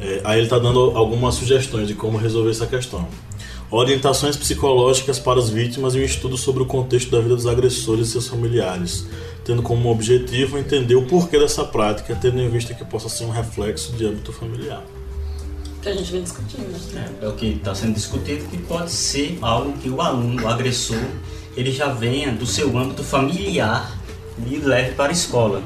É, 0.00 0.20
aí 0.24 0.38
ele 0.38 0.46
está 0.46 0.58
dando 0.58 0.96
algumas 0.96 1.34
sugestões 1.34 1.86
de 1.86 1.94
como 1.94 2.18
resolver 2.18 2.50
essa 2.50 2.66
questão. 2.66 3.06
Orientações 3.70 4.36
psicológicas 4.36 5.18
para 5.18 5.38
as 5.38 5.48
vítimas 5.48 5.94
e 5.94 5.98
um 5.98 6.02
estudo 6.02 6.36
sobre 6.36 6.62
o 6.62 6.66
contexto 6.66 7.10
da 7.10 7.20
vida 7.20 7.34
dos 7.34 7.46
agressores 7.46 8.08
e 8.08 8.10
seus 8.12 8.28
familiares, 8.28 9.06
tendo 9.44 9.62
como 9.62 9.90
objetivo 9.90 10.58
entender 10.58 10.94
o 10.94 11.06
porquê 11.06 11.38
dessa 11.38 11.64
prática, 11.64 12.14
tendo 12.14 12.40
em 12.40 12.48
vista 12.48 12.74
que 12.74 12.84
possa 12.84 13.08
ser 13.08 13.24
um 13.24 13.30
reflexo 13.30 13.92
de 13.92 14.06
âmbito 14.06 14.32
familiar. 14.32 14.84
Que 15.80 15.88
a 15.88 15.94
gente 15.94 16.12
vem 16.12 16.22
discutindo. 16.22 16.68
Né? 16.92 17.10
É, 17.20 17.24
é 17.24 17.28
o 17.28 17.32
que 17.32 17.46
está 17.46 17.74
sendo 17.74 17.94
discutido, 17.94 18.44
que 18.44 18.58
pode 18.58 18.90
ser 18.90 19.38
algo 19.42 19.72
que 19.78 19.90
o 19.90 20.00
aluno, 20.00 20.42
o 20.42 20.48
agressor, 20.48 21.02
ele 21.56 21.72
já 21.72 21.88
venha 21.88 22.30
do 22.32 22.46
seu 22.46 22.76
âmbito 22.78 23.02
familiar 23.02 23.98
e 24.46 24.56
leve 24.56 24.92
para 24.92 25.10
a 25.10 25.12
escola. 25.12 25.62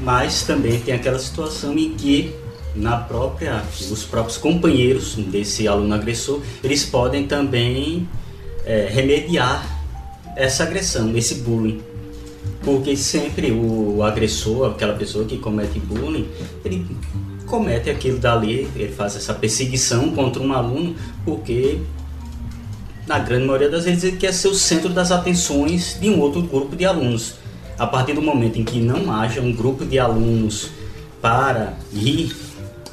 Mas 0.00 0.42
também 0.42 0.80
tem 0.80 0.94
aquela 0.94 1.18
situação 1.18 1.76
em 1.76 1.94
que 1.94 2.34
na 2.74 2.96
própria, 2.96 3.62
os 3.78 4.04
próprios 4.04 4.36
companheiros 4.36 5.14
desse 5.14 5.68
aluno 5.68 5.94
agressor, 5.94 6.40
eles 6.62 6.84
podem 6.84 7.26
também 7.26 8.08
é, 8.64 8.88
remediar 8.90 9.64
essa 10.36 10.64
agressão, 10.64 11.16
esse 11.16 11.36
bullying. 11.36 11.80
Porque 12.64 12.96
sempre 12.96 13.52
o 13.52 14.02
agressor, 14.02 14.70
aquela 14.70 14.94
pessoa 14.94 15.24
que 15.24 15.38
comete 15.38 15.78
bullying, 15.78 16.28
ele 16.64 16.86
comete 17.46 17.90
aquilo 17.90 18.18
dali, 18.18 18.68
ele 18.74 18.92
faz 18.92 19.16
essa 19.16 19.34
perseguição 19.34 20.10
contra 20.10 20.42
um 20.42 20.52
aluno, 20.52 20.94
porque 21.24 21.78
na 23.06 23.18
grande 23.18 23.44
maioria 23.44 23.68
das 23.68 23.84
vezes 23.84 24.04
ele 24.04 24.16
quer 24.16 24.32
ser 24.32 24.48
o 24.48 24.54
centro 24.54 24.88
das 24.88 25.12
atenções 25.12 25.98
de 26.00 26.08
um 26.08 26.20
outro 26.20 26.42
grupo 26.42 26.74
de 26.74 26.84
alunos. 26.84 27.34
A 27.78 27.86
partir 27.86 28.14
do 28.14 28.22
momento 28.22 28.58
em 28.58 28.64
que 28.64 28.80
não 28.80 29.12
haja 29.12 29.40
um 29.40 29.52
grupo 29.52 29.84
de 29.84 29.98
alunos 29.98 30.70
para 31.20 31.74
rir 31.92 32.34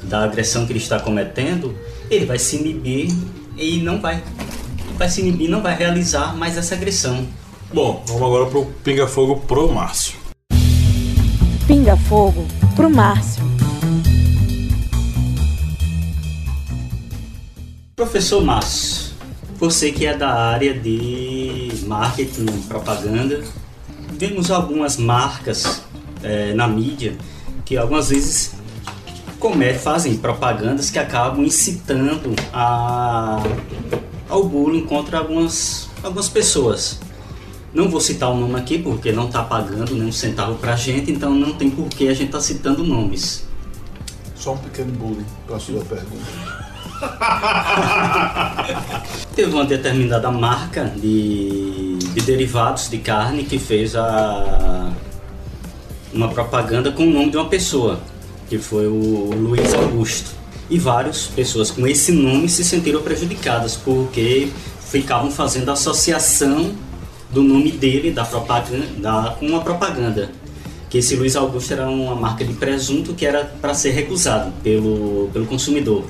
da 0.02 0.24
agressão 0.24 0.66
que 0.66 0.72
ele 0.72 0.80
está 0.80 0.98
cometendo, 0.98 1.74
ele 2.10 2.26
vai 2.26 2.38
se 2.38 2.56
inibir 2.56 3.10
e 3.56 3.78
não 3.78 4.00
vai, 4.00 4.22
vai 4.98 5.08
se 5.08 5.20
inibir, 5.20 5.48
não 5.48 5.62
vai 5.62 5.76
realizar 5.76 6.36
mais 6.36 6.56
essa 6.56 6.74
agressão. 6.74 7.26
Bom, 7.74 8.04
vamos 8.06 8.22
agora 8.22 8.46
pro 8.50 8.66
Pinga 8.84 9.06
Fogo 9.06 9.36
pro 9.46 9.72
Márcio. 9.72 10.18
Pinga 11.66 11.96
Fogo 11.96 12.46
pro 12.76 12.90
Márcio. 12.90 13.42
Professor 17.96 18.44
Márcio, 18.44 19.14
você 19.58 19.90
que 19.90 20.04
é 20.04 20.14
da 20.14 20.34
área 20.34 20.78
de 20.78 21.70
marketing 21.86 22.44
e 22.44 22.62
propaganda, 22.68 23.42
vemos 24.18 24.50
algumas 24.50 24.98
marcas 24.98 25.82
eh, 26.22 26.52
na 26.52 26.68
mídia 26.68 27.16
que 27.64 27.78
algumas 27.78 28.10
vezes 28.10 28.52
cometem, 29.38 29.78
fazem 29.78 30.18
propagandas 30.18 30.90
que 30.90 30.98
acabam 30.98 31.42
incitando 31.42 32.34
a, 32.52 33.42
ao 34.28 34.44
bullying 34.44 34.84
contra 34.84 35.16
algumas, 35.16 35.88
algumas 36.02 36.28
pessoas. 36.28 37.00
Não 37.74 37.88
vou 37.88 38.00
citar 38.00 38.30
o 38.30 38.36
nome 38.36 38.56
aqui 38.56 38.78
porque 38.78 39.12
não 39.12 39.26
está 39.26 39.42
pagando 39.42 39.94
nenhum 39.94 40.12
centavo 40.12 40.56
pra 40.56 40.76
gente, 40.76 41.10
então 41.10 41.34
não 41.34 41.54
tem 41.54 41.70
por 41.70 41.88
que 41.88 42.06
a 42.08 42.12
gente 42.12 42.26
estar 42.26 42.40
citando 42.40 42.84
nomes. 42.84 43.46
Só 44.34 44.52
um 44.52 44.58
pequeno 44.58 44.92
bullying 44.92 45.24
para 45.46 45.56
a 45.56 45.60
sua 45.60 45.82
pergunta. 45.82 46.62
Teve 49.34 49.54
uma 49.54 49.64
determinada 49.64 50.30
marca 50.30 50.84
de, 50.84 51.96
de 51.96 52.20
derivados 52.20 52.90
de 52.90 52.98
carne 52.98 53.44
que 53.44 53.58
fez 53.58 53.96
a, 53.96 54.92
uma 56.12 56.28
propaganda 56.28 56.92
com 56.92 57.04
o 57.04 57.10
nome 57.10 57.30
de 57.30 57.38
uma 57.38 57.48
pessoa, 57.48 57.98
que 58.50 58.58
foi 58.58 58.86
o 58.86 59.30
Luiz 59.34 59.72
Augusto. 59.72 60.32
E 60.68 60.78
várias 60.78 61.26
pessoas 61.26 61.70
com 61.70 61.86
esse 61.86 62.12
nome 62.12 62.50
se 62.50 62.62
sentiram 62.62 63.00
prejudicadas 63.00 63.76
porque 63.76 64.50
ficavam 64.80 65.30
fazendo 65.30 65.70
associação 65.70 66.74
do 67.32 67.42
nome 67.42 67.72
dele 67.72 68.10
da 68.10 68.24
propaganda, 68.24 68.86
da, 68.98 69.36
com 69.38 69.46
uma 69.46 69.62
propaganda. 69.62 70.30
Que 70.88 70.98
esse 70.98 71.16
Luiz 71.16 71.34
Augusto 71.34 71.72
era 71.72 71.88
uma 71.88 72.14
marca 72.14 72.44
de 72.44 72.52
presunto 72.52 73.14
que 73.14 73.24
era 73.24 73.44
para 73.44 73.72
ser 73.72 73.92
recusado 73.92 74.52
pelo, 74.62 75.30
pelo 75.32 75.46
consumidor. 75.46 76.04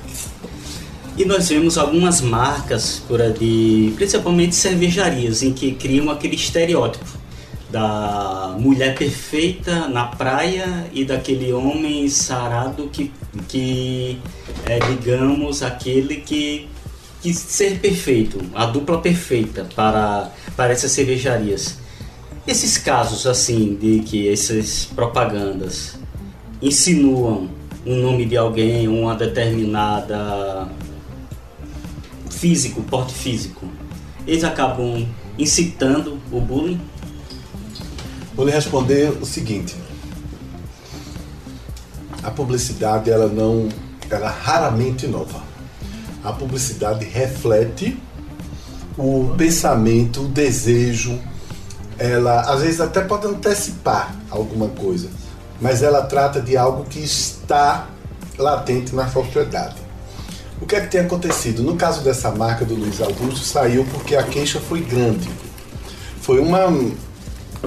E 1.17 1.23
nós 1.25 1.47
vemos 1.47 1.77
algumas 1.77 2.21
marcas 2.21 3.01
por 3.07 3.21
aí, 3.21 3.93
principalmente 3.95 4.55
cervejarias, 4.55 5.41
em 5.43 5.53
que 5.53 5.71
criam 5.73 6.09
aquele 6.09 6.35
estereótipo 6.35 7.05
da 7.71 8.55
mulher 8.59 8.95
perfeita 8.95 9.87
na 9.87 10.05
praia 10.05 10.87
e 10.93 11.05
daquele 11.05 11.51
homem 11.53 12.07
sarado 12.07 12.87
que, 12.91 13.11
que 13.47 14.19
é, 14.65 14.79
digamos, 14.79 15.63
aquele 15.63 16.17
que 16.17 16.67
quis 17.23 17.37
ser 17.37 17.79
perfeito, 17.79 18.37
a 18.53 18.65
dupla 18.65 18.99
perfeita 18.99 19.65
para, 19.73 20.29
para 20.57 20.73
essas 20.73 20.91
cervejarias. 20.91 21.77
Esses 22.45 22.77
casos 22.77 23.25
assim 23.25 23.75
de 23.75 23.99
que 23.99 24.27
essas 24.27 24.89
propagandas 24.93 25.97
insinuam 26.61 27.49
um 27.85 27.95
nome 27.95 28.25
de 28.25 28.35
alguém, 28.35 28.89
uma 28.89 29.15
determinada 29.15 30.67
físico, 32.29 32.83
porte 32.83 33.13
físico, 33.13 33.65
eles 34.27 34.43
acabam 34.43 35.07
incitando 35.39 36.19
o 36.29 36.41
bullying? 36.41 36.81
Vou 38.35 38.45
lhe 38.45 38.51
responder 38.51 39.11
o 39.21 39.25
seguinte: 39.25 39.77
a 42.21 42.29
publicidade 42.29 43.09
ela 43.09 43.27
não, 43.27 43.69
ela 44.09 44.29
raramente 44.29 45.05
inova. 45.05 45.52
A 46.23 46.31
publicidade 46.31 47.05
reflete 47.05 48.01
o 48.97 49.33
pensamento, 49.37 50.21
o 50.21 50.27
desejo. 50.27 51.19
Ela 51.97 52.41
às 52.41 52.61
vezes 52.61 52.81
até 52.81 53.01
pode 53.01 53.27
antecipar 53.27 54.15
alguma 54.29 54.69
coisa, 54.69 55.09
mas 55.61 55.83
ela 55.83 56.01
trata 56.03 56.41
de 56.41 56.57
algo 56.57 56.85
que 56.85 56.99
está 56.99 57.87
latente 58.37 58.95
na 58.95 59.07
sociedade. 59.07 59.75
O 60.61 60.65
que 60.65 60.75
é 60.75 60.81
que 60.81 60.87
tem 60.87 61.01
acontecido? 61.01 61.61
No 61.61 61.75
caso 61.75 62.01
dessa 62.01 62.31
marca 62.31 62.63
do 62.63 62.73
Luiz 62.73 63.01
Augusto, 63.01 63.43
saiu 63.43 63.85
porque 63.91 64.15
a 64.15 64.23
queixa 64.23 64.59
foi 64.59 64.81
grande. 64.81 65.29
Foi 66.21 66.39
uma. 66.39 66.73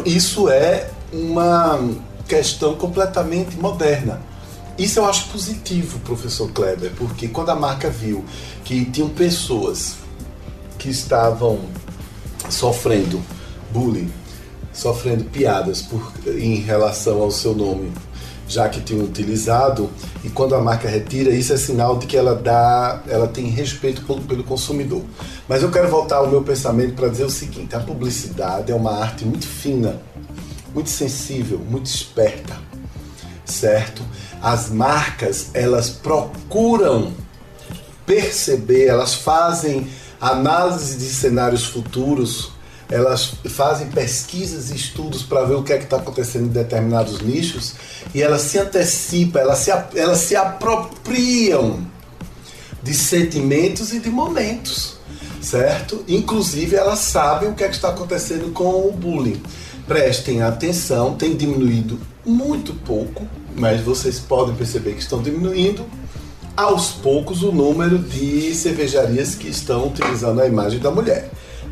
Isso 0.05 0.49
é 0.49 0.89
uma 1.13 1.79
questão 2.27 2.75
completamente 2.75 3.57
moderna. 3.57 4.21
Isso 4.79 4.99
eu 4.99 5.07
acho 5.07 5.29
positivo, 5.29 5.99
professor 6.01 6.51
Kleber, 6.53 6.93
porque 6.97 7.29
quando 7.29 7.49
a 7.49 7.57
marca 7.57 7.89
viu 7.89 8.23
que 8.63 8.85
tinham 8.85 9.09
pessoas 9.09 9.95
que 10.79 10.91
estavam 10.91 11.61
sofrendo 12.51 13.23
bullying, 13.73 14.13
sofrendo 14.73 15.25
piadas 15.25 15.81
por, 15.81 16.13
em 16.27 16.57
relação 16.57 17.23
ao 17.23 17.31
seu 17.31 17.55
nome, 17.55 17.91
já 18.47 18.69
que 18.69 18.81
tinham 18.81 19.05
utilizado, 19.05 19.91
e 20.23 20.29
quando 20.29 20.55
a 20.55 20.61
marca 20.61 20.89
retira, 20.89 21.31
isso 21.31 21.53
é 21.53 21.57
sinal 21.57 21.99
de 21.99 22.07
que 22.07 22.17
ela 22.17 22.35
dá, 22.35 23.03
ela 23.09 23.27
tem 23.27 23.47
respeito 23.47 24.03
pelo, 24.03 24.21
pelo 24.23 24.45
consumidor. 24.45 25.03
Mas 25.49 25.63
eu 25.63 25.71
quero 25.71 25.89
voltar 25.89 26.17
ao 26.17 26.29
meu 26.29 26.43
pensamento 26.43 26.95
para 26.95 27.09
dizer 27.09 27.25
o 27.25 27.31
seguinte: 27.31 27.75
a 27.75 27.81
publicidade 27.81 28.71
é 28.71 28.75
uma 28.75 28.93
arte 28.93 29.25
muito 29.25 29.47
fina, 29.47 30.01
muito 30.75 30.91
sensível, 30.91 31.59
muito 31.59 31.87
esperta, 31.87 32.57
certo? 33.47 34.03
As 34.43 34.69
marcas 34.69 35.49
elas 35.55 35.89
procuram 35.89 37.13
perceber, 38.05 38.87
elas 38.87 39.15
fazem 39.15 39.89
análise 40.21 40.99
de 40.99 41.05
cenários 41.05 41.65
futuros, 41.65 42.53
elas 42.89 43.35
fazem 43.49 43.89
pesquisas 43.89 44.71
e 44.71 44.77
estudos 44.77 45.23
para 45.23 45.45
ver 45.45 45.55
o 45.55 45.63
que 45.63 45.73
é 45.73 45.79
que 45.79 45.85
está 45.85 45.97
acontecendo 45.97 46.47
em 46.47 46.51
determinados 46.51 47.21
nichos 47.21 47.75
e 48.15 48.23
elas 48.23 48.43
se 48.43 48.59
antecipam, 48.59 49.41
elas 49.41 49.59
se, 49.59 49.71
elas 49.95 50.19
se 50.19 50.37
apropriam 50.37 51.85
de 52.83 52.95
sentimentos 52.95 53.93
e 53.93 53.99
de 53.99 54.09
momentos, 54.09 54.99
certo? 55.43 56.05
Inclusive 56.07 56.77
elas 56.77 57.01
sabem 57.01 57.49
o 57.49 57.55
que 57.55 57.65
é 57.65 57.69
que 57.69 57.75
está 57.75 57.89
acontecendo 57.89 58.53
com 58.53 58.89
o 58.89 58.93
bullying. 58.93 59.43
Prestem 59.89 60.43
atenção, 60.43 61.15
tem 61.15 61.37
diminuído 61.37 61.99
muito 62.27 62.75
pouco, 62.75 63.27
mas 63.57 63.81
vocês 63.81 64.19
podem 64.19 64.55
perceber 64.55 64.95
que 64.95 65.01
estão 65.01 65.23
diminuindo 65.23 65.87
aos 66.57 66.91
poucos 66.91 67.43
o 67.43 67.53
número 67.53 67.99
de 67.99 68.55
cervejarias 68.55 69.35
que 69.35 69.49
estão 69.49 69.89
utilizando 69.89 70.41
a 70.41 70.47
imagem 70.47 70.81
da 70.81 70.91
mulher. 70.91 71.31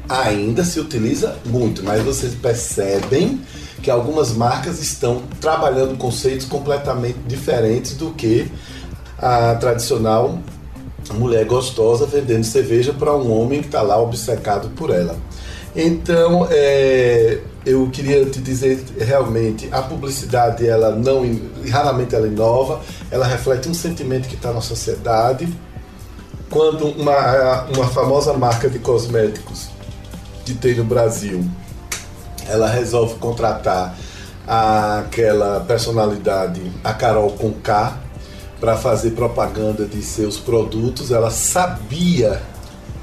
Ainda 0.09 0.65
se 0.65 0.79
utiliza 0.79 1.37
muito, 1.47 1.83
mas 1.83 2.03
vocês 2.03 2.35
percebem 2.35 3.41
que 3.83 3.91
algumas 3.91 4.33
marcas 4.33 4.81
estão 4.81 5.23
trabalhando 5.41 5.97
conceitos 5.97 6.47
completamente 6.47 7.19
diferentes 7.27 7.97
do 7.97 8.11
que 8.11 8.51
a 9.19 9.55
tradicional 9.57 10.39
mulher 11.13 11.45
gostosa 11.45 12.07
vendendo 12.07 12.45
cerveja 12.45 12.93
para 12.93 13.15
um 13.15 13.31
homem 13.31 13.61
que 13.61 13.67
está 13.67 13.83
lá 13.83 14.01
obcecado 14.01 14.71
por 14.71 14.91
ela. 14.91 15.17
Então, 15.77 16.47
é, 16.51 17.41
eu 17.66 17.89
queria 17.91 18.25
te 18.27 18.41
dizer 18.41 18.85
realmente, 18.99 19.68
a 19.72 19.83
publicidade 19.83 20.66
ela 20.66 20.91
não, 20.95 21.22
raramente 21.68 22.14
ela 22.14 22.29
inova, 22.29 22.81
ela 23.11 23.27
reflete 23.27 23.68
um 23.68 23.75
sentimento 23.75 24.29
que 24.29 24.37
está 24.37 24.53
na 24.53 24.61
sociedade. 24.61 25.49
Quando 26.49 26.87
uma, 26.87 27.64
uma 27.75 27.89
famosa 27.89 28.33
marca 28.35 28.70
de 28.70 28.79
cosméticos 28.79 29.68
que 30.45 30.55
tem 30.55 30.77
no 30.77 30.85
Brasil, 30.85 31.45
ela 32.47 32.68
resolve 32.68 33.16
contratar 33.16 33.97
aquela 34.47 35.61
personalidade, 35.61 36.61
a 36.85 36.93
Carol 36.93 37.31
Conká, 37.31 37.99
para 38.61 38.77
fazer 38.77 39.11
propaganda 39.11 39.87
de 39.87 40.03
seus 40.03 40.37
produtos, 40.37 41.11
ela 41.11 41.31
sabia 41.31 42.41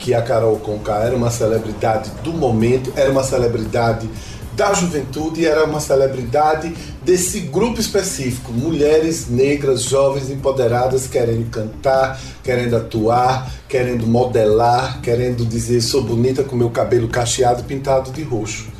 que 0.01 0.15
a 0.15 0.21
Carol 0.21 0.57
Conká 0.57 1.03
era 1.03 1.15
uma 1.15 1.29
celebridade 1.29 2.09
do 2.23 2.33
momento, 2.33 2.91
era 2.95 3.11
uma 3.11 3.23
celebridade 3.23 4.09
da 4.53 4.73
juventude, 4.73 5.45
era 5.45 5.63
uma 5.63 5.79
celebridade 5.79 6.73
desse 7.05 7.41
grupo 7.41 7.79
específico, 7.79 8.51
mulheres 8.51 9.29
negras, 9.29 9.83
jovens, 9.83 10.29
empoderadas, 10.29 11.07
querendo 11.07 11.49
cantar, 11.49 12.19
querendo 12.43 12.75
atuar, 12.75 13.49
querendo 13.69 14.05
modelar, 14.07 14.99
querendo 15.01 15.45
dizer 15.45 15.81
sou 15.81 16.03
bonita 16.03 16.43
com 16.43 16.55
meu 16.55 16.71
cabelo 16.71 17.07
cacheado 17.07 17.63
pintado 17.63 18.11
de 18.11 18.23
roxo. 18.23 18.70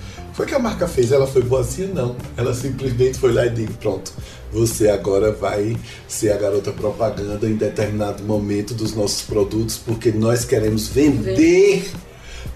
Foi 0.42 0.48
que 0.48 0.56
a 0.56 0.60
marca 0.60 0.88
fez, 0.88 1.12
ela 1.12 1.28
foi 1.28 1.44
boazinha? 1.44 1.90
Não. 1.94 2.16
Ela 2.36 2.52
simplesmente 2.56 3.20
foi 3.20 3.32
lá 3.32 3.46
e 3.46 3.52
disse, 3.52 3.74
pronto, 3.74 4.12
você 4.52 4.90
agora 4.90 5.32
vai 5.32 5.78
ser 6.08 6.32
a 6.32 6.36
garota 6.36 6.72
propaganda 6.72 7.48
em 7.48 7.54
determinado 7.54 8.24
momento 8.24 8.74
dos 8.74 8.96
nossos 8.96 9.22
produtos, 9.22 9.78
porque 9.78 10.12
nós 10.12 10.44
queremos 10.44 10.88
vender 10.88 11.92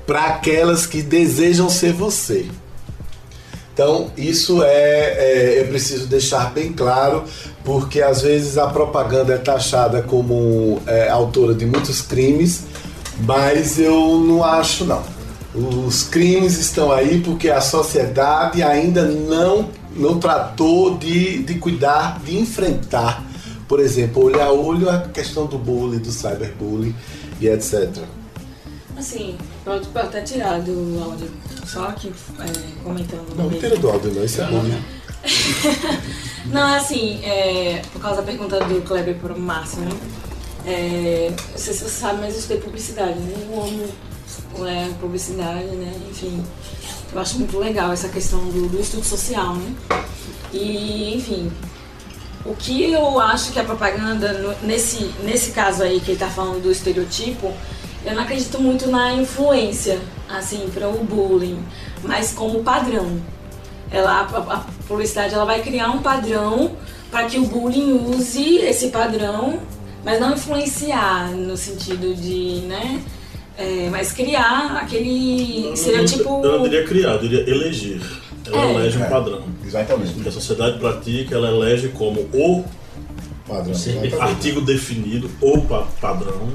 para 0.08 0.26
aquelas 0.26 0.88
que 0.88 1.04
desejam 1.04 1.70
ser 1.70 1.94
você. 1.94 2.48
Então, 3.72 4.10
isso 4.18 4.64
é, 4.64 4.70
é, 5.20 5.62
eu 5.62 5.68
preciso 5.68 6.08
deixar 6.08 6.52
bem 6.56 6.74
claro, 6.74 7.24
porque 7.64 8.02
às 8.02 8.24
vezes 8.24 8.58
a 8.58 8.66
propaganda 8.66 9.36
é 9.36 9.38
taxada 9.38 10.02
como 10.02 10.82
é, 10.88 11.08
autora 11.08 11.54
de 11.54 11.68
muitos 11.68 12.02
crimes, 12.02 12.64
mas 13.20 13.78
eu 13.78 14.18
não 14.18 14.44
acho 14.44 14.86
não. 14.86 15.15
Os 15.56 16.04
crimes 16.04 16.58
estão 16.58 16.92
aí 16.92 17.22
porque 17.22 17.50
a 17.50 17.62
sociedade 17.62 18.62
ainda 18.62 19.04
não, 19.04 19.70
não 19.96 20.20
tratou 20.20 20.98
de, 20.98 21.44
de 21.44 21.56
cuidar, 21.56 22.20
de 22.20 22.38
enfrentar, 22.38 23.24
por 23.66 23.80
exemplo, 23.80 24.26
olho 24.26 24.42
a 24.42 24.52
olho 24.52 24.90
a 24.90 25.00
questão 25.08 25.46
do 25.46 25.58
bullying, 25.58 26.00
do 26.00 26.12
cyberbullying 26.12 26.94
e 27.40 27.48
etc. 27.48 27.90
Assim, 28.98 29.38
pode, 29.64 29.88
pode 29.88 30.08
até 30.08 30.22
tirar 30.22 30.60
do 30.60 31.02
áudio, 31.02 31.32
só 31.66 31.88
aqui 31.88 32.12
é, 32.40 32.84
comentando. 32.84 33.36
Não, 33.38 33.50
não 33.50 33.60
tira 33.60 33.78
do 33.78 33.90
áudio 33.90 34.14
não, 34.14 34.26
isso 34.26 34.42
é 34.42 34.46
bullying. 34.46 34.84
não, 36.52 36.68
é 36.68 36.78
assim, 36.78 37.24
é, 37.24 37.82
por 37.94 38.02
causa 38.02 38.18
da 38.18 38.24
pergunta 38.24 38.60
do 38.60 38.82
Kleber 38.82 39.16
para 39.16 39.34
o 39.34 39.40
Márcio, 39.40 39.80
né? 39.80 39.92
É, 40.66 41.32
não 41.32 41.58
sei 41.58 41.74
se 41.74 41.80
você 41.80 41.90
sabe, 41.90 42.20
mas 42.22 42.34
eu 42.34 42.40
estudei 42.40 42.62
publicidade, 42.62 43.20
né? 43.20 43.48
Eu 43.50 43.64
amo 43.64 43.88
é, 44.66 44.90
publicidade, 45.00 45.66
né? 45.66 45.94
Enfim, 46.10 46.44
eu 47.14 47.20
acho 47.20 47.38
muito 47.38 47.58
legal 47.58 47.92
essa 47.92 48.10
questão 48.10 48.40
do, 48.50 48.68
do 48.68 48.80
estudo 48.80 49.06
social, 49.06 49.56
né? 49.56 49.76
E, 50.54 51.16
enfim, 51.16 51.52
o 52.46 52.54
que 52.56 52.92
eu 52.92 53.20
acho 53.20 53.52
que 53.52 53.60
a 53.60 53.64
propaganda, 53.64 54.56
nesse, 54.62 55.12
nesse 55.24 55.52
caso 55.52 55.84
aí 55.84 56.00
que 56.00 56.12
ele 56.12 56.14
está 56.14 56.28
falando 56.28 56.62
do 56.62 56.72
estereotipo, 56.72 57.52
eu 58.06 58.14
não 58.14 58.22
acredito 58.22 58.62
muito 58.62 58.88
na 58.88 59.14
influência, 59.14 60.00
assim, 60.30 60.70
para 60.72 60.88
o 60.88 61.04
bullying, 61.04 61.58
mas 62.04 62.32
como 62.32 62.64
padrão. 62.64 63.20
Ela, 63.92 64.22
a, 64.22 64.54
a 64.54 64.66
publicidade 64.88 65.34
ela 65.34 65.46
vai 65.46 65.62
criar 65.62 65.90
um 65.90 66.02
padrão 66.02 66.72
para 67.10 67.26
que 67.26 67.40
o 67.40 67.46
bullying 67.46 67.94
use 67.94 68.58
esse 68.58 68.90
padrão, 68.90 69.60
mas 70.04 70.20
não 70.20 70.34
influenciar 70.34 71.32
no 71.32 71.58
sentido 71.58 72.14
de, 72.14 72.62
né? 72.68 73.02
É, 73.58 73.90
mas 73.90 74.12
criar 74.12 74.78
aquele 74.78 75.72
estereotipo. 75.74 76.42
Eu 76.44 76.58
não 76.60 76.64
diria 76.64 76.86
criar, 76.86 77.14
eu 77.14 77.20
diria 77.20 77.50
eleger. 77.50 78.02
Ela 78.48 78.66
é. 78.66 78.74
elege 78.76 78.98
um 78.98 79.04
é, 79.04 79.10
padrão. 79.10 79.44
Exatamente. 79.66 80.14
Que 80.14 80.30
a 80.30 80.32
sociedade 80.32 80.78
pratica, 80.78 81.36
ela 81.36 81.50
elege 81.50 81.90
como 81.90 82.22
o 82.22 82.66
padrão. 83.48 83.74
artigo 84.20 84.62
definido, 84.62 85.32
o 85.42 85.62
padrão, 86.02 86.54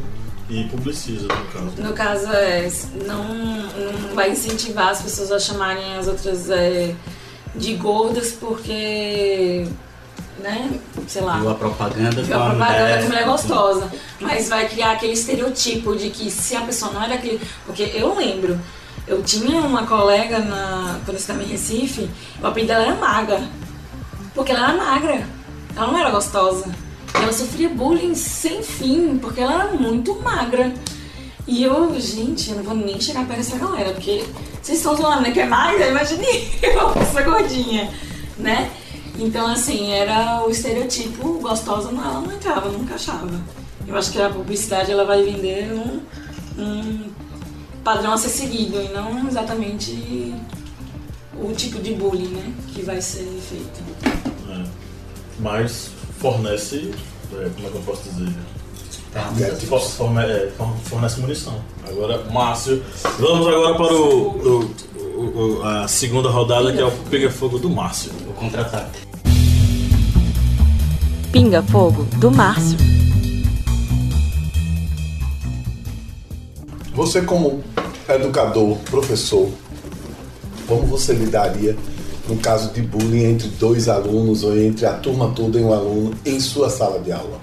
e 0.50 0.64
publiciza, 0.64 1.28
no 1.28 1.46
caso. 1.46 1.72
No 1.78 1.92
caso, 1.92 2.32
é, 2.32 2.68
não, 3.06 3.24
não 3.24 4.14
vai 4.14 4.30
incentivar 4.32 4.88
as 4.88 5.00
pessoas 5.00 5.30
a 5.30 5.38
chamarem 5.38 5.94
as 5.94 6.08
outras 6.08 6.50
é, 6.50 6.94
de 7.54 7.74
gordas 7.74 8.32
porque 8.32 9.66
né? 10.42 10.70
Sei 11.06 11.22
lá. 11.22 11.38
Viu 11.38 11.50
a 11.50 11.54
propaganda 11.54 12.22
viu 12.22 12.36
a 12.36 12.50
propaganda 12.50 12.82
mulher. 12.82 13.04
mulher 13.04 13.24
gostosa. 13.24 13.90
Mas 14.20 14.48
vai 14.48 14.68
criar 14.68 14.92
aquele 14.92 15.12
estereotipo 15.12 15.94
de 15.96 16.10
que 16.10 16.30
se 16.30 16.56
a 16.56 16.62
pessoa 16.62 16.92
não 16.92 17.02
é 17.02 17.08
daquele. 17.08 17.40
Porque 17.64 17.90
eu 17.94 18.14
lembro 18.14 18.58
Eu 19.06 19.22
tinha 19.22 19.60
uma 19.60 19.86
colega 19.86 20.38
na, 20.38 21.00
quando 21.04 21.16
eu 21.16 21.20
estava 21.20 21.42
em 21.42 21.46
Recife, 21.46 22.08
o 22.40 22.46
apelido 22.46 22.72
dela 22.72 22.84
era 22.86 22.94
Maga. 22.96 23.40
Porque 24.34 24.52
ela 24.52 24.68
era 24.68 24.76
magra. 24.76 25.26
Ela 25.76 25.86
não 25.86 25.98
era 25.98 26.10
gostosa. 26.10 26.66
Ela 27.14 27.32
sofria 27.32 27.68
bullying 27.68 28.14
sem 28.14 28.62
fim, 28.62 29.18
porque 29.18 29.40
ela 29.40 29.64
era 29.64 29.72
muito 29.72 30.14
magra. 30.22 30.72
E 31.46 31.64
eu, 31.64 31.98
gente, 31.98 32.50
eu 32.50 32.56
não 32.56 32.62
vou 32.62 32.74
nem 32.74 33.00
chegar 33.00 33.26
perto 33.26 33.38
dessa 33.38 33.58
galera, 33.58 33.92
porque 33.92 34.24
vocês 34.62 34.78
estão 34.78 34.96
zoando, 34.96 35.22
né? 35.22 35.32
Que 35.32 35.40
é 35.40 35.46
magra, 35.46 35.88
imagine 35.88 36.26
eu, 36.62 36.92
essa 37.00 37.22
gordinha, 37.22 37.90
né? 38.38 38.70
Então, 39.20 39.46
assim, 39.46 39.90
era 39.92 40.42
o 40.46 40.50
estereotipo 40.50 41.38
gostosa, 41.40 41.92
não, 41.92 42.02
ela 42.02 42.20
não 42.20 42.32
entrava, 42.32 42.70
não 42.70 42.80
encaixava. 42.80 43.28
Eu 43.86 43.96
acho 43.96 44.10
que 44.12 44.20
a 44.20 44.30
publicidade 44.30 44.90
ela 44.90 45.04
vai 45.04 45.22
vender 45.22 45.70
um, 45.72 46.00
um 46.62 47.10
padrão 47.84 48.12
a 48.14 48.18
ser 48.18 48.30
seguido 48.30 48.80
e 48.80 48.88
não 48.88 49.28
exatamente 49.28 50.34
o 51.38 51.52
tipo 51.52 51.78
de 51.80 51.92
bullying 51.94 52.28
né, 52.28 52.52
que 52.72 52.82
vai 52.82 53.00
ser 53.00 53.26
feito. 53.48 53.80
É. 54.50 54.64
Mas 55.38 55.90
fornece, 56.18 56.92
é, 57.32 57.48
como 57.54 57.66
é 57.66 57.70
que 57.70 57.76
eu 57.76 57.82
posso 57.82 58.08
dizer? 58.10 58.32
Forne- 59.96 60.22
é, 60.22 60.50
for- 60.56 60.76
fornece 60.84 61.20
munição. 61.20 61.60
Agora, 61.86 62.24
Márcio, 62.30 62.82
vamos 63.18 63.46
agora 63.48 63.74
para 63.74 63.92
o, 63.92 64.28
o- 64.28 64.74
o- 65.16 65.58
o- 65.58 65.62
a 65.64 65.88
segunda 65.88 66.30
rodada 66.30 66.72
que 66.72 66.78
é 66.78 66.84
o 66.84 66.90
Pega 67.10 67.30
Fogo 67.30 67.58
do 67.58 67.68
Márcio. 67.68 68.12
O 68.28 68.32
contra-ataque. 68.34 69.09
Pinga 71.32 71.62
Fogo, 71.62 72.02
do 72.16 72.28
Márcio. 72.28 72.76
Você 76.92 77.22
como 77.22 77.62
educador, 78.08 78.76
professor, 78.78 79.48
como 80.66 80.82
você 80.86 81.12
lidaria 81.12 81.76
no 82.28 82.36
caso 82.38 82.72
de 82.72 82.82
bullying 82.82 83.26
entre 83.26 83.46
dois 83.46 83.88
alunos 83.88 84.42
ou 84.42 84.58
entre 84.58 84.84
a 84.86 84.94
turma 84.94 85.30
toda 85.30 85.60
e 85.60 85.62
um 85.62 85.72
aluno 85.72 86.12
em 86.26 86.40
sua 86.40 86.68
sala 86.68 86.98
de 86.98 87.12
aula? 87.12 87.40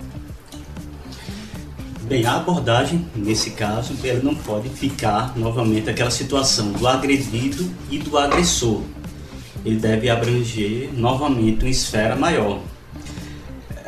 Bem, 2.01 2.25
a 2.25 2.35
abordagem, 2.35 3.07
nesse 3.15 3.51
caso, 3.51 3.93
ela 4.03 4.21
não 4.21 4.35
pode 4.35 4.67
ficar 4.67 5.31
novamente 5.38 5.89
aquela 5.89 6.11
situação 6.11 6.73
do 6.73 6.85
agredido 6.85 7.65
e 7.89 7.97
do 7.99 8.17
agressor. 8.17 8.81
Ele 9.63 9.77
deve 9.77 10.09
abranger 10.09 10.89
novamente 10.93 11.61
uma 11.61 11.69
esfera 11.69 12.17
maior. 12.17 12.59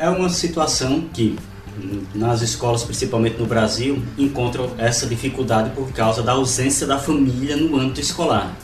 É 0.00 0.08
uma 0.08 0.30
situação 0.30 1.02
que, 1.12 1.38
nas 2.14 2.40
escolas, 2.40 2.82
principalmente 2.82 3.36
no 3.38 3.44
Brasil, 3.44 4.02
encontram 4.16 4.70
essa 4.78 5.06
dificuldade 5.06 5.72
por 5.74 5.92
causa 5.92 6.22
da 6.22 6.32
ausência 6.32 6.86
da 6.86 6.98
família 6.98 7.54
no 7.54 7.78
âmbito 7.78 8.00
escolar. 8.00 8.56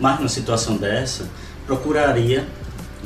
Mas, 0.00 0.16
numa 0.16 0.30
situação 0.30 0.78
dessa, 0.78 1.28
procuraria 1.66 2.48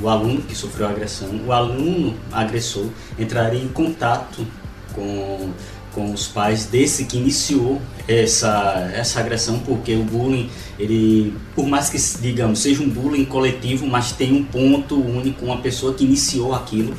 o 0.00 0.08
aluno 0.08 0.42
que 0.42 0.54
sofreu 0.54 0.86
a 0.86 0.90
agressão, 0.90 1.40
o 1.44 1.52
aluno 1.52 2.14
agressor 2.30 2.86
entraria 3.18 3.60
em 3.60 3.68
contato 3.68 4.46
com, 4.94 5.50
com 5.92 6.12
os 6.12 6.28
pais 6.28 6.66
desse 6.66 7.04
que 7.06 7.16
iniciou 7.16 7.82
essa, 8.06 8.92
essa 8.94 9.18
agressão, 9.18 9.58
porque 9.58 9.96
o 9.96 10.04
bullying, 10.04 10.48
ele, 10.78 11.36
por 11.56 11.66
mais 11.66 11.90
que, 11.90 11.98
digamos, 12.22 12.60
seja 12.60 12.80
um 12.80 12.88
bullying 12.88 13.24
coletivo, 13.24 13.88
mas 13.88 14.12
tem 14.12 14.32
um 14.32 14.44
ponto 14.44 14.94
único, 15.02 15.44
uma 15.44 15.56
pessoa 15.56 15.92
que 15.92 16.04
iniciou 16.04 16.54
aquilo 16.54 16.94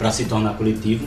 para 0.00 0.10
se 0.10 0.24
tornar 0.24 0.54
coletivo, 0.54 1.06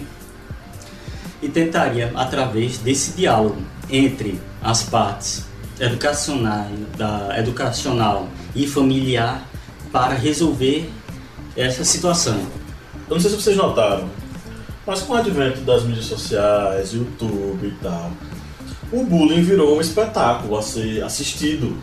e 1.41 1.49
tentaria, 1.49 2.11
através 2.13 2.77
desse 2.77 3.13
diálogo 3.13 3.57
entre 3.89 4.39
as 4.61 4.83
partes 4.83 5.45
educacional, 5.79 6.67
da, 6.95 7.39
educacional 7.39 8.27
e 8.55 8.67
familiar, 8.67 9.43
para 9.91 10.13
resolver 10.13 10.87
essa 11.57 11.83
situação. 11.83 12.37
Eu 13.09 13.15
não 13.15 13.19
sei 13.19 13.31
se 13.31 13.35
vocês 13.35 13.57
notaram, 13.57 14.07
mas 14.85 15.01
com 15.01 15.13
o 15.13 15.15
advento 15.15 15.61
das 15.61 15.83
mídias 15.83 16.05
sociais, 16.05 16.93
YouTube 16.93 17.65
e 17.65 17.71
tal, 17.81 18.11
o 18.91 19.03
bullying 19.03 19.41
virou 19.41 19.77
um 19.77 19.81
espetáculo 19.81 20.55
a 20.55 20.61
ser 20.61 21.03
assistido. 21.03 21.75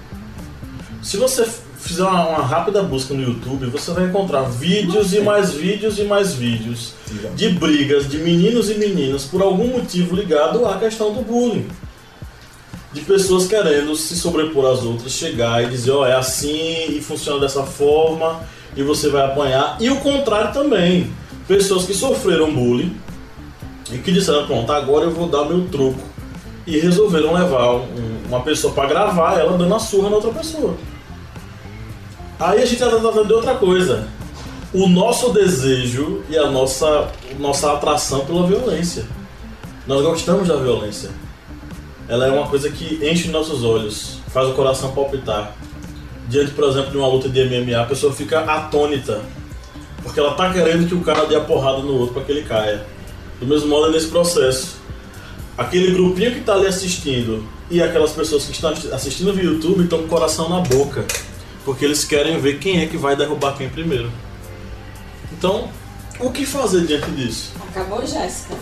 Se 1.02 1.16
você 1.16 1.44
fizer 1.80 2.02
uma, 2.04 2.28
uma 2.28 2.42
rápida 2.44 2.82
busca 2.82 3.14
no 3.14 3.22
YouTube, 3.22 3.66
você 3.66 3.90
vai 3.92 4.04
encontrar 4.04 4.42
vídeos 4.42 5.12
e 5.12 5.20
mais 5.20 5.52
vídeos 5.52 5.98
e 5.98 6.04
mais 6.04 6.34
vídeos 6.34 6.92
de 7.34 7.48
brigas 7.50 8.08
de 8.08 8.18
meninos 8.18 8.70
e 8.70 8.74
meninas 8.74 9.24
por 9.24 9.42
algum 9.42 9.66
motivo 9.68 10.14
ligado 10.14 10.64
à 10.66 10.78
questão 10.78 11.12
do 11.12 11.22
bullying. 11.22 11.66
De 12.92 13.00
pessoas 13.02 13.46
querendo 13.46 13.94
se 13.94 14.16
sobrepor 14.16 14.66
às 14.72 14.82
outras, 14.82 15.12
chegar 15.12 15.62
e 15.62 15.66
dizer, 15.68 15.92
ó, 15.92 16.04
é 16.06 16.14
assim 16.14 16.86
e 16.88 17.00
funciona 17.00 17.38
dessa 17.40 17.62
forma 17.62 18.40
e 18.76 18.82
você 18.82 19.08
vai 19.08 19.24
apanhar. 19.24 19.76
E 19.80 19.88
o 19.90 19.96
contrário 20.00 20.52
também. 20.52 21.10
Pessoas 21.46 21.84
que 21.84 21.94
sofreram 21.94 22.52
bullying 22.52 22.94
e 23.92 23.98
que 23.98 24.10
disseram, 24.12 24.46
pronto, 24.46 24.70
agora 24.72 25.04
eu 25.04 25.10
vou 25.12 25.28
dar 25.28 25.44
meu 25.44 25.66
troco. 25.68 25.98
E 26.66 26.78
resolveram 26.78 27.32
levar 27.32 27.74
um- 27.76 28.22
uma 28.28 28.40
pessoa 28.40 28.72
para 28.72 28.88
gravar 28.88 29.38
ela 29.38 29.56
dando 29.56 29.74
a 29.74 29.78
surra 29.78 30.10
na 30.10 30.16
outra 30.16 30.30
pessoa. 30.32 30.74
Aí 32.40 32.62
a 32.62 32.64
gente 32.64 32.82
está 32.82 32.88
tratando 32.88 33.26
de 33.26 33.34
outra 33.34 33.54
coisa. 33.56 34.08
O 34.72 34.88
nosso 34.88 35.30
desejo 35.30 36.22
e 36.26 36.38
a 36.38 36.50
nossa, 36.50 37.12
nossa 37.38 37.70
atração 37.74 38.24
pela 38.24 38.46
violência. 38.46 39.04
Nós 39.86 40.00
gostamos 40.02 40.48
da 40.48 40.56
violência. 40.56 41.10
Ela 42.08 42.28
é 42.28 42.30
uma 42.30 42.46
coisa 42.46 42.70
que 42.70 42.98
enche 43.06 43.28
nossos 43.28 43.62
olhos, 43.62 44.20
faz 44.28 44.48
o 44.48 44.54
coração 44.54 44.92
palpitar. 44.92 45.54
Diante, 46.30 46.52
por 46.52 46.64
exemplo, 46.64 46.90
de 46.90 46.96
uma 46.96 47.08
luta 47.08 47.28
de 47.28 47.44
MMA, 47.44 47.78
a 47.78 47.84
pessoa 47.84 48.10
fica 48.10 48.40
atônita. 48.40 49.20
Porque 50.02 50.18
ela 50.18 50.32
tá 50.32 50.50
querendo 50.50 50.88
que 50.88 50.94
o 50.94 51.02
cara 51.02 51.26
dê 51.26 51.36
a 51.36 51.40
porrada 51.40 51.80
no 51.80 51.92
outro 51.92 52.14
para 52.14 52.24
que 52.24 52.32
ele 52.32 52.44
caia. 52.44 52.86
Do 53.38 53.46
mesmo 53.46 53.68
modo 53.68 53.88
é 53.88 53.90
nesse 53.90 54.08
processo. 54.08 54.78
Aquele 55.58 55.92
grupinho 55.92 56.32
que 56.32 56.40
tá 56.40 56.54
ali 56.54 56.66
assistindo 56.66 57.46
e 57.70 57.82
aquelas 57.82 58.12
pessoas 58.12 58.46
que 58.46 58.52
estão 58.52 58.72
assistindo 58.94 59.30
via 59.34 59.44
YouTube 59.44 59.82
estão 59.82 59.98
com 59.98 60.06
o 60.06 60.08
coração 60.08 60.48
na 60.48 60.60
boca. 60.60 61.04
Porque 61.64 61.84
eles 61.84 62.04
querem 62.04 62.38
ver 62.40 62.58
quem 62.58 62.80
é 62.80 62.86
que 62.86 62.96
vai 62.96 63.14
derrubar 63.16 63.56
quem 63.56 63.68
primeiro. 63.68 64.10
Então, 65.32 65.70
o 66.18 66.30
que 66.30 66.44
fazer 66.46 66.86
diante 66.86 67.10
disso? 67.12 67.52
Acabou, 67.68 68.04
Jéssica. 68.06 68.54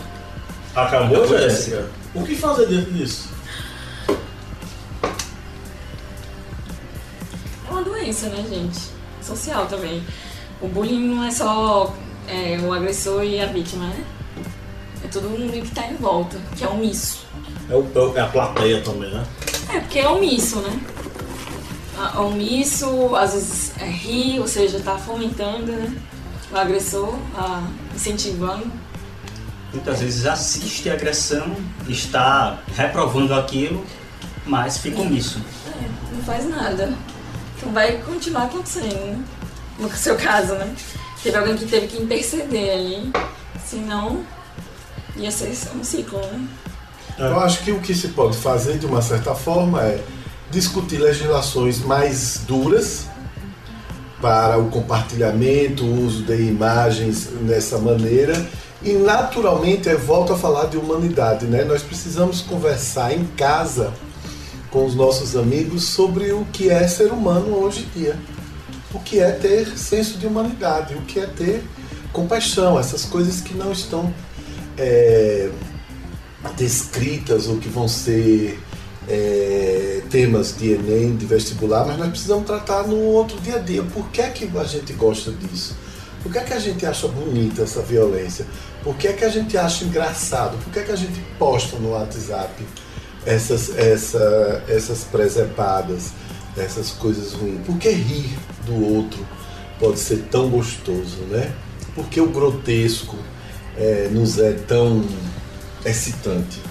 Acabou, 0.75 1.19
Acabou, 1.25 1.39
Jéssica? 1.39 1.89
O 2.15 2.23
que 2.25 2.35
fazer 2.37 2.67
diante 2.69 2.91
disso? 2.91 3.29
É 7.67 7.71
uma 7.71 7.83
doença, 7.83 8.29
né, 8.29 8.45
gente? 8.49 8.79
Social 9.23 9.67
também. 9.67 10.03
O 10.61 10.69
bullying 10.69 11.09
não 11.15 11.25
é 11.25 11.31
só 11.31 11.95
é, 12.27 12.59
o 12.63 12.73
agressor 12.73 13.23
e 13.25 13.41
a 13.41 13.47
vítima, 13.47 13.87
né? 13.87 14.05
É 15.05 15.09
todo 15.09 15.29
mundo 15.29 15.53
que 15.53 15.71
tá 15.71 15.87
em 15.87 15.95
volta, 15.97 16.37
que 16.57 16.65
é 16.65 16.69
omisso. 16.69 17.27
É, 17.71 17.75
o- 17.75 17.87
é 17.95 17.99
o- 17.99 18.17
é 18.17 18.21
a 18.21 18.27
plateia 18.27 18.81
também, 18.83 19.11
né? 19.11 19.25
É, 19.73 19.81
porque 19.81 19.99
é 20.01 20.09
omisso, 20.09 20.61
né? 20.61 20.81
Omisso, 22.21 23.15
às 23.17 23.33
vezes 23.33 23.73
é 23.81 23.85
rir, 23.87 24.41
ou 24.41 24.47
seja, 24.47 24.81
tá 24.81 24.97
fomentando, 24.97 25.73
né? 25.73 25.93
O 26.53 26.57
agressor, 26.57 27.15
a- 27.37 27.63
incentivando. 27.95 28.71
Muitas 29.73 30.01
vezes 30.01 30.25
assiste 30.27 30.89
a 30.89 30.95
agressão, 30.95 31.55
está 31.89 32.59
reprovando 32.75 33.35
aquilo, 33.35 33.85
mas 34.47 34.79
fica 34.79 35.01
omisso. 35.01 35.43
É, 35.67 36.15
não 36.15 36.23
faz 36.23 36.49
nada. 36.49 36.95
Então 37.57 37.73
vai 37.73 37.99
continuar 37.99 38.45
acontecendo, 38.45 38.95
né? 38.95 39.23
No 39.79 39.91
seu 39.95 40.17
caso, 40.17 40.55
né? 40.55 40.75
Teve 41.23 41.37
alguém 41.37 41.57
que 41.57 41.67
teve 41.67 41.87
que 41.89 42.03
interceder 42.03 42.73
ali, 42.79 43.13
senão 43.65 44.25
ia 45.17 45.31
ser 45.31 45.53
um 45.75 45.83
ciclo, 45.85 46.19
né? 46.21 46.47
Eu 47.19 47.39
acho 47.41 47.65
que 47.65 47.73
o 47.73 47.81
que 47.81 47.93
se 47.95 48.09
pode 48.09 48.37
fazer 48.37 48.79
de 48.79 48.87
uma 48.87 49.03
certa 49.03 49.35
forma 49.35 49.83
é 49.83 50.03
discutir 50.51 50.99
legislações 50.99 51.81
mais 51.81 52.43
duras 52.47 53.07
para 54.21 54.59
o 54.59 54.69
compartilhamento, 54.69 55.85
o 55.85 56.07
uso 56.07 56.25
de 56.25 56.43
imagens 56.43 57.29
dessa 57.43 57.79
maneira 57.79 58.49
e 58.83 58.93
naturalmente 58.93 59.89
eu 59.89 59.99
volto 59.99 60.33
a 60.33 60.39
falar 60.39 60.67
de 60.67 60.77
humanidade, 60.77 61.47
né? 61.47 61.65
Nós 61.65 61.83
precisamos 61.83 62.41
conversar 62.41 63.13
em 63.13 63.25
casa 63.25 63.93
com 64.71 64.85
os 64.85 64.95
nossos 64.95 65.37
amigos 65.37 65.85
sobre 65.85 66.33
o 66.33 66.45
que 66.53 66.69
é 66.69 66.87
ser 66.87 67.13
humano 67.13 67.57
hoje 67.57 67.87
em 67.87 68.01
dia, 68.01 68.17
o 68.93 69.01
que 69.01 69.19
é 69.19 69.33
ter 69.33 69.67
senso 69.77 70.19
de 70.19 70.27
humanidade, 70.27 70.95
o 70.95 71.03
que 71.03 71.19
é 71.19 71.27
ter 71.27 71.65
compaixão, 72.13 72.79
essas 72.79 73.05
coisas 73.05 73.41
que 73.41 73.55
não 73.55 73.73
estão 73.73 74.13
é, 74.77 75.51
descritas 76.57 77.49
ou 77.49 77.57
que 77.57 77.69
vão 77.69 77.89
ser 77.89 78.61
é, 79.09 80.03
temas 80.11 80.55
de 80.57 80.73
Enem, 80.73 81.17
de 81.17 81.25
vestibular, 81.25 81.87
mas 81.87 81.99
nós 81.99 82.11
precisamos 82.11 82.47
tratar 82.47 82.87
no 82.87 82.97
outro 82.97 83.41
dia 83.41 83.57
a 83.57 83.59
dia. 83.59 83.83
Por 83.83 84.09
que 84.11 84.21
é 84.21 84.29
que 84.29 84.49
a 84.57 84.65
gente 84.65 84.93
gosta 84.93 85.33
disso? 85.33 85.77
Por 86.23 86.33
que 86.33 86.39
é 86.39 86.43
que 86.43 86.53
a 86.53 86.59
gente 86.59 86.85
acha 86.85 87.09
bonita 87.09 87.63
essa 87.63 87.81
violência? 87.81 88.47
Por 88.83 88.97
que 88.97 89.09
é 89.09 89.13
que 89.13 89.25
a 89.25 89.29
gente 89.29 89.57
acha 89.57 89.85
engraçado? 89.85 90.59
Por 90.63 90.73
que 90.73 90.81
é 90.81 90.83
que 90.83 90.93
a 90.93 90.97
gente 90.97 91.21
posta 91.39 91.79
no 91.79 91.93
WhatsApp 91.93 92.63
essas, 93.25 93.77
essa, 93.77 94.63
essas 94.69 95.05
presepadas, 95.05 96.11
essas 96.57 96.91
coisas 96.91 97.33
ruins? 97.33 97.61
Por 97.65 97.79
que 97.79 97.91
rir 97.91 98.39
do 98.67 98.95
outro 98.95 99.25
pode 99.79 99.99
ser 99.99 100.25
tão 100.31 100.51
gostoso, 100.51 101.19
né? 101.31 101.53
Por 101.95 102.07
que 102.09 102.21
o 102.21 102.29
grotesco 102.29 103.17
é, 103.77 104.09
nos 104.13 104.39
é 104.39 104.53
tão 104.53 105.05
excitante? 105.85 106.68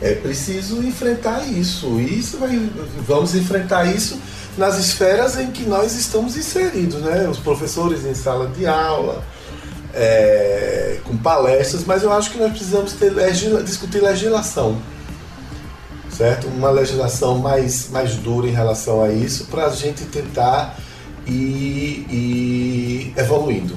É 0.00 0.14
preciso 0.14 0.82
enfrentar 0.82 1.46
isso. 1.46 2.00
E 2.00 2.18
isso 2.18 2.38
vai, 2.38 2.56
vamos 3.06 3.34
enfrentar 3.34 3.84
isso 3.84 4.18
nas 4.56 4.78
esferas 4.78 5.38
em 5.38 5.50
que 5.50 5.64
nós 5.64 5.94
estamos 5.94 6.36
inseridos, 6.36 7.00
né? 7.02 7.28
Os 7.28 7.38
professores 7.38 8.04
em 8.04 8.14
sala 8.14 8.48
de 8.48 8.66
aula, 8.66 9.22
é, 9.94 10.98
com 11.04 11.16
palestras, 11.16 11.84
mas 11.84 12.02
eu 12.02 12.12
acho 12.12 12.30
que 12.30 12.38
nós 12.38 12.50
precisamos 12.50 12.92
ter, 12.94 13.10
legis, 13.10 13.64
discutir 13.64 14.00
legislação, 14.02 14.78
certo? 16.10 16.46
Uma 16.46 16.70
legislação 16.70 17.38
mais, 17.38 17.90
mais 17.90 18.14
dura 18.16 18.48
em 18.48 18.52
relação 18.52 19.02
a 19.02 19.12
isso, 19.12 19.46
para 19.46 19.66
a 19.66 19.70
gente 19.70 20.04
tentar 20.04 20.76
ir, 21.26 22.06
ir 22.10 23.14
evoluindo. 23.16 23.76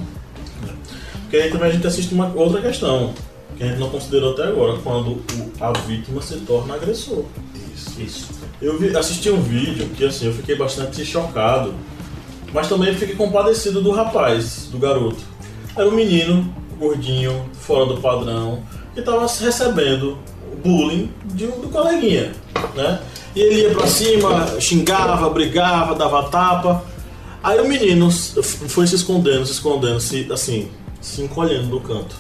Porque 1.22 1.38
aí 1.38 1.52
também 1.52 1.70
a 1.70 1.72
gente 1.72 1.86
assiste 1.86 2.14
uma 2.14 2.32
outra 2.34 2.62
questão, 2.62 3.14
que 3.14 3.33
a 3.64 3.68
gente 3.68 3.80
não 3.80 3.90
considerou 3.90 4.34
até 4.34 4.44
agora, 4.44 4.78
quando 4.84 5.12
o, 5.12 5.52
a 5.60 5.72
vítima 5.72 6.22
se 6.22 6.38
torna 6.38 6.76
agressor. 6.76 7.24
Isso. 7.74 8.02
Isso. 8.02 8.30
Eu 8.62 8.78
vi, 8.78 8.96
assisti 8.96 9.30
um 9.30 9.42
vídeo 9.42 9.90
que 9.90 10.06
assim, 10.06 10.28
eu 10.28 10.34
fiquei 10.34 10.56
bastante 10.56 11.06
chocado, 11.06 11.74
mas 12.54 12.68
também 12.68 12.94
fiquei 12.96 13.16
compadecido 13.16 13.82
do 13.82 13.92
rapaz, 13.92 14.68
do 14.72 14.78
garoto. 14.78 15.24
Era 15.76 15.88
um 15.88 15.92
menino, 15.92 16.54
gordinho, 16.78 17.50
fora 17.54 17.86
do 17.86 18.00
padrão, 18.00 18.64
que 18.94 19.00
estava 19.00 19.22
recebendo 19.22 20.18
bullying 20.64 21.12
de, 21.26 21.48
do 21.48 21.70
coleguinha, 21.70 22.32
né? 22.76 23.02
E 23.36 23.42
ele 23.42 23.62
ia 23.62 23.72
pra 23.72 23.88
cima, 23.88 24.60
xingava, 24.60 25.30
brigava, 25.30 25.96
dava 25.96 26.24
tapa. 26.30 26.84
Aí 27.44 27.60
o 27.60 27.68
menino 27.68 28.10
foi 28.12 28.86
se 28.86 28.96
escondendo, 28.96 29.46
se 29.46 29.54
escondendo, 29.54 30.00
se, 30.00 30.32
assim, 30.32 30.70
se 31.02 31.22
encolhendo 31.22 31.68
no 31.68 31.82
canto. 31.82 32.16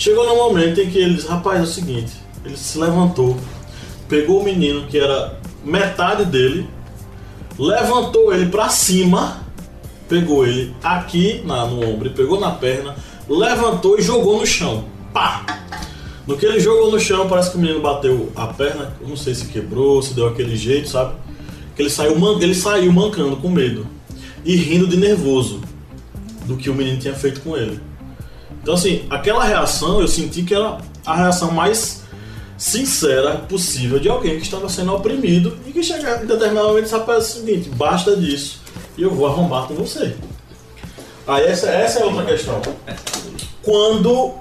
Chegou 0.00 0.26
no 0.26 0.34
momento 0.34 0.80
em 0.80 0.88
que 0.88 0.96
ele 0.96 1.16
disse, 1.16 1.28
rapaz, 1.28 1.60
é 1.60 1.62
o 1.62 1.66
seguinte, 1.66 2.10
ele 2.42 2.56
se 2.56 2.78
levantou, 2.78 3.36
pegou 4.08 4.40
o 4.40 4.42
menino 4.42 4.86
que 4.86 4.98
era 4.98 5.38
metade 5.62 6.24
dele, 6.24 6.66
levantou 7.58 8.32
ele 8.32 8.46
pra 8.46 8.70
cima, 8.70 9.42
pegou 10.08 10.46
ele 10.46 10.74
aqui 10.82 11.42
na, 11.44 11.66
no 11.66 11.86
ombro, 11.86 12.08
pegou 12.12 12.40
na 12.40 12.50
perna, 12.52 12.96
levantou 13.28 13.98
e 13.98 14.02
jogou 14.02 14.38
no 14.40 14.46
chão. 14.46 14.86
Pá! 15.12 15.44
No 16.26 16.34
que 16.38 16.46
ele 16.46 16.60
jogou 16.60 16.90
no 16.90 16.98
chão, 16.98 17.28
parece 17.28 17.50
que 17.50 17.58
o 17.58 17.60
menino 17.60 17.82
bateu 17.82 18.32
a 18.34 18.46
perna, 18.46 18.94
não 19.06 19.18
sei 19.18 19.34
se 19.34 19.48
quebrou, 19.48 20.00
se 20.00 20.14
deu 20.14 20.28
aquele 20.28 20.56
jeito, 20.56 20.88
sabe? 20.88 21.12
Que 21.76 21.82
ele 21.82 21.90
saiu, 21.90 22.18
man- 22.18 22.38
ele 22.40 22.54
saiu 22.54 22.90
mancando 22.90 23.36
com 23.36 23.50
medo 23.50 23.86
e 24.46 24.56
rindo 24.56 24.86
de 24.86 24.96
nervoso 24.96 25.60
do 26.46 26.56
que 26.56 26.70
o 26.70 26.74
menino 26.74 26.98
tinha 26.98 27.12
feito 27.14 27.42
com 27.42 27.54
ele. 27.54 27.89
Então, 28.62 28.74
assim, 28.74 29.06
aquela 29.08 29.44
reação 29.44 30.00
eu 30.00 30.08
senti 30.08 30.42
que 30.42 30.54
era 30.54 30.78
a 31.04 31.16
reação 31.16 31.50
mais 31.50 32.02
sincera 32.56 33.36
possível 33.36 33.98
de 33.98 34.08
alguém 34.08 34.36
que 34.36 34.42
estava 34.42 34.68
sendo 34.68 34.94
oprimido 34.94 35.56
e 35.66 35.72
que 35.72 35.82
chega 35.82 36.22
em 36.22 36.26
determinado 36.26 36.68
momento 36.68 36.86
e 36.86 36.88
sabe 36.88 37.10
o 37.10 37.20
seguinte: 37.20 37.70
basta 37.70 38.16
disso 38.16 38.60
e 38.98 39.02
eu 39.02 39.10
vou 39.10 39.26
arrombar 39.26 39.66
com 39.66 39.74
você. 39.74 40.14
Aí, 41.26 41.44
essa, 41.44 41.68
essa 41.68 42.00
é 42.00 42.04
outra 42.04 42.24
questão. 42.24 42.60
Quando 43.62 44.34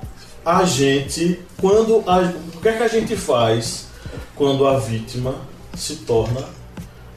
a 0.45 0.65
gente. 0.65 1.39
Quando 1.59 2.03
a, 2.07 2.19
o 2.55 2.61
que 2.61 2.69
é 2.69 2.73
que 2.73 2.83
a 2.83 2.87
gente 2.87 3.15
faz 3.15 3.87
quando 4.35 4.65
a 4.67 4.79
vítima 4.79 5.35
se 5.75 5.97
torna 5.97 6.43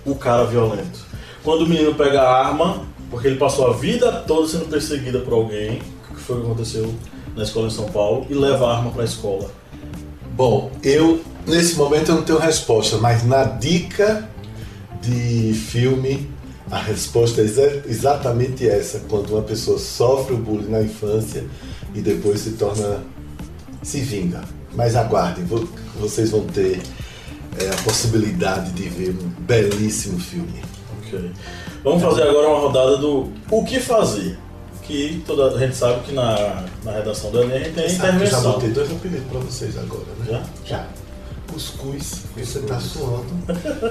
o 0.04 0.14
cara 0.14 0.44
violento? 0.44 1.00
Quando 1.42 1.62
o 1.62 1.66
menino 1.66 1.94
pega 1.94 2.22
a 2.22 2.46
arma, 2.46 2.86
porque 3.10 3.26
ele 3.26 3.36
passou 3.36 3.68
a 3.68 3.72
vida 3.72 4.12
toda 4.26 4.46
sendo 4.46 4.66
perseguida 4.66 5.20
por 5.20 5.32
alguém, 5.32 5.80
que 6.22 6.26
foi 6.28 6.36
o 6.38 6.40
que 6.40 6.46
aconteceu 6.46 6.94
na 7.36 7.42
escola 7.42 7.66
em 7.66 7.70
São 7.70 7.86
Paulo, 7.86 8.26
e 8.30 8.34
leva 8.34 8.66
a 8.66 8.76
arma 8.76 8.90
para 8.90 9.02
a 9.02 9.04
escola. 9.04 9.50
Bom, 10.36 10.70
eu 10.82 11.20
nesse 11.46 11.74
momento 11.76 12.10
eu 12.10 12.16
não 12.16 12.22
tenho 12.22 12.38
resposta, 12.38 12.96
mas 12.98 13.24
na 13.24 13.44
dica 13.44 14.28
de 15.00 15.52
filme 15.54 16.30
a 16.70 16.78
resposta 16.78 17.40
é 17.40 17.44
exa- 17.44 17.82
exatamente 17.86 18.66
essa, 18.68 19.00
quando 19.08 19.30
uma 19.30 19.42
pessoa 19.42 19.78
sofre 19.78 20.34
o 20.34 20.38
bullying 20.38 20.70
na 20.70 20.80
infância 20.82 21.44
e 21.94 22.00
depois 22.00 22.40
se 22.40 22.52
torna 22.52 23.00
se 23.82 24.00
vinga. 24.00 24.42
Mas 24.74 24.94
aguardem, 24.96 25.44
vo- 25.44 25.68
vocês 26.00 26.30
vão 26.30 26.42
ter 26.46 26.80
é, 27.58 27.68
a 27.68 27.82
possibilidade 27.82 28.70
de 28.72 28.88
ver 28.88 29.10
um 29.10 29.28
belíssimo 29.42 30.18
filme. 30.18 30.62
Ok. 30.98 31.30
Vamos 31.84 32.02
fazer 32.02 32.22
agora 32.22 32.48
uma 32.48 32.60
rodada 32.60 32.96
do 32.96 33.30
o 33.50 33.64
que 33.64 33.80
fazer. 33.80 34.38
Que 34.82 35.22
toda 35.26 35.54
a 35.54 35.58
gente 35.58 35.76
sabe 35.76 36.00
que 36.00 36.12
na, 36.12 36.64
na 36.84 36.92
redação 36.92 37.30
do 37.30 37.42
Enem 37.42 37.56
a 37.56 37.58
gente 37.64 37.74
tem 37.74 37.84
que 37.84 37.92
eu 37.92 37.98
já 37.98 38.08
intervenção. 38.08 38.52
botei 38.52 38.70
dois 38.70 38.90
apelidos 38.90 39.26
para 39.28 39.38
vocês 39.40 39.78
agora, 39.78 40.04
né? 40.18 40.26
Já? 40.28 40.44
Já. 40.66 40.86
Cuscuz, 41.52 42.22
você 42.36 42.60
tá 42.60 42.80
suando, 42.80 43.26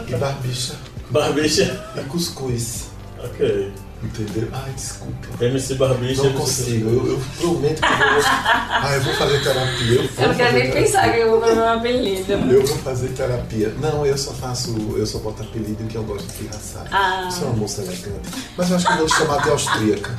e 0.10 0.16
barbicha 0.16 0.74
Barbicha. 1.12 1.80
e 1.96 2.02
cuscuz. 2.06 2.90
Ok. 3.24 3.72
Entendeu? 4.04 4.48
Ai, 4.52 4.72
desculpa. 4.76 5.46
MC 5.46 5.76
Barbicha. 5.76 6.24
Não 6.24 6.34
consigo, 6.34 6.90
eu, 6.90 7.08
eu 7.12 7.22
prometo 7.40 7.82
que 7.82 7.86
eu 7.86 7.98
vou. 7.98 8.24
Ah, 8.26 8.92
eu 8.96 9.02
vou 9.04 9.14
fazer 9.14 9.44
terapia. 9.44 9.96
Eu, 9.96 10.08
vou 10.08 10.24
Eu 10.24 10.28
não 10.30 10.36
quero 10.36 10.38
fazer 10.38 10.52
nem 10.54 10.62
terapia. 10.72 10.82
pensar 10.82 11.14
que 11.14 11.20
eu 11.20 11.30
vou 11.30 11.40
dar 11.40 11.56
meu 11.56 11.68
apelido. 11.70 12.32
Eu 12.34 12.66
vou 12.66 12.78
fazer 12.78 13.08
terapia. 13.10 13.74
Não, 13.80 14.04
eu 14.06 14.18
só 14.18 14.32
faço. 14.34 14.76
Eu 14.98 15.06
só 15.06 15.20
boto 15.20 15.44
apelido 15.44 15.84
que 15.84 15.96
eu 15.96 16.04
gosto 16.04 16.26
de 16.28 16.34
pirraçar. 16.34 16.86
Ah. 16.92 17.30
Você 17.30 17.44
é 17.44 17.48
uma 17.48 17.56
moça 17.58 17.82
elegante. 17.82 18.30
Mas 18.58 18.70
eu 18.72 18.76
acho 18.78 18.86
que 18.88 18.92
eu 18.94 18.98
vou 18.98 19.06
te 19.06 19.16
chamar 19.16 19.44
de 19.44 19.50
austríaca. 19.52 20.12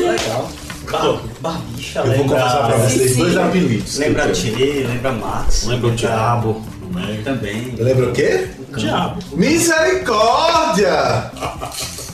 Legal. 0.00 0.50
Então, 0.84 1.20
Barbicha, 1.40 2.00
Eu 2.00 2.16
vou 2.16 2.24
confessar 2.26 2.66
pra 2.66 2.76
vocês 2.76 3.10
Sim, 3.12 3.18
dois 3.18 3.32
sim. 3.32 3.38
apelidos. 3.38 3.92
que 3.94 3.98
Lembra. 4.00 4.32
Tchê, 4.32 4.50
lembra 4.86 5.12
Max. 5.12 5.64
Lembra 5.64 5.88
o 5.88 5.92
diabo? 5.96 6.62
Também. 7.24 7.74
Lembra 7.78 8.08
o 8.10 8.12
quê? 8.12 8.50
Diabo. 8.80 9.20
Misericórdia! 9.36 11.30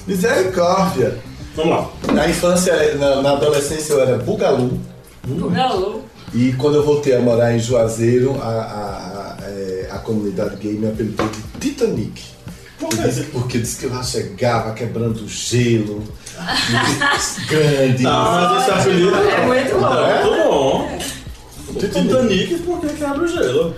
Misericórdia! 0.06 1.18
Vamos 1.54 1.70
lá. 1.72 2.12
Na 2.14 2.28
infância, 2.28 2.94
na, 2.96 3.22
na 3.22 3.32
adolescência 3.32 3.92
eu 3.94 4.02
era 4.02 4.18
bugalu. 4.18 4.78
Galo. 5.52 6.04
E 6.34 6.52
quando 6.52 6.76
eu 6.76 6.84
voltei 6.84 7.16
a 7.16 7.20
morar 7.20 7.54
em 7.54 7.59
Juazeiro, 7.59 8.38
a, 8.40 8.46
a, 8.46 9.36
a, 9.40 9.48
é, 9.48 9.88
a 9.90 9.98
comunidade 9.98 10.56
gay 10.56 10.74
me 10.74 10.86
apelidou 10.88 11.28
de 11.28 11.40
Titanic. 11.59 12.22
Por 12.78 12.88
Porque 12.90 13.02
quê? 13.02 13.09
disse, 13.09 13.22
porque 13.24 13.59
disse 13.59 13.78
que 13.80 13.86
eu 13.86 13.90
lá 13.94 14.02
chegava 14.04 14.72
quebrando 14.72 15.26
gelo, 15.26 16.04
grande. 17.48 18.06
Ah, 18.06 18.50
mas 18.54 18.62
esse 18.62 18.70
apelido 18.70 19.16
É 19.16 19.46
muito 19.46 19.80
bom. 19.80 19.94
É 19.94 20.24
muito 20.24 20.48
bom. 20.48 20.98
Titanic, 21.80 22.54
por 22.62 22.80
que 22.80 22.88
quebra 22.88 23.22
o 23.22 23.26
gelo? 23.26 23.74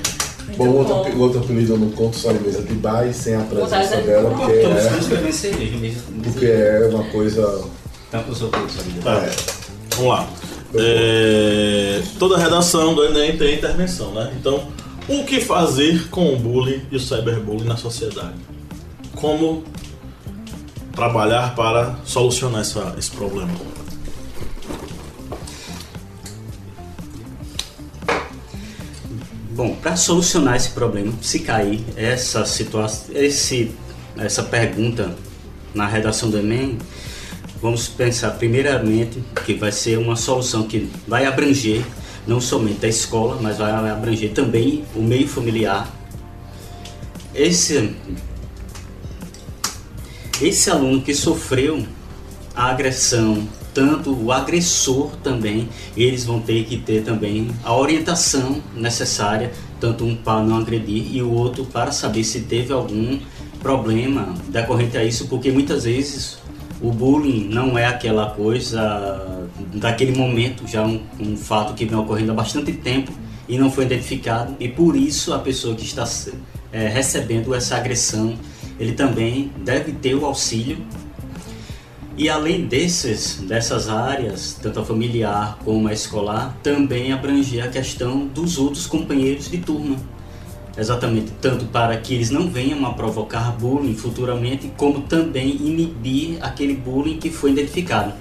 Bom, 0.57 0.69
outro, 0.71 0.95
bom. 0.95 1.01
ape- 1.03 1.17
outro 1.17 1.39
apelido 1.41 1.75
eu 1.75 1.79
não 1.79 1.91
conto, 1.91 2.17
só 2.17 2.31
em 2.33 2.39
mesa 2.41 2.63
de 2.63 2.75
bar 2.75 3.07
e 3.07 3.15
sem 3.15 3.35
a 3.35 3.41
presença 3.41 3.69
dela, 4.07 4.31
porque 4.47 4.53
é, 4.79 4.91
porque 6.33 6.47
é 6.47 6.89
uma 6.93 7.05
coisa. 7.05 7.65
Tá. 9.03 9.15
É, 9.27 9.31
Vamos 9.97 10.13
lá. 10.13 10.29
É, 10.75 12.03
toda 12.19 12.37
redação 12.39 12.95
do 12.95 13.05
Enem 13.05 13.37
tem 13.37 13.57
intervenção, 13.57 14.13
né? 14.13 14.33
Então, 14.39 14.69
o 15.09 15.25
que 15.25 15.41
fazer 15.41 16.09
com 16.11 16.33
o 16.35 16.37
bullying 16.37 16.83
e 16.91 16.97
o 16.97 17.01
cyberbullying 17.01 17.65
na 17.67 17.77
sociedade? 17.77 18.35
Como 19.17 19.65
trabalhar 20.95 21.55
para 21.55 21.97
solucionar 22.05 22.61
essa, 22.61 22.95
esse 22.99 23.11
problema? 23.11 23.51
Bom, 29.61 29.75
para 29.75 29.95
solucionar 29.95 30.57
esse 30.57 30.71
problema, 30.71 31.13
se 31.21 31.41
cair 31.41 31.85
essa 31.95 32.47
situação, 32.47 33.15
esse, 33.15 33.71
essa 34.17 34.43
pergunta 34.43 35.15
na 35.75 35.87
redação 35.87 36.31
do 36.31 36.39
Enem, 36.39 36.79
vamos 37.61 37.87
pensar 37.87 38.31
primeiramente 38.39 39.23
que 39.45 39.53
vai 39.53 39.71
ser 39.71 39.99
uma 39.99 40.17
solução 40.17 40.63
que 40.63 40.91
vai 41.07 41.27
abranger 41.27 41.85
não 42.27 42.41
somente 42.41 42.87
a 42.87 42.89
escola, 42.89 43.39
mas 43.39 43.59
vai 43.59 43.71
abranger 43.71 44.33
também 44.33 44.83
o 44.97 45.03
meio 45.03 45.29
familiar. 45.29 45.95
Esse 47.35 47.95
esse 50.41 50.71
aluno 50.71 51.03
que 51.03 51.13
sofreu 51.13 51.85
a 52.57 52.71
agressão, 52.71 53.47
tanto 53.75 54.13
o 54.13 54.33
agressor 54.33 55.11
também, 55.23 55.69
eles 55.97 56.25
vão 56.25 56.41
ter 56.41 56.65
que 56.65 56.77
ter 56.77 57.03
também 57.03 57.49
a 57.65 57.75
orientação 57.75 58.63
necessária, 58.75 59.53
tanto 59.79 60.05
um 60.05 60.15
para 60.15 60.43
não 60.43 60.59
agredir 60.59 61.15
e 61.15 61.23
o 61.23 61.33
outro 61.33 61.65
para 61.65 61.93
saber 61.93 62.25
se 62.25 62.43
teve 62.43 62.73
algum 62.73 63.19
problema 63.61 64.35
decorrente 64.49 64.97
a 64.97 65.05
isso, 65.05 65.29
porque 65.29 65.51
muitas 65.51 65.85
vezes 65.85 66.39
o 66.81 66.91
bullying 66.91 67.49
não 67.49 67.79
é 67.79 67.87
aquela 67.87 68.31
coisa 68.31 69.47
daquele 69.75 70.17
momento, 70.17 70.67
já 70.67 70.85
um, 70.85 71.01
um 71.19 71.37
fato 71.37 71.75
que 71.75 71.85
vem 71.85 71.99
ocorrendo 71.99 72.33
há 72.33 72.35
bastante 72.35 72.73
tempo 72.73 73.13
e 73.49 73.59
não 73.59 73.71
foi 73.71 73.85
identificado 73.85 74.57
e 74.59 74.69
por 74.69 74.97
isso 74.97 75.35
a 75.35 75.39
pessoa 75.39 75.75
que 75.75 75.85
está 75.85 76.05
é, 76.73 76.89
recebendo 76.89 77.55
essa 77.55 77.77
agressão 77.77 78.35
ele 78.79 78.93
também 78.93 79.53
deve 79.63 79.93
ter 79.93 80.15
o 80.15 80.25
auxílio 80.25 80.79
e 82.21 82.29
além 82.29 82.67
desses, 82.67 83.37
dessas 83.37 83.89
áreas, 83.89 84.55
tanto 84.61 84.79
a 84.79 84.85
familiar 84.85 85.59
como 85.65 85.89
a 85.89 85.93
escolar, 85.95 86.55
também 86.63 87.15
abranger 87.15 87.65
a 87.65 87.69
questão 87.69 88.27
dos 88.27 88.59
outros 88.59 88.87
companheiros 88.87 89.51
de 89.51 89.57
turma. 89.57 89.97
Exatamente, 90.77 91.33
tanto 91.41 91.65
para 91.65 91.97
que 91.97 92.13
eles 92.13 92.29
não 92.29 92.51
venham 92.51 92.85
a 92.85 92.93
provocar 92.93 93.53
bullying 93.53 93.95
futuramente, 93.95 94.71
como 94.77 95.01
também 95.01 95.57
inibir 95.57 96.37
aquele 96.43 96.75
bullying 96.75 97.17
que 97.17 97.31
foi 97.31 97.53
identificado. 97.53 98.13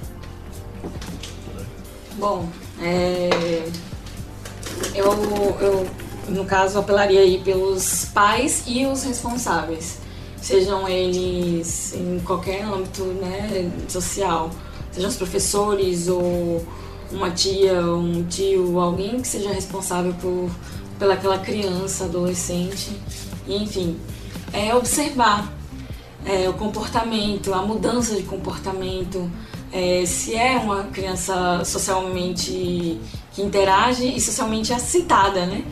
Bom, 2.18 2.48
é... 2.82 3.68
eu, 4.96 5.12
eu, 5.60 5.88
no 6.30 6.46
caso, 6.46 6.80
apelaria 6.80 7.20
aí 7.20 7.42
pelos 7.44 8.06
pais 8.06 8.64
e 8.66 8.86
os 8.86 9.04
responsáveis 9.04 10.00
sejam 10.42 10.88
eles 10.88 11.94
em 11.96 12.20
qualquer 12.20 12.64
âmbito 12.64 13.04
né, 13.04 13.72
social, 13.88 14.50
sejam 14.92 15.10
os 15.10 15.16
professores 15.16 16.08
ou 16.08 16.66
uma 17.12 17.32
tia, 17.32 17.82
um 17.82 18.24
tio, 18.24 18.80
alguém 18.80 19.20
que 19.20 19.28
seja 19.28 19.52
responsável 19.52 20.14
por 20.22 20.50
pelaquela 20.98 21.40
criança, 21.40 22.06
adolescente, 22.06 22.92
enfim, 23.48 23.98
é 24.52 24.76
observar 24.76 25.52
é, 26.26 26.50
o 26.50 26.54
comportamento, 26.54 27.54
a 27.54 27.62
mudança 27.62 28.16
de 28.16 28.24
comportamento, 28.24 29.32
é, 29.72 30.04
se 30.06 30.36
é 30.36 30.58
uma 30.58 30.84
criança 30.86 31.64
socialmente 31.64 33.00
que 33.34 33.42
interage 33.42 34.06
e 34.14 34.20
socialmente 34.20 34.74
aceitada, 34.74 35.46
né? 35.46 35.64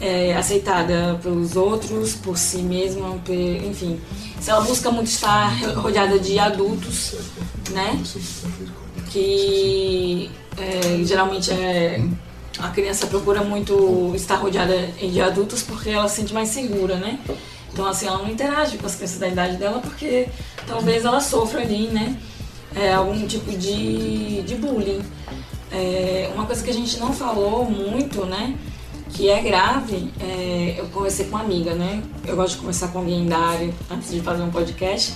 É, 0.00 0.34
aceitada 0.34 1.18
pelos 1.22 1.56
outros, 1.56 2.14
por 2.14 2.38
si 2.38 2.62
mesma, 2.62 3.20
enfim. 3.68 4.00
Se 4.40 4.50
ela 4.50 4.62
busca 4.62 4.90
muito 4.90 5.08
estar 5.08 5.50
rodeada 5.76 6.18
de 6.18 6.38
adultos, 6.38 7.14
né? 7.70 8.02
Que 9.10 10.30
é, 10.56 11.04
geralmente 11.04 11.52
é, 11.52 12.02
a 12.58 12.68
criança 12.68 13.06
procura 13.06 13.42
muito 13.42 14.12
estar 14.14 14.36
rodeada 14.36 14.74
de 14.98 15.20
adultos 15.20 15.62
porque 15.62 15.90
ela 15.90 16.08
se 16.08 16.16
sente 16.16 16.32
mais 16.32 16.48
segura, 16.48 16.96
né? 16.96 17.18
Então, 17.72 17.86
assim, 17.86 18.06
ela 18.06 18.18
não 18.18 18.30
interage 18.30 18.78
com 18.78 18.86
as 18.86 18.96
crianças 18.96 19.18
da 19.18 19.28
idade 19.28 19.56
dela 19.56 19.80
porque 19.80 20.28
talvez 20.66 21.04
ela 21.04 21.20
sofra 21.20 21.60
ali, 21.60 21.88
né? 21.88 22.16
É, 22.74 22.92
algum 22.92 23.26
tipo 23.26 23.50
de, 23.50 24.42
de 24.42 24.54
bullying. 24.54 25.02
É, 25.72 26.30
uma 26.34 26.46
coisa 26.46 26.62
que 26.64 26.70
a 26.70 26.74
gente 26.74 26.98
não 26.98 27.12
falou 27.12 27.64
muito, 27.64 28.24
né? 28.24 28.56
Que 29.12 29.28
é 29.28 29.40
grave, 29.42 30.12
é, 30.20 30.76
eu 30.78 30.86
conversei 30.86 31.26
com 31.26 31.36
uma 31.36 31.44
amiga, 31.44 31.74
né? 31.74 32.02
Eu 32.26 32.36
gosto 32.36 32.54
de 32.54 32.58
conversar 32.58 32.88
com 32.88 32.98
alguém 32.98 33.26
da 33.26 33.38
área 33.38 33.72
antes 33.90 34.10
de 34.10 34.20
fazer 34.20 34.42
um 34.42 34.50
podcast, 34.50 35.14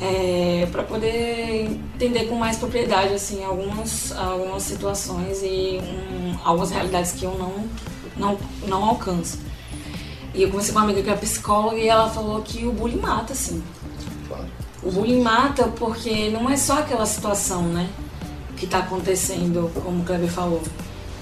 é, 0.00 0.66
para 0.70 0.82
poder 0.82 1.80
entender 1.94 2.26
com 2.26 2.34
mais 2.36 2.56
propriedade 2.56 3.14
assim 3.14 3.44
algumas, 3.44 4.12
algumas 4.12 4.62
situações 4.62 5.42
e 5.42 5.80
um, 5.80 6.36
algumas 6.44 6.70
realidades 6.70 7.12
que 7.12 7.24
eu 7.24 7.36
não, 7.38 7.64
não, 8.16 8.38
não 8.66 8.84
alcanço. 8.84 9.38
E 10.34 10.42
eu 10.42 10.48
conversei 10.48 10.72
com 10.72 10.80
uma 10.80 10.84
amiga 10.86 11.02
que 11.02 11.10
é 11.10 11.16
psicóloga 11.16 11.76
e 11.76 11.88
ela 11.88 12.10
falou 12.10 12.42
que 12.42 12.66
o 12.66 12.72
bullying 12.72 12.98
mata, 12.98 13.32
assim. 13.32 13.62
Claro. 14.26 14.46
O 14.82 14.90
bullying 14.90 15.22
mata 15.22 15.68
porque 15.68 16.28
não 16.30 16.50
é 16.50 16.56
só 16.56 16.80
aquela 16.80 17.06
situação, 17.06 17.62
né? 17.62 17.88
Que 18.56 18.64
está 18.64 18.78
acontecendo, 18.78 19.70
como 19.74 20.02
o 20.02 20.04
Kleber 20.04 20.28
falou. 20.28 20.60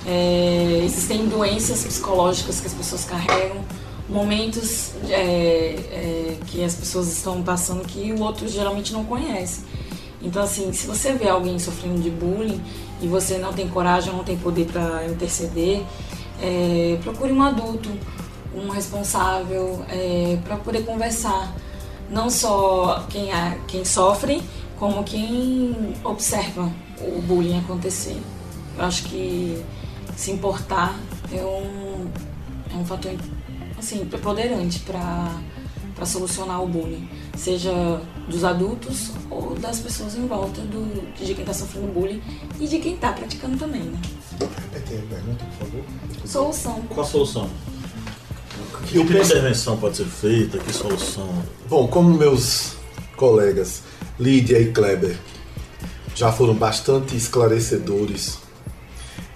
É, 0.07 0.81
existem 0.85 1.29
doenças 1.29 1.85
psicológicas 1.85 2.61
que 2.61 2.67
as 2.67 2.75
pessoas 2.75 3.05
carregam, 3.05 3.65
momentos 4.09 4.93
é, 5.09 5.15
é, 5.15 6.37
que 6.47 6.63
as 6.63 6.75
pessoas 6.75 7.09
estão 7.09 7.43
passando 7.43 7.87
que 7.87 8.13
o 8.13 8.21
outro 8.21 8.49
geralmente 8.49 8.93
não 8.93 9.05
conhece. 9.05 9.61
Então, 10.21 10.43
assim, 10.43 10.73
se 10.73 10.87
você 10.87 11.13
vê 11.13 11.29
alguém 11.29 11.59
sofrendo 11.59 12.01
de 12.01 12.11
bullying 12.11 12.61
e 13.01 13.09
você 13.09 13.39
não 13.39 13.53
tem 13.53 13.69
coragem, 13.69 14.13
não 14.13 14.23
tem 14.23 14.37
poder 14.37 14.67
para 14.67 15.07
interceder, 15.07 15.83
é, 16.41 16.99
procure 17.03 17.33
um 17.33 17.43
adulto, 17.43 17.91
um 18.55 18.69
responsável, 18.69 19.85
é, 19.89 20.39
para 20.45 20.57
poder 20.57 20.85
conversar. 20.85 21.55
Não 22.11 22.29
só 22.29 23.05
quem, 23.09 23.33
é, 23.33 23.59
quem 23.67 23.85
sofre, 23.85 24.43
como 24.79 25.03
quem 25.03 25.95
observa 26.05 26.71
o 27.01 27.23
bullying 27.23 27.59
acontecer. 27.59 28.21
Eu 28.77 28.85
acho 28.85 29.05
que 29.05 29.63
se 30.17 30.31
importar 30.31 30.99
é 31.33 31.45
um, 31.45 32.11
é 32.73 32.77
um 32.77 32.85
fator 32.85 33.13
assim, 33.79 34.05
preponderante 34.05 34.81
para 34.81 36.07
solucionar 36.07 36.63
o 36.63 36.67
bullying, 36.67 37.09
seja 37.37 37.73
dos 38.29 38.45
adultos 38.45 39.11
ou 39.31 39.55
das 39.55 39.79
pessoas 39.81 40.17
em 40.17 40.27
volta 40.27 40.61
do, 40.63 41.13
de 41.17 41.35
quem 41.35 41.43
está 41.43 41.53
sofrendo 41.53 41.89
bullying 41.89 42.23
e 42.59 42.67
de 42.67 42.79
quem 42.79 42.95
está 42.95 43.13
praticando 43.13 43.57
também. 43.57 43.83
Né? 43.83 44.01
Repete 44.41 44.97
a 44.97 45.15
pergunta, 45.15 45.45
por 45.45 45.67
favor. 45.67 45.85
Solução. 46.25 46.83
Qual 46.89 47.07
a 47.07 47.09
solução? 47.09 47.51
Que 48.87 49.01
intervenção 49.01 49.77
pode 49.77 49.97
ser 49.97 50.05
feita? 50.05 50.59
Que 50.59 50.73
solução? 50.73 51.29
Bom, 51.69 51.87
como 51.89 52.17
meus 52.17 52.75
colegas 53.17 53.83
Lídia 54.19 54.59
e 54.59 54.73
Kleber 54.73 55.17
já 56.15 56.31
foram 56.31 56.55
bastante 56.55 57.17
esclarecedores 57.17 58.42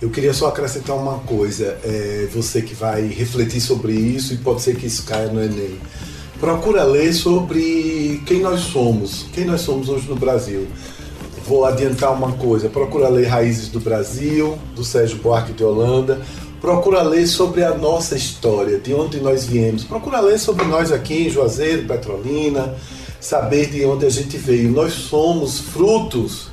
eu 0.01 0.11
queria 0.11 0.35
só 0.35 0.49
acrescentar 0.49 0.95
uma 0.95 1.21
coisa, 1.21 1.79
é, 1.83 2.29
você 2.33 2.61
que 2.61 2.75
vai 2.75 3.07
refletir 3.07 3.61
sobre 3.61 3.95
isso 3.95 4.35
e 4.35 4.37
pode 4.37 4.61
ser 4.61 4.77
que 4.77 4.87
isso 4.87 5.05
caia 5.05 5.29
no 5.29 5.43
Enem. 5.43 5.79
Procura 6.39 6.85
ler 6.85 7.15
sobre 7.15 8.23
quem 8.27 8.41
nós 8.41 8.61
somos, 8.61 9.27
quem 9.33 9.47
nós 9.47 9.63
somos 9.63 9.89
hoje 9.89 10.07
no 10.07 10.17
Brasil. 10.17 10.67
Vou 11.47 11.65
adiantar 11.65 12.13
uma 12.13 12.33
coisa, 12.33 12.69
procura 12.69 13.09
ler 13.09 13.27
Raízes 13.27 13.69
do 13.69 13.81
Brasil, 13.81 14.59
do 14.75 14.85
Sérgio 14.85 15.19
Buarque 15.19 15.53
de 15.53 15.65
Holanda. 15.65 16.21
Procura 16.61 17.03
ler 17.03 17.27
sobre 17.27 17.65
a 17.65 17.75
nossa 17.75 18.17
história, 18.17 18.79
de 18.79 18.93
onde 18.93 19.21
nós 19.21 19.47
viemos. 19.47 19.85
Procura 19.85 20.21
ler 20.21 20.39
sobre 20.39 20.65
nós 20.65 20.93
aqui 20.93 21.27
em 21.27 21.31
Juazeiro, 21.31 21.87
Petrolina, 21.87 22.75
saber 23.21 23.71
de 23.71 23.85
onde 23.87 24.05
a 24.05 24.11
gente 24.11 24.37
veio. 24.37 24.71
Nós 24.71 24.93
somos 24.93 25.59
frutos 25.59 26.49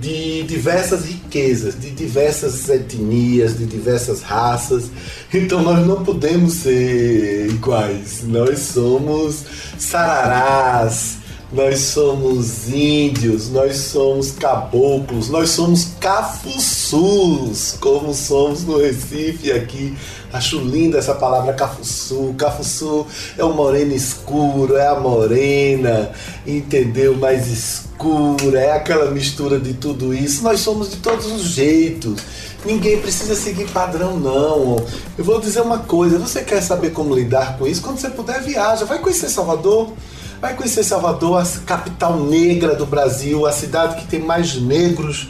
de 0.00 0.42
diversas 0.44 1.04
riquezas, 1.04 1.78
de 1.78 1.90
diversas 1.90 2.68
etnias, 2.68 3.58
de 3.58 3.66
diversas 3.66 4.22
raças. 4.22 4.90
Então 5.32 5.62
nós 5.62 5.86
não 5.86 6.04
podemos 6.04 6.54
ser 6.54 7.48
iguais. 7.50 8.22
Nós 8.24 8.58
somos 8.58 9.44
sararás, 9.78 11.18
nós 11.52 11.80
somos 11.80 12.68
índios, 12.72 13.50
nós 13.50 13.76
somos 13.76 14.32
caboclos, 14.32 15.28
nós 15.28 15.50
somos 15.50 15.88
cafuçus, 16.00 17.76
como 17.78 18.14
somos 18.14 18.64
no 18.64 18.78
Recife 18.78 19.52
aqui. 19.52 19.94
Acho 20.32 20.58
linda 20.58 20.96
essa 20.96 21.14
palavra 21.14 21.52
cafuçu. 21.52 22.34
Cafuçu 22.38 23.06
é 23.36 23.44
o 23.44 23.52
moreno 23.52 23.92
escuro, 23.92 24.76
é 24.76 24.88
a 24.88 24.98
morena, 24.98 26.10
entendeu? 26.46 27.14
Mais 27.14 27.46
escura, 27.48 28.58
é 28.58 28.72
aquela 28.72 29.10
mistura 29.10 29.60
de 29.60 29.74
tudo 29.74 30.14
isso. 30.14 30.42
Nós 30.42 30.60
somos 30.60 30.90
de 30.90 30.96
todos 30.96 31.26
os 31.26 31.42
jeitos. 31.42 32.18
Ninguém 32.64 32.98
precisa 32.98 33.34
seguir 33.34 33.68
padrão, 33.70 34.18
não. 34.18 34.82
Eu 35.18 35.24
vou 35.24 35.38
dizer 35.38 35.60
uma 35.60 35.80
coisa: 35.80 36.18
você 36.18 36.40
quer 36.40 36.62
saber 36.62 36.92
como 36.92 37.14
lidar 37.14 37.58
com 37.58 37.66
isso? 37.66 37.82
Quando 37.82 37.98
você 37.98 38.08
puder, 38.08 38.40
viaja. 38.40 38.86
Vai 38.86 39.00
conhecer 39.00 39.28
Salvador. 39.28 39.92
Vai 40.42 40.56
conhecer 40.56 40.82
Salvador, 40.82 41.40
a 41.40 41.46
capital 41.60 42.18
negra 42.18 42.74
do 42.74 42.84
Brasil, 42.84 43.46
a 43.46 43.52
cidade 43.52 43.94
que 44.00 44.08
tem 44.08 44.18
mais 44.18 44.56
negros. 44.56 45.28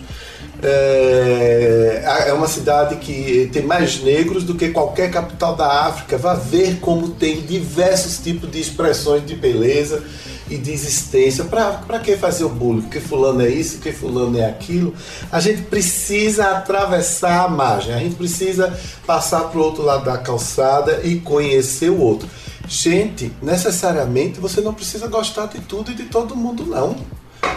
É, 0.63 2.25
é 2.29 2.33
uma 2.33 2.49
cidade 2.49 2.97
que 2.97 3.51
tem 3.53 3.63
mais 3.63 4.03
negros 4.03 4.43
do 4.43 4.55
que 4.55 4.71
qualquer 4.71 5.11
capital 5.11 5.55
da 5.55 5.67
África. 5.87 6.17
Vá 6.17 6.33
ver 6.33 6.79
como 6.81 7.11
tem 7.11 7.43
diversos 7.43 8.21
tipos 8.21 8.51
de 8.51 8.59
expressões 8.59 9.27
de 9.27 9.37
beleza 9.37 10.03
e 10.49 10.57
de 10.57 10.73
existência. 10.73 11.45
Para 11.45 11.99
que 11.99 12.17
fazer 12.17 12.45
o 12.45 12.49
bullying? 12.49 12.81
Porque 12.81 12.99
fulano 12.99 13.43
é 13.43 13.51
isso, 13.51 13.81
que 13.81 13.93
fulano 13.93 14.39
é 14.39 14.47
aquilo. 14.47 14.95
A 15.31 15.41
gente 15.41 15.61
precisa 15.65 16.53
atravessar 16.53 17.45
a 17.45 17.49
margem, 17.49 17.93
a 17.93 17.99
gente 17.99 18.15
precisa 18.15 18.75
passar 19.07 19.43
para 19.51 19.61
o 19.61 19.63
outro 19.63 19.83
lado 19.83 20.07
da 20.07 20.17
calçada 20.17 21.03
e 21.05 21.17
conhecer 21.17 21.91
o 21.91 22.01
outro. 22.01 22.27
Gente, 22.73 23.31
necessariamente 23.43 24.41
você 24.41 24.63
não 24.63 24.73
precisa 24.73 25.07
gostar 25.07 25.45
de 25.45 25.61
tudo 25.61 25.91
e 25.91 25.95
de 25.95 26.05
todo 26.05 26.35
mundo, 26.35 26.65
não. 26.65 26.97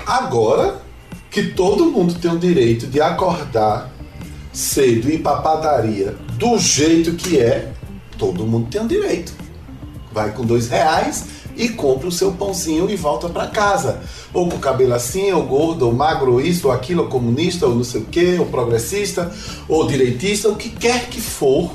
Agora 0.06 0.82
que 1.32 1.52
todo 1.52 1.86
mundo 1.86 2.16
tem 2.16 2.30
o 2.30 2.38
direito 2.38 2.86
de 2.86 3.00
acordar 3.00 3.90
cedo 4.52 5.10
e 5.10 5.16
ir 5.16 5.20
para 5.20 5.38
padaria 5.38 6.18
do 6.34 6.60
jeito 6.60 7.14
que 7.14 7.40
é, 7.40 7.72
todo 8.18 8.46
mundo 8.46 8.68
tem 8.70 8.82
o 8.82 8.88
direito. 8.90 9.34
Vai 10.12 10.34
com 10.34 10.46
dois 10.46 10.68
reais 10.68 11.28
e 11.56 11.70
compra 11.70 12.10
o 12.10 12.12
seu 12.12 12.34
pãozinho 12.34 12.90
e 12.90 12.98
volta 12.98 13.30
para 13.30 13.48
casa. 13.48 14.02
Ou 14.34 14.50
com 14.50 14.58
o 14.58 14.60
cabelo 14.60 14.94
assim, 14.94 15.32
ou 15.32 15.44
gordo, 15.44 15.86
ou 15.86 15.94
magro, 15.94 16.34
ou 16.34 16.42
isso, 16.42 16.68
ou 16.68 16.74
aquilo, 16.74 17.04
ou 17.04 17.10
comunista, 17.10 17.66
ou 17.66 17.74
não 17.74 17.86
sei 17.86 18.02
o 18.02 18.06
que, 18.06 18.38
ou 18.38 18.48
progressista, 18.48 19.34
ou 19.70 19.88
direitista, 19.88 20.50
o 20.50 20.58
que 20.58 20.70
quer 20.70 21.08
que 21.08 21.22
for 21.22 21.72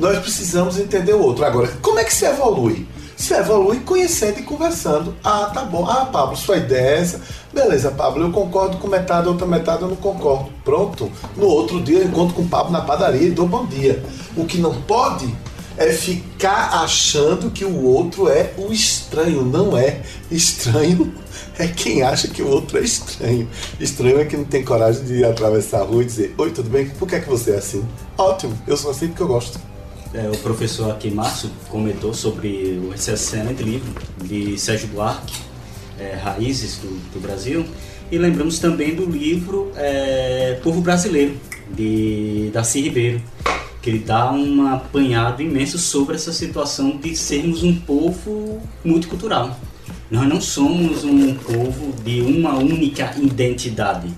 Nós 0.00 0.18
precisamos 0.18 0.78
entender 0.78 1.12
o 1.12 1.20
outro. 1.20 1.44
Agora, 1.44 1.68
como 1.82 1.98
é 1.98 2.04
que 2.04 2.14
se 2.14 2.24
evolui? 2.24 2.88
Se 3.18 3.34
evolui 3.34 3.80
conhecendo 3.80 4.40
e 4.40 4.42
conversando. 4.42 5.14
Ah, 5.22 5.50
tá 5.52 5.62
bom. 5.62 5.86
Ah, 5.86 6.06
Pablo, 6.06 6.34
sua 6.38 6.56
ideia 6.56 6.96
é 6.96 7.00
essa. 7.00 7.20
Beleza, 7.52 7.90
Pablo, 7.90 8.24
eu 8.24 8.32
concordo 8.32 8.78
com 8.78 8.88
metade, 8.88 9.28
outra 9.28 9.46
metade 9.46 9.82
eu 9.82 9.88
não 9.88 9.96
concordo. 9.96 10.48
Pronto. 10.64 11.12
No 11.36 11.46
outro 11.46 11.82
dia 11.82 11.98
eu 11.98 12.04
encontro 12.06 12.34
com 12.34 12.40
o 12.40 12.48
Pablo 12.48 12.72
na 12.72 12.80
padaria 12.80 13.28
e 13.28 13.30
dou 13.30 13.46
bom 13.46 13.66
dia. 13.66 14.02
O 14.34 14.46
que 14.46 14.56
não 14.56 14.80
pode 14.82 15.30
é 15.76 15.92
ficar 15.92 16.82
achando 16.82 17.50
que 17.50 17.66
o 17.66 17.84
outro 17.84 18.26
é 18.26 18.54
o 18.56 18.72
estranho. 18.72 19.44
Não 19.44 19.76
é. 19.76 20.00
Estranho 20.30 21.12
é 21.58 21.68
quem 21.68 22.02
acha 22.02 22.26
que 22.26 22.40
o 22.40 22.48
outro 22.48 22.78
é 22.78 22.80
estranho. 22.80 23.46
Estranho 23.78 24.18
é 24.18 24.24
quem 24.24 24.38
não 24.38 24.46
tem 24.46 24.64
coragem 24.64 25.04
de 25.04 25.22
atravessar 25.26 25.80
a 25.80 25.84
rua 25.84 26.02
e 26.02 26.06
dizer: 26.06 26.34
Oi, 26.38 26.50
tudo 26.52 26.70
bem? 26.70 26.88
Por 26.88 27.06
que 27.06 27.16
é 27.16 27.20
que 27.20 27.28
você 27.28 27.50
é 27.50 27.56
assim? 27.58 27.86
Ótimo, 28.16 28.58
eu 28.66 28.78
sou 28.78 28.90
assim 28.90 29.08
porque 29.08 29.22
eu 29.22 29.28
gosto. 29.28 29.68
É, 30.12 30.28
o 30.28 30.36
professor 30.38 30.90
aqui, 30.90 31.08
Márcio, 31.08 31.48
comentou 31.68 32.12
sobre 32.12 32.80
esse 32.92 33.12
excelente 33.12 33.62
livro 33.62 33.94
de 34.24 34.58
Sérgio 34.58 34.88
Buarque, 34.88 35.34
é, 36.00 36.16
Raízes 36.16 36.78
do, 36.78 36.88
do, 37.12 37.20
Brasil. 37.20 37.64
E 38.10 38.18
lembramos 38.18 38.58
também 38.58 38.92
do 38.92 39.06
livro 39.06 39.70
é, 39.76 40.58
Povo 40.64 40.80
Brasileiro, 40.80 41.36
de 41.72 42.50
Darcy 42.52 42.80
Ribeiro, 42.80 43.22
que 43.80 43.88
ele 43.88 44.00
dá 44.00 44.32
um 44.32 44.66
apanhado 44.66 45.42
imenso 45.42 45.78
sobre 45.78 46.16
essa 46.16 46.32
situação 46.32 46.96
de 46.96 47.14
sermos 47.14 47.62
um 47.62 47.76
povo 47.76 48.60
multicultural. 48.84 49.56
Nós 50.10 50.28
não 50.28 50.40
somos 50.40 51.04
um 51.04 51.34
povo 51.34 51.92
de 52.02 52.20
uma 52.20 52.58
única 52.58 53.14
identidade. 53.16 54.12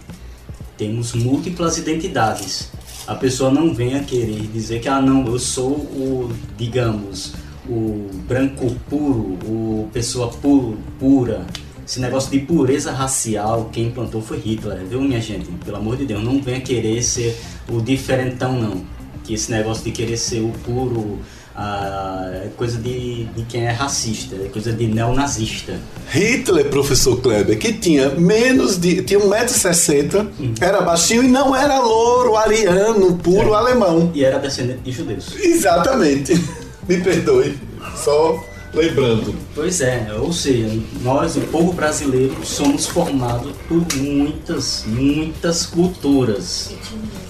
Temos 0.78 1.12
múltiplas 1.12 1.76
identidades. 1.76 2.70
A 3.07 3.17
pessoa 3.17 3.51
não 3.51 3.75
vem 3.75 3.97
a 3.97 4.01
querer 4.05 4.47
dizer 4.53 4.81
que, 4.81 4.89
ah, 4.89 5.01
não, 5.01 5.27
eu 5.27 5.39
sou 5.39 5.71
o, 5.71 6.33
digamos, 6.57 7.35
o 7.69 8.09
branco 8.29 8.77
puro, 8.89 9.39
o 9.45 9.89
pessoa 9.93 10.29
puro, 10.29 10.79
pura. 11.01 11.45
Esse 11.85 11.99
negócio 12.01 12.31
de 12.31 12.39
pureza 12.39 12.93
racial, 12.93 13.69
quem 13.73 13.87
implantou 13.87 14.23
foi 14.23 14.39
Hitler, 14.39 14.85
viu, 14.85 15.01
minha 15.01 15.21
gente? 15.21 15.51
Pelo 15.65 15.79
amor 15.79 15.97
de 15.97 16.07
Deus, 16.07 16.23
não 16.23 16.41
venha 16.41 16.61
querer 16.61 17.03
ser 17.03 17.37
o 17.69 17.81
diferentão, 17.81 18.59
não. 18.61 18.85
Que 19.25 19.35
esse 19.35 19.51
negócio 19.51 19.83
de 19.83 19.91
querer 19.91 20.17
ser 20.17 20.41
o 20.41 20.53
puro, 20.65 21.19
ah, 21.55 22.31
é 22.45 22.49
coisa 22.57 22.79
de, 22.79 23.25
de 23.25 23.43
quem 23.45 23.67
é 23.67 23.71
racista, 23.71 24.37
é 24.37 24.49
coisa 24.49 24.73
de 24.73 24.87
neonazista. 24.87 25.79
Hitler, 26.11 26.69
professor 26.71 27.21
Kleber, 27.21 27.59
que 27.59 27.73
tinha 27.75 28.11
menos 28.11 28.79
de. 28.79 29.03
tinha 29.03 29.21
1,60m, 29.21 30.29
uhum. 30.39 30.55
era 30.61 30.81
baixinho 30.81 31.25
e 31.25 31.29
não 31.29 31.55
era 31.55 31.79
louro, 31.79 32.37
ariano, 32.37 33.17
puro 33.19 33.53
é. 33.53 33.57
alemão. 33.57 34.11
E 34.15 34.25
era 34.25 34.39
descendente 34.39 34.81
de 34.81 34.93
judeus. 34.93 35.35
Exatamente. 35.37 36.35
Me 36.89 36.99
perdoe. 36.99 37.57
Só 37.97 38.43
lembrando. 38.75 39.35
Pois 39.55 39.81
é, 39.81 40.09
ou 40.19 40.33
seja, 40.33 40.69
nós, 41.03 41.37
o 41.37 41.43
povo 41.43 41.73
brasileiro, 41.73 42.35
somos 42.45 42.87
formados 42.87 43.53
por 43.69 43.85
muitas, 43.97 44.85
muitas 44.87 45.67
culturas. 45.67 46.75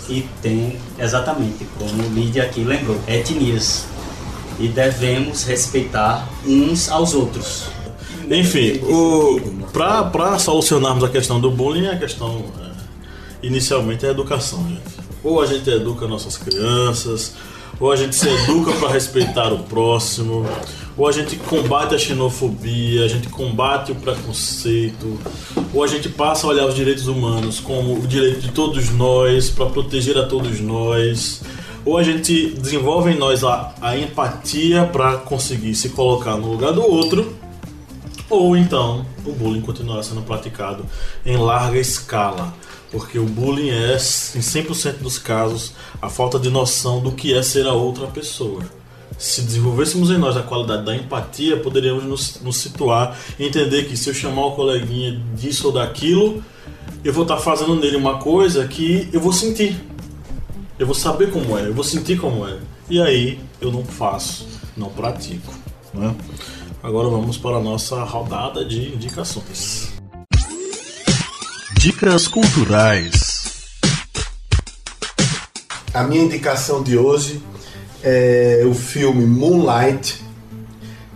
E 0.09 0.25
tem, 0.41 0.79
exatamente, 0.99 1.66
como 1.79 2.03
Lídia 2.14 2.45
aqui 2.45 2.62
lembrou, 2.62 2.99
etnias 3.07 3.85
e 4.59 4.68
devemos 4.68 5.44
respeitar 5.44 6.28
uns 6.46 6.88
aos 6.88 7.14
outros. 7.14 7.64
Enfim, 8.30 8.80
para 9.72 10.38
solucionarmos 10.38 11.05
a 11.05 11.09
questão 11.09 11.40
do 11.40 11.50
bullying, 11.50 11.88
a 11.88 11.98
questão 11.98 12.44
é, 12.61 13.46
inicialmente 13.46 14.05
é 14.05 14.09
a 14.09 14.12
educação, 14.12 14.66
gente. 14.68 15.03
Ou 15.22 15.40
a 15.40 15.46
gente 15.46 15.68
educa 15.68 16.07
nossas 16.07 16.36
crianças, 16.36 17.34
ou 17.78 17.90
a 17.90 17.96
gente 17.96 18.14
se 18.14 18.28
educa 18.28 18.72
para 18.72 18.90
respeitar 18.90 19.53
o 19.53 19.61
próximo, 19.61 20.46
ou 20.96 21.09
a 21.09 21.12
gente 21.12 21.36
combate 21.36 21.94
a 21.94 21.98
xenofobia, 21.98 23.05
a 23.05 23.09
gente 23.09 23.28
combate 23.28 23.92
o 23.92 23.94
preconceito, 23.94 25.18
ou 25.72 25.82
a 25.82 25.86
gente 25.86 26.09
passa 26.09 26.46
a 26.46 26.50
olhar 26.50 26.66
os 26.66 26.74
direitos 26.74 27.09
humanos 27.09 27.61
como 27.61 27.98
o 27.98 28.07
direito 28.07 28.40
de 28.40 28.53
todos 28.53 28.90
nós, 28.90 29.50
para 29.50 29.66
proteger 29.66 30.16
a 30.16 30.26
todos 30.26 30.61
nós 30.61 31.42
ou 31.85 31.99
a 31.99 32.03
gente 32.03 32.51
desenvolve 32.51 33.11
em 33.11 33.18
nós 33.18 33.43
a, 33.45 33.74
a 33.80 33.97
empatia 33.97 34.85
para 34.85 35.16
conseguir 35.16 35.74
se 35.74 35.91
colocar 35.91 36.37
no 36.37 36.51
lugar 36.51 36.72
do 36.72 36.83
outro, 36.83 37.37
ou 38.30 38.57
então 38.57 39.05
o 39.24 39.33
bullying 39.33 39.61
continuará 39.61 40.03
sendo 40.03 40.22
praticado 40.22 40.85
em 41.24 41.37
larga 41.37 41.78
escala. 41.78 42.55
Porque 42.91 43.18
o 43.18 43.24
bullying 43.24 43.70
é, 43.70 43.95
em 43.95 44.41
100% 44.41 44.99
dos 44.99 45.18
casos, 45.18 45.72
a 46.01 46.11
falta 46.11 46.39
de 46.39 46.51
noção 46.51 47.01
do 47.01 47.12
que 47.12 47.33
é 47.35 47.43
ser 47.43 47.66
a 47.66 47.72
outra 47.72 48.07
pessoa. 48.07 48.62
Se 49.18 49.43
desenvolvêssemos 49.43 50.11
em 50.11 50.18
nós 50.18 50.37
a 50.37 50.43
qualidade 50.43 50.85
da 50.85 50.95
empatia, 50.95 51.57
poderíamos 51.57 52.05
nos, 52.05 52.41
nos 52.43 52.57
situar 52.57 53.16
e 53.39 53.47
entender 53.47 53.85
que 53.85 53.97
se 53.97 54.11
eu 54.11 54.14
chamar 54.14 54.47
o 54.47 54.53
coleguinha 54.53 55.22
disso 55.35 55.68
ou 55.68 55.72
daquilo, 55.72 56.45
eu 57.05 57.12
vou 57.12 57.22
estar 57.22 57.39
fazendo 57.39 57.76
nele 57.76 57.97
uma 57.97 58.18
coisa 58.18 58.66
que 58.66 59.09
eu 59.12 59.20
vou 59.20 59.33
sentir 59.33 59.80
eu 60.83 60.87
vou 60.87 60.97
saber 60.97 61.30
como 61.30 61.57
é, 61.57 61.68
eu 61.68 61.72
vou 61.72 61.85
sentir 61.85 62.18
como 62.18 62.45
é. 62.45 62.59
E 62.91 63.01
aí 63.01 63.39
eu 63.61 63.70
não 63.70 63.85
faço, 63.85 64.49
não 64.76 64.91
pratico. 64.91 65.55
Né? 65.95 66.12
Agora 66.83 67.09
vamos 67.09 67.39
para 67.39 67.59
a 67.59 67.61
nossa 67.61 68.03
rodada 68.03 68.64
de 68.64 68.93
indicações. 68.93 69.93
Dicas 71.78 72.26
culturais. 72.26 73.12
A 75.95 76.03
minha 76.03 76.24
indicação 76.24 76.83
de 76.83 76.99
hoje 76.99 77.41
é 78.03 78.64
o 78.66 78.74
filme 78.74 79.24
Moonlight, 79.24 80.20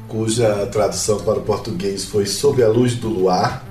cuja 0.07 0.65
tradução 0.67 1.19
para 1.19 1.41
o 1.41 1.43
português 1.43 2.05
foi 2.05 2.25
Sob 2.25 2.63
a 2.63 2.69
Luz 2.69 2.95
do 2.95 3.09
Luar 3.09 3.65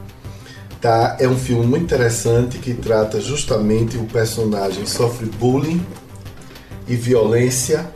Tá? 0.85 1.17
É 1.19 1.27
um 1.27 1.35
filme 1.35 1.65
muito 1.65 1.85
interessante 1.85 2.59
que 2.59 2.71
trata 2.71 3.19
justamente 3.19 3.97
o 3.97 4.05
personagem 4.05 4.85
sofre 4.85 5.25
bullying 5.25 5.83
e 6.87 6.95
violência 6.95 7.89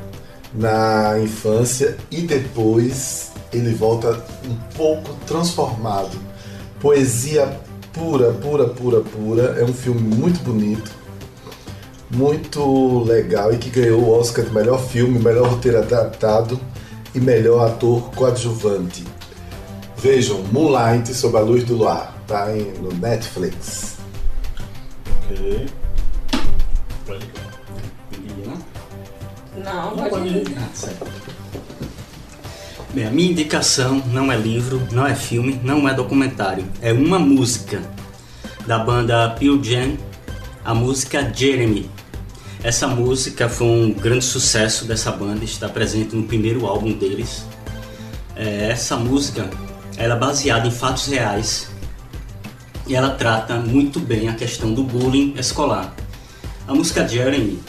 na 0.56 1.20
infância 1.20 1.96
e 2.10 2.22
depois 2.22 3.32
ele 3.54 3.76
volta 3.76 4.26
um 4.44 4.56
pouco 4.76 5.14
transformado. 5.28 6.18
Poesia 6.80 7.60
pura, 7.94 8.32
pura, 8.32 8.68
pura, 8.70 9.02
pura. 9.02 9.44
É 9.60 9.64
um 9.64 9.72
filme 9.72 10.02
muito 10.02 10.44
bonito, 10.44 10.90
muito 12.10 13.04
legal 13.04 13.54
e 13.54 13.58
que 13.60 13.70
ganhou 13.70 14.02
o 14.02 14.20
Oscar 14.20 14.44
de 14.44 14.52
melhor 14.52 14.82
filme, 14.82 15.20
melhor 15.20 15.48
roteiro 15.48 15.78
adaptado 15.78 16.60
e 17.14 17.20
melhor 17.20 17.68
ator 17.68 18.10
coadjuvante. 18.16 19.06
Vejam 19.98 20.42
Moonlight 20.52 21.14
sob 21.14 21.38
a 21.38 21.42
luz 21.42 21.64
do 21.64 21.76
luar. 21.76 22.19
Tá 22.30 22.46
no 22.46 22.94
Netflix. 22.94 23.98
Ok. 25.24 25.68
Pode 27.08 27.26
Não, 29.58 29.96
pode, 29.96 30.10
pode 30.12 30.28
ir. 30.28 30.58
Ah, 30.60 30.70
Bem, 32.94 33.08
a 33.08 33.10
minha 33.10 33.32
indicação 33.32 34.04
não 34.12 34.32
é 34.32 34.38
livro, 34.38 34.80
não 34.92 35.08
é 35.08 35.16
filme, 35.16 35.60
não 35.64 35.90
é 35.90 35.94
documentário. 35.96 36.68
É 36.84 36.94
uma 36.94 37.18
música 37.18 37.82
da 38.68 38.78
banda 38.78 39.32
Pearl 39.32 39.60
Jam, 39.64 39.98
a 40.64 40.76
música 40.76 41.34
Jeremy. 41.34 41.90
Essa 42.62 42.88
música 42.88 43.50
foi 43.50 43.66
um 43.66 43.92
grande 43.92 44.24
sucesso 44.24 44.86
dessa 44.86 45.12
banda, 45.12 45.44
está 45.44 45.68
presente 45.68 46.16
no 46.16 46.22
primeiro 46.22 46.68
álbum 46.68 46.94
deles. 46.94 47.44
É, 48.36 48.70
essa 48.70 48.96
música 48.98 49.50
ela 49.98 50.14
é 50.14 50.20
baseada 50.20 50.68
em 50.68 50.72
fatos 50.72 51.08
reais 51.08 51.69
e 52.90 52.96
ela 52.96 53.12
trata 53.12 53.54
muito 53.56 54.00
bem 54.00 54.28
a 54.28 54.34
questão 54.34 54.74
do 54.74 54.84
bullying 54.84 55.36
escolar. 55.38 55.96
A 56.68 56.74
música 56.74 57.08
Jeremy, 57.08 57.60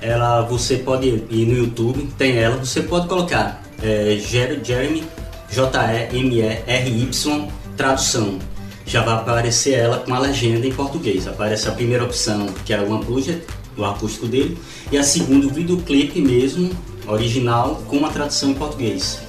ela 0.00 0.42
você 0.42 0.76
pode 0.76 1.08
ir 1.28 1.46
no 1.46 1.56
YouTube, 1.56 2.08
tem 2.16 2.38
ela, 2.38 2.56
você 2.56 2.80
pode 2.80 3.08
colocar 3.08 3.60
é, 3.82 4.16
Jeremy, 4.16 5.04
J-E-M-E-R-Y, 5.50 7.48
tradução. 7.76 8.38
Já 8.86 9.02
vai 9.02 9.14
aparecer 9.14 9.74
ela 9.74 9.98
com 9.98 10.14
a 10.14 10.18
legenda 10.20 10.64
em 10.66 10.72
português. 10.72 11.26
Aparece 11.26 11.68
a 11.68 11.72
primeira 11.72 12.04
opção, 12.04 12.46
que 12.64 12.72
é 12.72 12.80
o 12.80 12.94
Unplugged, 12.94 13.42
o 13.76 13.84
acústico 13.84 14.26
dele, 14.26 14.56
e 14.92 14.98
a 14.98 15.02
segunda, 15.02 15.46
o 15.46 15.50
videoclipe 15.50 16.20
mesmo, 16.20 16.70
original, 17.08 17.82
com 17.88 18.06
a 18.06 18.08
tradução 18.08 18.50
em 18.50 18.54
português. 18.54 19.20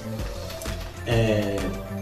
É, 1.07 1.57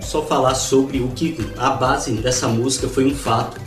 só 0.09 0.23
falar 0.23 0.55
sobre 0.55 1.01
o 1.01 1.09
que 1.09 1.37
a 1.55 1.69
base 1.69 2.11
dessa 2.13 2.47
música 2.47 2.89
foi 2.89 3.05
um 3.05 3.13
fato 3.13 3.61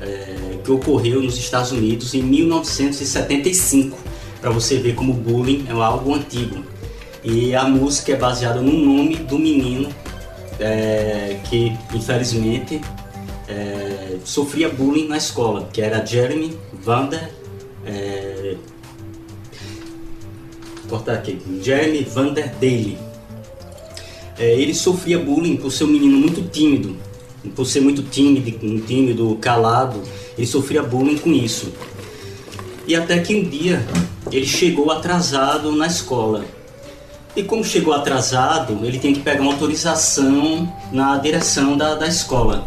é, 0.00 0.58
que 0.62 0.70
ocorreu 0.70 1.20
nos 1.20 1.36
Estados 1.36 1.72
Unidos 1.72 2.14
em 2.14 2.22
1975, 2.22 3.98
para 4.40 4.50
você 4.50 4.78
ver 4.78 4.94
como 4.94 5.12
bullying 5.12 5.66
é 5.68 5.72
algo 5.72 6.14
antigo. 6.14 6.64
E 7.24 7.52
a 7.56 7.64
música 7.64 8.12
é 8.12 8.16
baseada 8.16 8.60
no 8.60 8.72
nome 8.72 9.16
do 9.16 9.36
menino 9.36 9.92
é, 10.60 11.40
que 11.50 11.76
infelizmente 11.92 12.80
é, 13.48 14.18
sofria 14.24 14.68
bullying 14.68 15.08
na 15.08 15.16
escola, 15.16 15.68
que 15.72 15.82
era 15.82 16.06
Jeremy 16.06 16.56
Vander. 16.72 17.28
É, 17.84 18.54
cortar 20.88 21.14
aqui. 21.14 21.40
Jeremy 21.60 22.04
Vanderdale. 22.04 23.11
É, 24.42 24.60
ele 24.60 24.74
sofria 24.74 25.20
bullying 25.20 25.56
por 25.56 25.70
ser 25.70 25.84
um 25.84 25.86
menino 25.86 26.18
muito 26.18 26.42
tímido, 26.50 26.96
por 27.54 27.64
ser 27.64 27.80
muito 27.80 28.02
tímido, 28.02 28.50
tímido, 28.84 29.38
calado. 29.40 30.02
Ele 30.36 30.44
sofria 30.48 30.82
bullying 30.82 31.16
com 31.16 31.30
isso. 31.30 31.72
E 32.84 32.96
até 32.96 33.20
que 33.20 33.36
um 33.36 33.48
dia 33.48 33.86
ele 34.32 34.44
chegou 34.44 34.90
atrasado 34.90 35.70
na 35.70 35.86
escola. 35.86 36.44
E 37.36 37.44
como 37.44 37.64
chegou 37.64 37.94
atrasado, 37.94 38.84
ele 38.84 38.98
tem 38.98 39.14
que 39.14 39.20
pegar 39.20 39.42
uma 39.42 39.52
autorização 39.52 40.76
na 40.90 41.16
direção 41.18 41.76
da, 41.76 41.94
da 41.94 42.08
escola. 42.08 42.66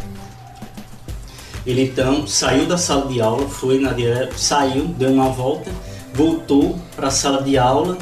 Ele 1.68 1.84
então 1.84 2.26
saiu 2.26 2.66
da 2.66 2.78
sala 2.78 3.06
de 3.08 3.20
aula, 3.20 3.50
foi 3.50 3.80
na 3.80 3.92
dire... 3.92 4.30
saiu, 4.38 4.86
deu 4.98 5.10
uma 5.10 5.28
volta, 5.28 5.70
voltou 6.14 6.80
para 6.96 7.10
a 7.10 7.12
sala 7.12 7.44
de 7.44 7.58
aula 7.58 7.98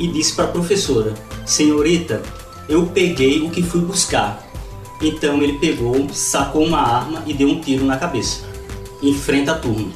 e 0.00 0.08
disse 0.08 0.34
para 0.34 0.46
a 0.46 0.48
professora: 0.48 1.14
Senhorita, 1.46 2.20
eu 2.68 2.86
peguei 2.86 3.42
o 3.42 3.50
que 3.50 3.62
fui 3.62 3.80
buscar. 3.80 4.42
Então 5.00 5.42
ele 5.42 5.58
pegou, 5.58 6.08
sacou 6.12 6.64
uma 6.64 6.78
arma 6.78 7.22
e 7.26 7.34
deu 7.34 7.48
um 7.48 7.60
tiro 7.60 7.84
na 7.84 7.96
cabeça, 7.96 8.44
em 9.02 9.14
frente 9.14 9.50
à 9.50 9.54
turma. 9.54 9.90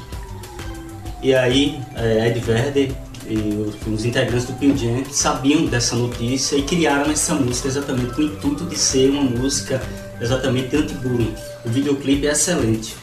E 1.23 1.35
aí 1.35 1.81
é, 1.95 2.29
Ed 2.29 2.41
Verder 2.41 2.93
e 3.29 3.89
os, 3.89 4.05
integrantes 4.05 4.47
do 4.47 4.77
Jam 4.77 5.05
sabiam 5.11 5.67
dessa 5.67 5.97
notícia 5.97 6.57
e 6.57 6.63
criaram 6.63 7.11
essa 7.11 7.35
música 7.35 7.69
exatamente 7.69 8.15
com 8.15 8.23
o 8.23 8.25
intuito 8.25 8.65
de 8.65 8.77
ser 8.77 9.11
uma 9.11 9.23
música 9.23 9.83
exatamente 10.21 10.77
anti-bullying. 10.77 11.35
O 11.65 11.69
videoclipe 11.69 12.27
é 12.27 12.33
excelente. 12.33 12.97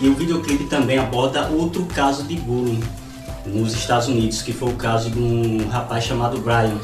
E 0.00 0.08
o 0.08 0.14
videoclipe 0.14 0.64
também 0.64 0.98
aborda 0.98 1.48
outro 1.48 1.84
caso 1.86 2.24
de 2.24 2.36
bullying 2.36 2.82
nos 3.46 3.74
Estados 3.74 4.08
Unidos, 4.08 4.42
que 4.42 4.52
foi 4.52 4.70
o 4.70 4.76
caso 4.76 5.10
de 5.10 5.18
um 5.18 5.68
rapaz 5.68 6.04
chamado 6.04 6.38
Brian. 6.38 6.78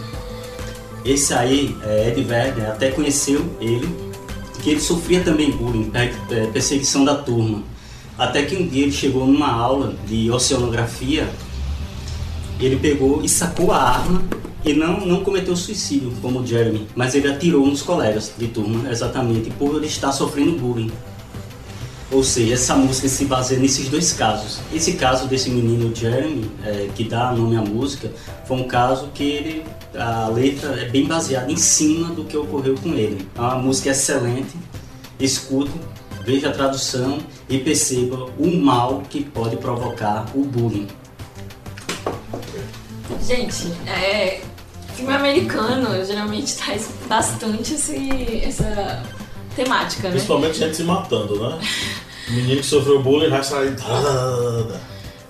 Esse 1.06 1.32
aí, 1.32 1.76
é, 1.84 2.08
Ed 2.08 2.20
Werner, 2.28 2.68
até 2.70 2.90
conheceu 2.90 3.46
ele, 3.60 3.88
que 4.60 4.70
ele 4.70 4.80
sofria 4.80 5.22
também 5.22 5.52
bullying, 5.52 5.90
é, 5.94 6.46
perseguição 6.48 7.04
da 7.04 7.14
turma. 7.14 7.62
Até 8.18 8.42
que 8.42 8.56
um 8.56 8.66
dia 8.66 8.82
ele 8.82 8.92
chegou 8.92 9.24
numa 9.24 9.52
aula 9.52 9.94
de 10.04 10.28
oceanografia, 10.32 11.28
ele 12.58 12.76
pegou 12.76 13.22
e 13.22 13.28
sacou 13.28 13.70
a 13.70 13.80
arma 13.80 14.22
e 14.64 14.72
não, 14.72 15.06
não 15.06 15.22
cometeu 15.22 15.54
suicídio 15.54 16.12
como 16.20 16.40
o 16.40 16.46
Jeremy, 16.46 16.88
mas 16.96 17.14
ele 17.14 17.28
atirou 17.28 17.64
nos 17.64 17.82
colegas 17.82 18.32
de 18.36 18.48
turma 18.48 18.90
exatamente 18.90 19.48
por 19.50 19.76
ele 19.76 19.86
estar 19.86 20.10
sofrendo 20.10 20.58
bullying. 20.58 20.90
Ou 22.10 22.24
seja, 22.24 22.54
essa 22.54 22.74
música 22.74 23.08
se 23.08 23.24
baseia 23.26 23.60
nesses 23.60 23.88
dois 23.88 24.12
casos. 24.12 24.60
Esse 24.72 24.92
caso 24.92 25.26
desse 25.26 25.50
menino 25.50 25.94
Jeremy, 25.94 26.50
é, 26.64 26.88
que 26.94 27.04
dá 27.04 27.32
nome 27.32 27.56
à 27.56 27.62
música, 27.62 28.10
foi 28.46 28.56
um 28.56 28.64
caso 28.64 29.08
que 29.12 29.22
ele, 29.22 29.64
a 29.98 30.28
letra 30.28 30.80
é 30.80 30.88
bem 30.88 31.06
baseada 31.06 31.50
em 31.50 31.56
cima 31.56 32.08
do 32.14 32.24
que 32.24 32.36
ocorreu 32.36 32.74
com 32.76 32.90
ele. 32.94 33.28
É 33.34 33.40
uma 33.40 33.56
música 33.56 33.90
excelente, 33.90 34.56
escute, 35.18 35.72
veja 36.24 36.50
a 36.50 36.52
tradução 36.52 37.18
e 37.48 37.58
perceba 37.58 38.26
o 38.38 38.56
mal 38.56 39.02
que 39.08 39.24
pode 39.24 39.56
provocar 39.56 40.26
o 40.34 40.44
bullying. 40.44 40.88
Gente, 43.26 43.72
é, 43.86 44.40
filme 44.94 45.12
americano 45.12 46.04
geralmente 46.04 46.56
traz 46.56 46.88
bastante 47.08 47.74
esse, 47.74 48.40
essa 48.42 49.02
temática, 49.54 50.04
né? 50.04 50.10
Principalmente 50.10 50.58
gente 50.58 50.76
se 50.76 50.84
matando, 50.84 51.40
né? 51.40 51.58
O 52.28 52.32
menino 52.34 52.60
que 52.60 52.66
sofreu 52.66 53.02
bullying 53.02 53.30
vai 53.30 53.42
sair. 53.42 53.74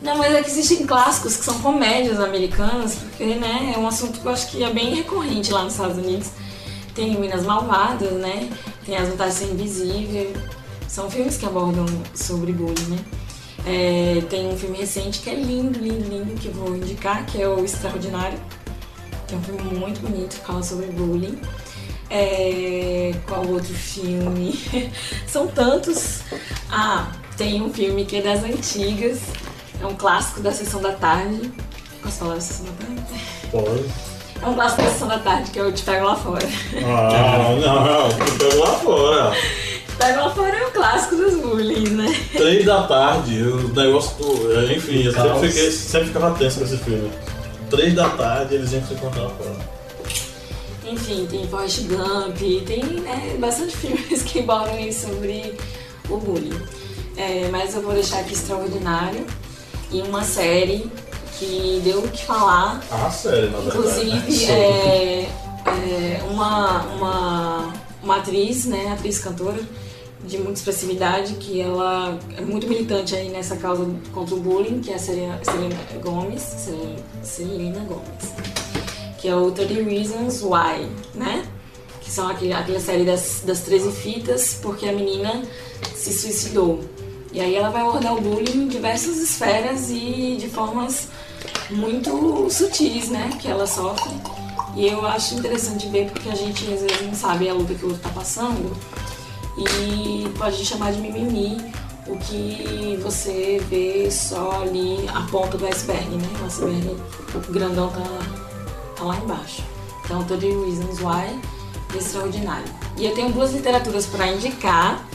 Não, 0.00 0.18
mas 0.18 0.34
é 0.34 0.42
que 0.42 0.50
existem 0.50 0.86
clássicos 0.86 1.36
que 1.36 1.44
são 1.44 1.58
comédias 1.60 2.20
americanas, 2.20 2.96
porque 2.96 3.24
né, 3.24 3.72
é 3.74 3.78
um 3.78 3.88
assunto 3.88 4.20
que 4.20 4.26
eu 4.26 4.32
acho 4.32 4.50
que 4.50 4.62
é 4.62 4.70
bem 4.70 4.94
recorrente 4.94 5.50
lá 5.52 5.64
nos 5.64 5.72
Estados 5.72 5.96
Unidos. 5.96 6.28
Tem 6.94 7.18
Minas 7.18 7.44
Malvadas, 7.44 8.12
né? 8.12 8.50
Tem 8.84 8.96
As 8.96 9.08
Vantagens 9.08 9.34
Ser 9.36 9.52
Invisível. 9.52 10.32
São 10.88 11.10
filmes 11.10 11.36
que 11.36 11.44
abordam 11.44 11.84
sobre 12.14 12.52
bullying, 12.52 12.86
né? 12.88 12.98
É, 13.66 14.22
tem 14.30 14.46
um 14.46 14.56
filme 14.56 14.78
recente 14.78 15.20
que 15.20 15.28
é 15.28 15.34
lindo, 15.34 15.78
lindo, 15.78 16.08
lindo, 16.08 16.40
que 16.40 16.48
eu 16.48 16.52
vou 16.52 16.76
indicar, 16.76 17.26
que 17.26 17.42
é 17.42 17.48
o 17.48 17.64
Extraordinário. 17.64 18.38
Que 19.26 19.34
é 19.34 19.38
um 19.38 19.42
filme 19.42 19.62
muito 19.74 20.00
bonito, 20.00 20.38
que 20.38 20.46
fala 20.46 20.62
sobre 20.62 20.86
bullying. 20.86 21.38
É, 22.08 23.12
qual 23.26 23.46
outro 23.46 23.74
filme? 23.74 24.58
São 25.26 25.48
tantos. 25.48 26.20
Ah, 26.70 27.12
tem 27.36 27.60
um 27.60 27.72
filme 27.72 28.04
que 28.04 28.16
é 28.16 28.22
das 28.22 28.44
antigas. 28.44 29.20
É 29.80 29.86
um 29.86 29.94
clássico 29.94 30.40
da 30.40 30.52
Sessão 30.52 30.80
da 30.80 30.92
Tarde. 30.92 31.52
Posso 32.02 32.18
falar 32.18 32.34
da 32.34 32.40
Sessão 32.40 32.66
da 32.66 32.72
Tarde? 32.86 33.02
Pode. 33.50 33.84
É 34.42 34.46
um 34.46 34.54
clássico 34.54 34.82
da 34.82 34.90
Sessão 34.90 35.08
da 35.08 35.18
Tarde 35.18 35.50
que 35.50 35.58
eu 35.58 35.72
te 35.72 35.82
pego 35.82 36.04
lá 36.06 36.16
fora. 36.16 36.46
Ah, 36.84 37.54
não, 37.60 37.84
não, 37.84 38.08
eu 38.08 38.38
pego 38.38 38.58
lá 38.60 38.72
fora. 38.78 39.32
Pego 39.98 40.20
lá 40.20 40.30
fora 40.30 40.56
é 40.56 40.66
um 40.66 40.70
clássico 40.70 41.16
dos 41.16 41.34
bullying, 41.40 41.88
né? 41.90 42.14
Três 42.32 42.64
da 42.66 42.82
tarde, 42.86 43.42
o 43.42 43.68
negócio. 43.74 44.14
do- 44.16 44.72
Enfim, 44.72 45.02
eu 45.04 45.12
sempre, 45.12 45.48
fiquei, 45.48 45.70
sempre 45.70 46.06
ficava 46.08 46.36
tenso 46.38 46.58
com 46.58 46.64
esse 46.64 46.76
filme. 46.78 47.10
Três 47.70 47.94
da 47.94 48.08
tarde 48.10 48.54
eles 48.56 48.72
iam 48.72 48.84
se 48.86 48.94
encontrar 48.94 49.22
lá 49.22 49.30
fora. 49.30 49.76
Enfim, 50.86 51.26
tem 51.28 51.48
Forrest 51.48 51.80
Gump, 51.88 52.36
tem 52.64 52.82
né, 53.00 53.36
bastante 53.40 53.76
filmes 53.76 54.22
que 54.22 54.38
abordam 54.44 54.74
aí 54.74 54.92
sobre 54.92 55.54
o 56.08 56.16
bullying. 56.18 56.60
É, 57.16 57.48
mas 57.50 57.74
eu 57.74 57.80
vou 57.82 57.92
deixar 57.94 58.20
aqui 58.20 58.34
Extraordinário 58.34 59.26
e 59.90 60.00
uma 60.02 60.22
série 60.22 60.90
que 61.38 61.80
deu 61.84 62.00
o 62.00 62.08
que 62.08 62.24
falar. 62.24 62.80
Ah, 62.90 63.10
sério, 63.10 63.50
na 63.50 63.58
verdade. 63.58 63.78
Inclusive, 63.78 64.46
né? 64.46 64.52
é, 64.52 65.28
é, 65.66 66.22
uma, 66.30 66.82
uma, 66.82 67.72
uma 68.02 68.16
atriz, 68.16 68.64
né, 68.66 68.92
atriz 68.92 69.18
cantora 69.18 69.60
de 70.24 70.38
muita 70.38 70.54
expressividade, 70.54 71.34
que 71.34 71.60
ela 71.60 72.18
é 72.36 72.40
muito 72.40 72.66
militante 72.66 73.14
aí 73.14 73.28
nessa 73.28 73.56
causa 73.56 73.88
contra 74.12 74.34
o 74.34 74.40
bullying, 74.40 74.80
que 74.80 74.90
é 74.90 74.94
a 74.94 74.98
Selena 74.98 75.38
Gomes, 76.02 76.68
Selena 77.22 77.80
Gomes, 77.80 78.34
que 79.18 79.28
é 79.28 79.36
o 79.36 79.52
30 79.52 79.88
Reasons 79.88 80.42
Why, 80.42 80.88
né? 81.14 81.46
Que 82.00 82.10
são 82.10 82.28
aquele, 82.28 82.52
aquela 82.52 82.80
série 82.80 83.04
das, 83.04 83.42
das 83.44 83.60
13 83.60 83.92
fitas, 83.92 84.58
porque 84.60 84.88
a 84.88 84.92
menina 84.92 85.42
se 85.94 86.12
suicidou. 86.12 86.80
E 87.36 87.40
aí 87.42 87.54
ela 87.54 87.68
vai 87.68 87.82
abordar 87.82 88.14
o 88.14 88.20
bullying 88.20 88.62
em 88.62 88.66
diversas 88.66 89.18
esferas 89.18 89.90
e 89.90 90.38
de 90.40 90.48
formas 90.48 91.08
muito 91.68 92.48
sutis, 92.50 93.10
né? 93.10 93.28
Que 93.38 93.46
ela 93.46 93.66
sofre. 93.66 94.10
E 94.74 94.86
eu 94.86 95.04
acho 95.06 95.34
interessante 95.34 95.86
ver 95.88 96.10
porque 96.10 96.30
a 96.30 96.34
gente 96.34 96.64
às 96.72 96.80
vezes 96.80 97.02
não 97.02 97.14
sabe 97.14 97.46
a 97.46 97.52
luta 97.52 97.74
que 97.74 97.84
o 97.84 97.88
outro 97.88 98.02
tá 98.02 98.08
passando 98.08 98.74
e 99.58 100.26
pode 100.38 100.64
chamar 100.64 100.92
de 100.92 100.98
mimimi 100.98 101.58
o 102.06 102.16
que 102.16 102.98
você 103.02 103.62
vê 103.68 104.10
só 104.10 104.62
ali 104.62 105.06
a 105.14 105.20
ponta 105.30 105.58
do 105.58 105.66
iceberg, 105.66 106.08
né? 106.16 106.28
O 106.40 106.46
iceberg 106.46 106.96
o 107.34 107.52
grandão 107.52 107.90
tá, 107.90 108.00
tá 108.96 109.04
lá 109.04 109.16
embaixo. 109.18 109.62
Então, 110.06 110.24
30 110.24 110.46
Reasons 110.46 111.00
Why 111.00 111.38
extraordinário. 111.94 112.72
E 112.96 113.04
eu 113.04 113.14
tenho 113.14 113.30
duas 113.30 113.52
literaturas 113.52 114.06
para 114.06 114.26
indicar, 114.26 115.06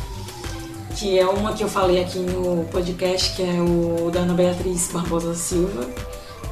que 0.97 1.17
é 1.17 1.25
uma 1.25 1.53
que 1.53 1.63
eu 1.63 1.69
falei 1.69 2.01
aqui 2.01 2.19
no 2.19 2.65
podcast, 2.65 3.35
que 3.35 3.43
é 3.43 3.61
o 3.61 4.09
da 4.11 4.21
Ana 4.21 4.33
Beatriz 4.33 4.89
Barbosa 4.91 5.33
Silva, 5.33 5.87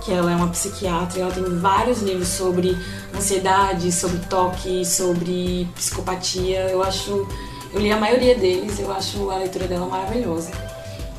que 0.04 0.12
ela 0.12 0.32
é 0.32 0.36
uma 0.36 0.48
psiquiatra 0.48 1.20
e 1.20 1.22
ela 1.22 1.32
tem 1.32 1.44
vários 1.44 2.02
livros 2.02 2.30
sobre 2.30 2.78
ansiedade, 3.16 3.92
sobre 3.92 4.20
toque, 4.28 4.86
sobre 4.86 5.68
psicopatia. 5.76 6.70
Eu 6.70 6.82
acho, 6.84 7.28
eu 7.74 7.80
li 7.80 7.92
a 7.92 7.98
maioria 7.98 8.36
deles, 8.36 8.80
eu 8.80 8.92
acho 8.92 9.30
a 9.30 9.38
leitura 9.38 9.68
dela 9.68 9.88
maravilhosa. 9.88 10.52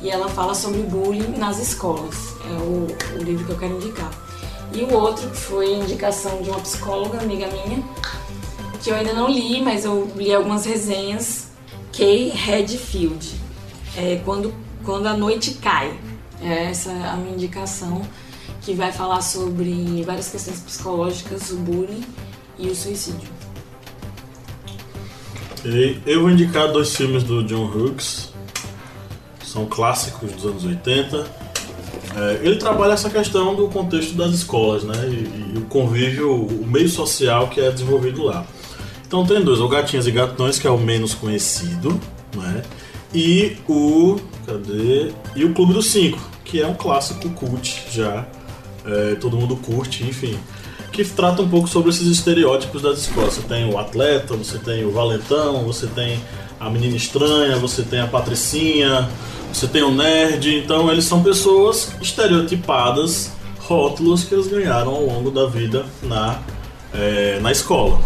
E 0.01 0.09
ela 0.09 0.27
fala 0.27 0.55
sobre 0.55 0.81
bullying 0.81 1.37
nas 1.37 1.59
escolas. 1.59 2.15
É 2.43 2.53
o, 2.59 3.19
o 3.19 3.23
livro 3.23 3.45
que 3.45 3.51
eu 3.51 3.57
quero 3.57 3.75
indicar. 3.75 4.11
E 4.73 4.83
o 4.83 4.93
outro 4.93 5.29
que 5.29 5.37
foi 5.37 5.73
indicação 5.73 6.41
de 6.41 6.49
uma 6.49 6.59
psicóloga, 6.59 7.19
amiga 7.19 7.47
minha, 7.47 7.83
que 8.81 8.89
eu 8.89 8.95
ainda 8.95 9.13
não 9.13 9.29
li, 9.29 9.61
mas 9.61 9.85
eu 9.85 10.11
li 10.15 10.33
algumas 10.33 10.65
resenhas. 10.65 11.50
Kay 11.91 12.29
Redfield. 12.29 13.33
É 13.97 14.21
quando, 14.23 14.53
quando 14.83 15.07
a 15.07 15.15
noite 15.15 15.55
cai. 15.55 15.97
É 16.41 16.65
essa 16.65 16.91
a 16.91 17.15
minha 17.17 17.35
indicação, 17.35 18.01
que 18.61 18.73
vai 18.73 18.91
falar 18.91 19.21
sobre 19.21 20.03
várias 20.03 20.29
questões 20.29 20.59
psicológicas, 20.59 21.51
o 21.51 21.57
bullying 21.57 22.03
e 22.57 22.67
o 22.67 22.75
suicídio. 22.75 23.29
E 25.63 25.99
eu 26.07 26.21
vou 26.21 26.31
indicar 26.31 26.71
dois 26.71 26.95
filmes 26.95 27.23
do 27.23 27.43
John 27.43 27.65
Hughes. 27.65 28.31
São 29.43 29.65
clássicos 29.65 30.31
dos 30.31 30.45
anos 30.45 30.65
80. 30.65 31.27
É, 32.15 32.39
ele 32.41 32.55
trabalha 32.55 32.93
essa 32.93 33.09
questão 33.09 33.55
do 33.55 33.67
contexto 33.67 34.15
das 34.15 34.31
escolas, 34.31 34.83
né? 34.83 34.95
E, 35.07 35.53
e 35.53 35.57
o 35.59 35.61
convívio, 35.65 36.33
o 36.33 36.65
meio 36.65 36.89
social 36.89 37.47
que 37.49 37.61
é 37.61 37.69
desenvolvido 37.69 38.23
lá. 38.23 38.45
Então 39.11 39.25
tem 39.25 39.43
dois, 39.43 39.59
o 39.59 39.67
Gatinhas 39.67 40.07
e 40.07 40.11
Gatões, 40.11 40.57
que 40.57 40.65
é 40.65 40.69
o 40.69 40.77
menos 40.77 41.13
conhecido, 41.13 41.99
né? 42.33 42.63
E 43.13 43.57
o. 43.67 44.17
Cadê? 44.45 45.11
E 45.35 45.43
o 45.43 45.53
Clube 45.53 45.73
dos 45.73 45.87
Cinco, 45.87 46.17
que 46.45 46.61
é 46.61 46.65
um 46.65 46.73
clássico 46.73 47.29
cult 47.31 47.87
já. 47.91 48.25
É, 48.85 49.15
todo 49.15 49.35
mundo 49.35 49.57
curte, 49.57 50.05
enfim. 50.05 50.39
que 50.93 51.03
trata 51.03 51.41
um 51.41 51.49
pouco 51.49 51.67
sobre 51.67 51.89
esses 51.89 52.07
estereótipos 52.07 52.81
das 52.81 52.99
escolas. 52.99 53.33
Você 53.33 53.41
tem 53.41 53.69
o 53.69 53.77
atleta, 53.77 54.33
você 54.33 54.57
tem 54.57 54.85
o 54.85 54.91
valentão, 54.93 55.65
você 55.65 55.87
tem 55.87 56.17
a 56.57 56.69
menina 56.69 56.95
estranha, 56.95 57.57
você 57.57 57.83
tem 57.83 57.99
a 57.99 58.07
patricinha, 58.07 59.09
você 59.51 59.67
tem 59.67 59.83
o 59.83 59.91
nerd. 59.91 60.55
Então 60.55 60.89
eles 60.89 61.03
são 61.03 61.21
pessoas 61.21 61.91
estereotipadas, 62.01 63.33
rótulos 63.59 64.23
que 64.23 64.33
eles 64.33 64.47
ganharam 64.47 64.95
ao 64.95 65.05
longo 65.05 65.29
da 65.29 65.47
vida 65.47 65.85
na, 66.01 66.39
é, 66.93 67.41
na 67.41 67.51
escola. 67.51 67.99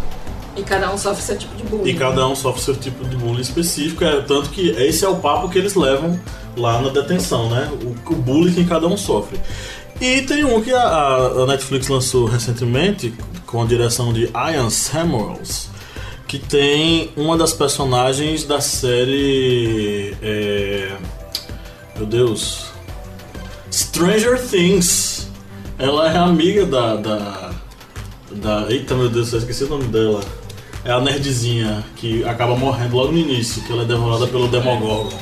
E 0.56 0.64
cada 0.64 0.94
um 0.94 0.98
sofre 0.98 1.22
seu 1.22 1.38
tipo 1.38 1.56
de 1.56 1.64
bullying. 1.64 1.90
E 1.90 1.94
cada 1.96 2.28
um 2.28 2.36
sofre 2.36 2.62
seu 2.62 2.76
tipo 2.76 3.04
de 3.06 3.16
bullying 3.18 3.42
específico, 3.42 4.04
é, 4.04 4.22
tanto 4.22 4.50
que 4.50 4.70
esse 4.70 5.04
é 5.04 5.10
o 5.10 5.18
papo 5.18 5.50
que 5.50 5.58
eles 5.58 5.76
levam 5.76 6.20
lá 6.56 6.82
na 6.82 6.90
detenção, 6.90 7.50
né? 7.50 7.70
O, 7.84 8.14
o 8.14 8.16
bullying 8.16 8.54
que 8.54 8.66
cada 8.66 8.88
um 8.88 8.96
sofre. 8.96 9.40
E 10.00 10.22
tem 10.22 10.44
um 10.44 10.62
que 10.62 10.72
a, 10.72 10.82
a 10.82 11.46
Netflix 11.46 11.88
lançou 11.88 12.26
recentemente, 12.26 13.14
com 13.46 13.62
a 13.62 13.66
direção 13.66 14.12
de 14.12 14.30
Ian 14.34 14.70
Samuels, 14.70 15.70
que 16.28 16.40
tem 16.40 17.12
uma 17.16 17.38
das 17.38 17.54
personagens 17.54 18.44
da 18.44 18.60
série. 18.60 20.16
É, 20.22 20.98
meu 21.98 22.06
Deus. 22.06 22.66
Stranger 23.72 24.42
Things. 24.42 25.28
Ela 25.78 26.12
é 26.12 26.18
amiga 26.18 26.66
da. 26.66 26.96
da, 26.96 27.52
da 28.32 28.66
eita, 28.70 28.96
meu 28.96 29.10
Deus, 29.10 29.32
eu 29.34 29.40
esqueci 29.40 29.64
o 29.66 29.70
nome 29.70 29.86
dela. 29.86 30.22
É 30.86 30.92
a 30.92 31.02
nerdzinha 31.02 31.84
que 31.96 32.24
acaba 32.26 32.56
morrendo 32.56 32.96
logo 32.96 33.12
no 33.12 33.18
início, 33.18 33.60
que 33.64 33.72
ela 33.72 33.82
é 33.82 33.86
devorada 33.86 34.28
pelo 34.28 34.48
Demogorgon. 34.48 35.18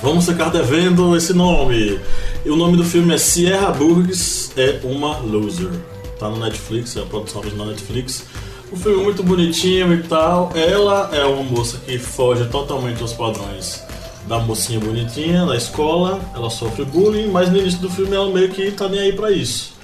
Vamos 0.00 0.26
ficar 0.26 0.48
devendo 0.50 1.16
esse 1.16 1.32
nome. 1.32 1.98
E 2.44 2.50
o 2.50 2.54
nome 2.54 2.76
do 2.76 2.84
filme 2.84 3.12
é 3.12 3.18
Sierra 3.18 3.72
Burgess 3.72 4.52
é 4.56 4.78
uma 4.84 5.18
loser. 5.18 5.72
Tá 6.20 6.30
no 6.30 6.38
Netflix, 6.38 6.96
é 6.96 7.00
a 7.00 7.04
produção 7.04 7.40
original 7.40 7.66
Netflix. 7.66 8.24
O 8.70 8.76
filme 8.76 9.00
é 9.00 9.02
muito 9.02 9.24
bonitinho 9.24 9.92
e 9.94 10.02
tal. 10.04 10.52
Ela 10.54 11.10
é 11.12 11.24
uma 11.24 11.42
moça 11.42 11.78
que 11.84 11.98
foge 11.98 12.44
totalmente 12.44 13.02
aos 13.02 13.12
padrões 13.12 13.82
da 14.28 14.38
mocinha 14.38 14.78
bonitinha 14.78 15.44
da 15.46 15.56
escola. 15.56 16.20
Ela 16.32 16.48
sofre 16.48 16.84
bullying, 16.84 17.26
mas 17.26 17.50
no 17.50 17.58
início 17.58 17.80
do 17.80 17.90
filme 17.90 18.14
ela 18.14 18.30
meio 18.30 18.50
que 18.50 18.70
tá 18.70 18.88
nem 18.88 19.00
aí 19.00 19.12
pra 19.12 19.32
isso. 19.32 19.77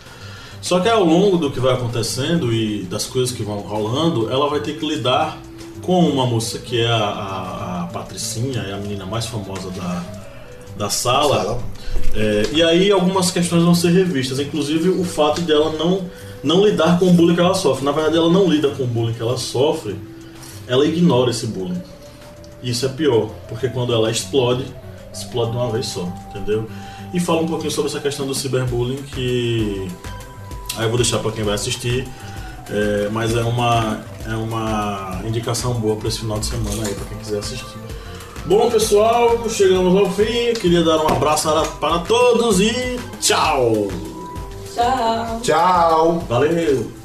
Só 0.65 0.81
que 0.81 0.89
ao 0.89 1.05
longo 1.05 1.37
do 1.37 1.51
que 1.51 1.61
vai 1.61 1.75
acontecendo 1.75 2.51
e 2.51 2.85
das 2.85 3.05
coisas 3.05 3.37
que 3.37 3.43
vão 3.43 3.59
rolando, 3.59 4.33
ela 4.33 4.49
vai 4.49 4.61
ter 4.61 4.79
que 4.79 4.87
lidar 4.87 5.39
com 5.83 6.09
uma 6.09 6.25
moça 6.25 6.59
que 6.59 6.81
é 6.81 6.87
a, 6.87 6.97
a, 6.97 7.83
a 7.83 7.87
Patricinha, 7.89 8.61
é 8.63 8.73
a 8.73 8.79
menina 8.79 9.05
mais 9.05 9.27
famosa 9.27 9.71
da, 9.73 10.03
da 10.79 10.89
sala. 10.89 11.37
Sala. 11.37 11.63
É, 12.15 12.47
e 12.51 12.63
aí 12.63 12.91
algumas 12.91 13.31
questões 13.31 13.63
vão 13.63 13.75
ser 13.75 13.91
revistas, 13.91 14.41
inclusive 14.41 14.89
o 14.89 15.05
fato 15.05 15.43
de 15.43 15.53
ela 15.53 15.71
não, 15.73 16.01
não 16.43 16.65
lidar 16.65 16.99
com 16.99 17.11
o 17.11 17.13
bullying 17.13 17.35
que 17.35 17.43
ela 17.43 17.55
sofre. 17.55 17.85
Na 17.85 17.93
verdade, 17.93 18.17
ela 18.17 18.31
não 18.31 18.49
lida 18.49 18.71
com 18.71 18.85
o 18.85 18.87
bullying 18.87 19.13
que 19.13 19.21
ela 19.21 19.37
sofre, 19.37 19.95
ela 20.67 20.87
ignora 20.87 21.31
esse 21.31 21.47
bullying. 21.47 21.83
E 22.63 22.71
isso 22.71 22.87
é 22.87 22.89
pior, 22.89 23.29
porque 23.51 23.69
quando 23.69 23.93
ela 23.93 24.11
explode, 24.11 24.65
explode 25.13 25.51
de 25.51 25.59
uma 25.59 25.71
vez 25.71 25.85
só, 25.85 26.11
entendeu? 26.31 26.67
E 27.13 27.21
fala 27.21 27.43
um 27.43 27.47
pouquinho 27.47 27.71
sobre 27.71 27.91
essa 27.91 28.01
questão 28.01 28.27
do 28.27 28.35
cyberbullying 28.35 29.03
que 29.15 29.87
aí 30.77 30.85
eu 30.85 30.89
vou 30.89 30.97
deixar 30.97 31.19
para 31.19 31.33
quem 31.33 31.45
vai 31.45 31.55
assistir, 31.55 32.09
é, 32.71 33.09
mas 33.13 33.35
é 33.37 33.43
uma 33.43 34.01
é 34.27 34.35
uma 34.35 35.21
indicação 35.27 35.75
boa 35.75 35.97
para 35.97 36.09
esse 36.09 36.21
final 36.21 36.39
de 36.39 36.47
semana 36.47 36.87
aí 36.87 36.95
para 36.95 37.05
quem 37.07 37.19
quiser 37.19 37.39
assistir. 37.39 37.79
Bom 38.47 38.71
pessoal, 38.71 39.49
chegamos 39.49 39.97
ao 39.99 40.11
fim. 40.11 40.53
Queria 40.61 40.83
dar 40.83 40.99
um 40.99 41.09
abraço 41.09 41.49
para- 41.49 41.65
para 41.65 41.99
todos 42.01 42.61
e 42.61 42.99
tchau. 43.21 43.89
Tchau. 44.75 45.41
Tchau! 45.43 46.25
Valeu. 46.29 47.04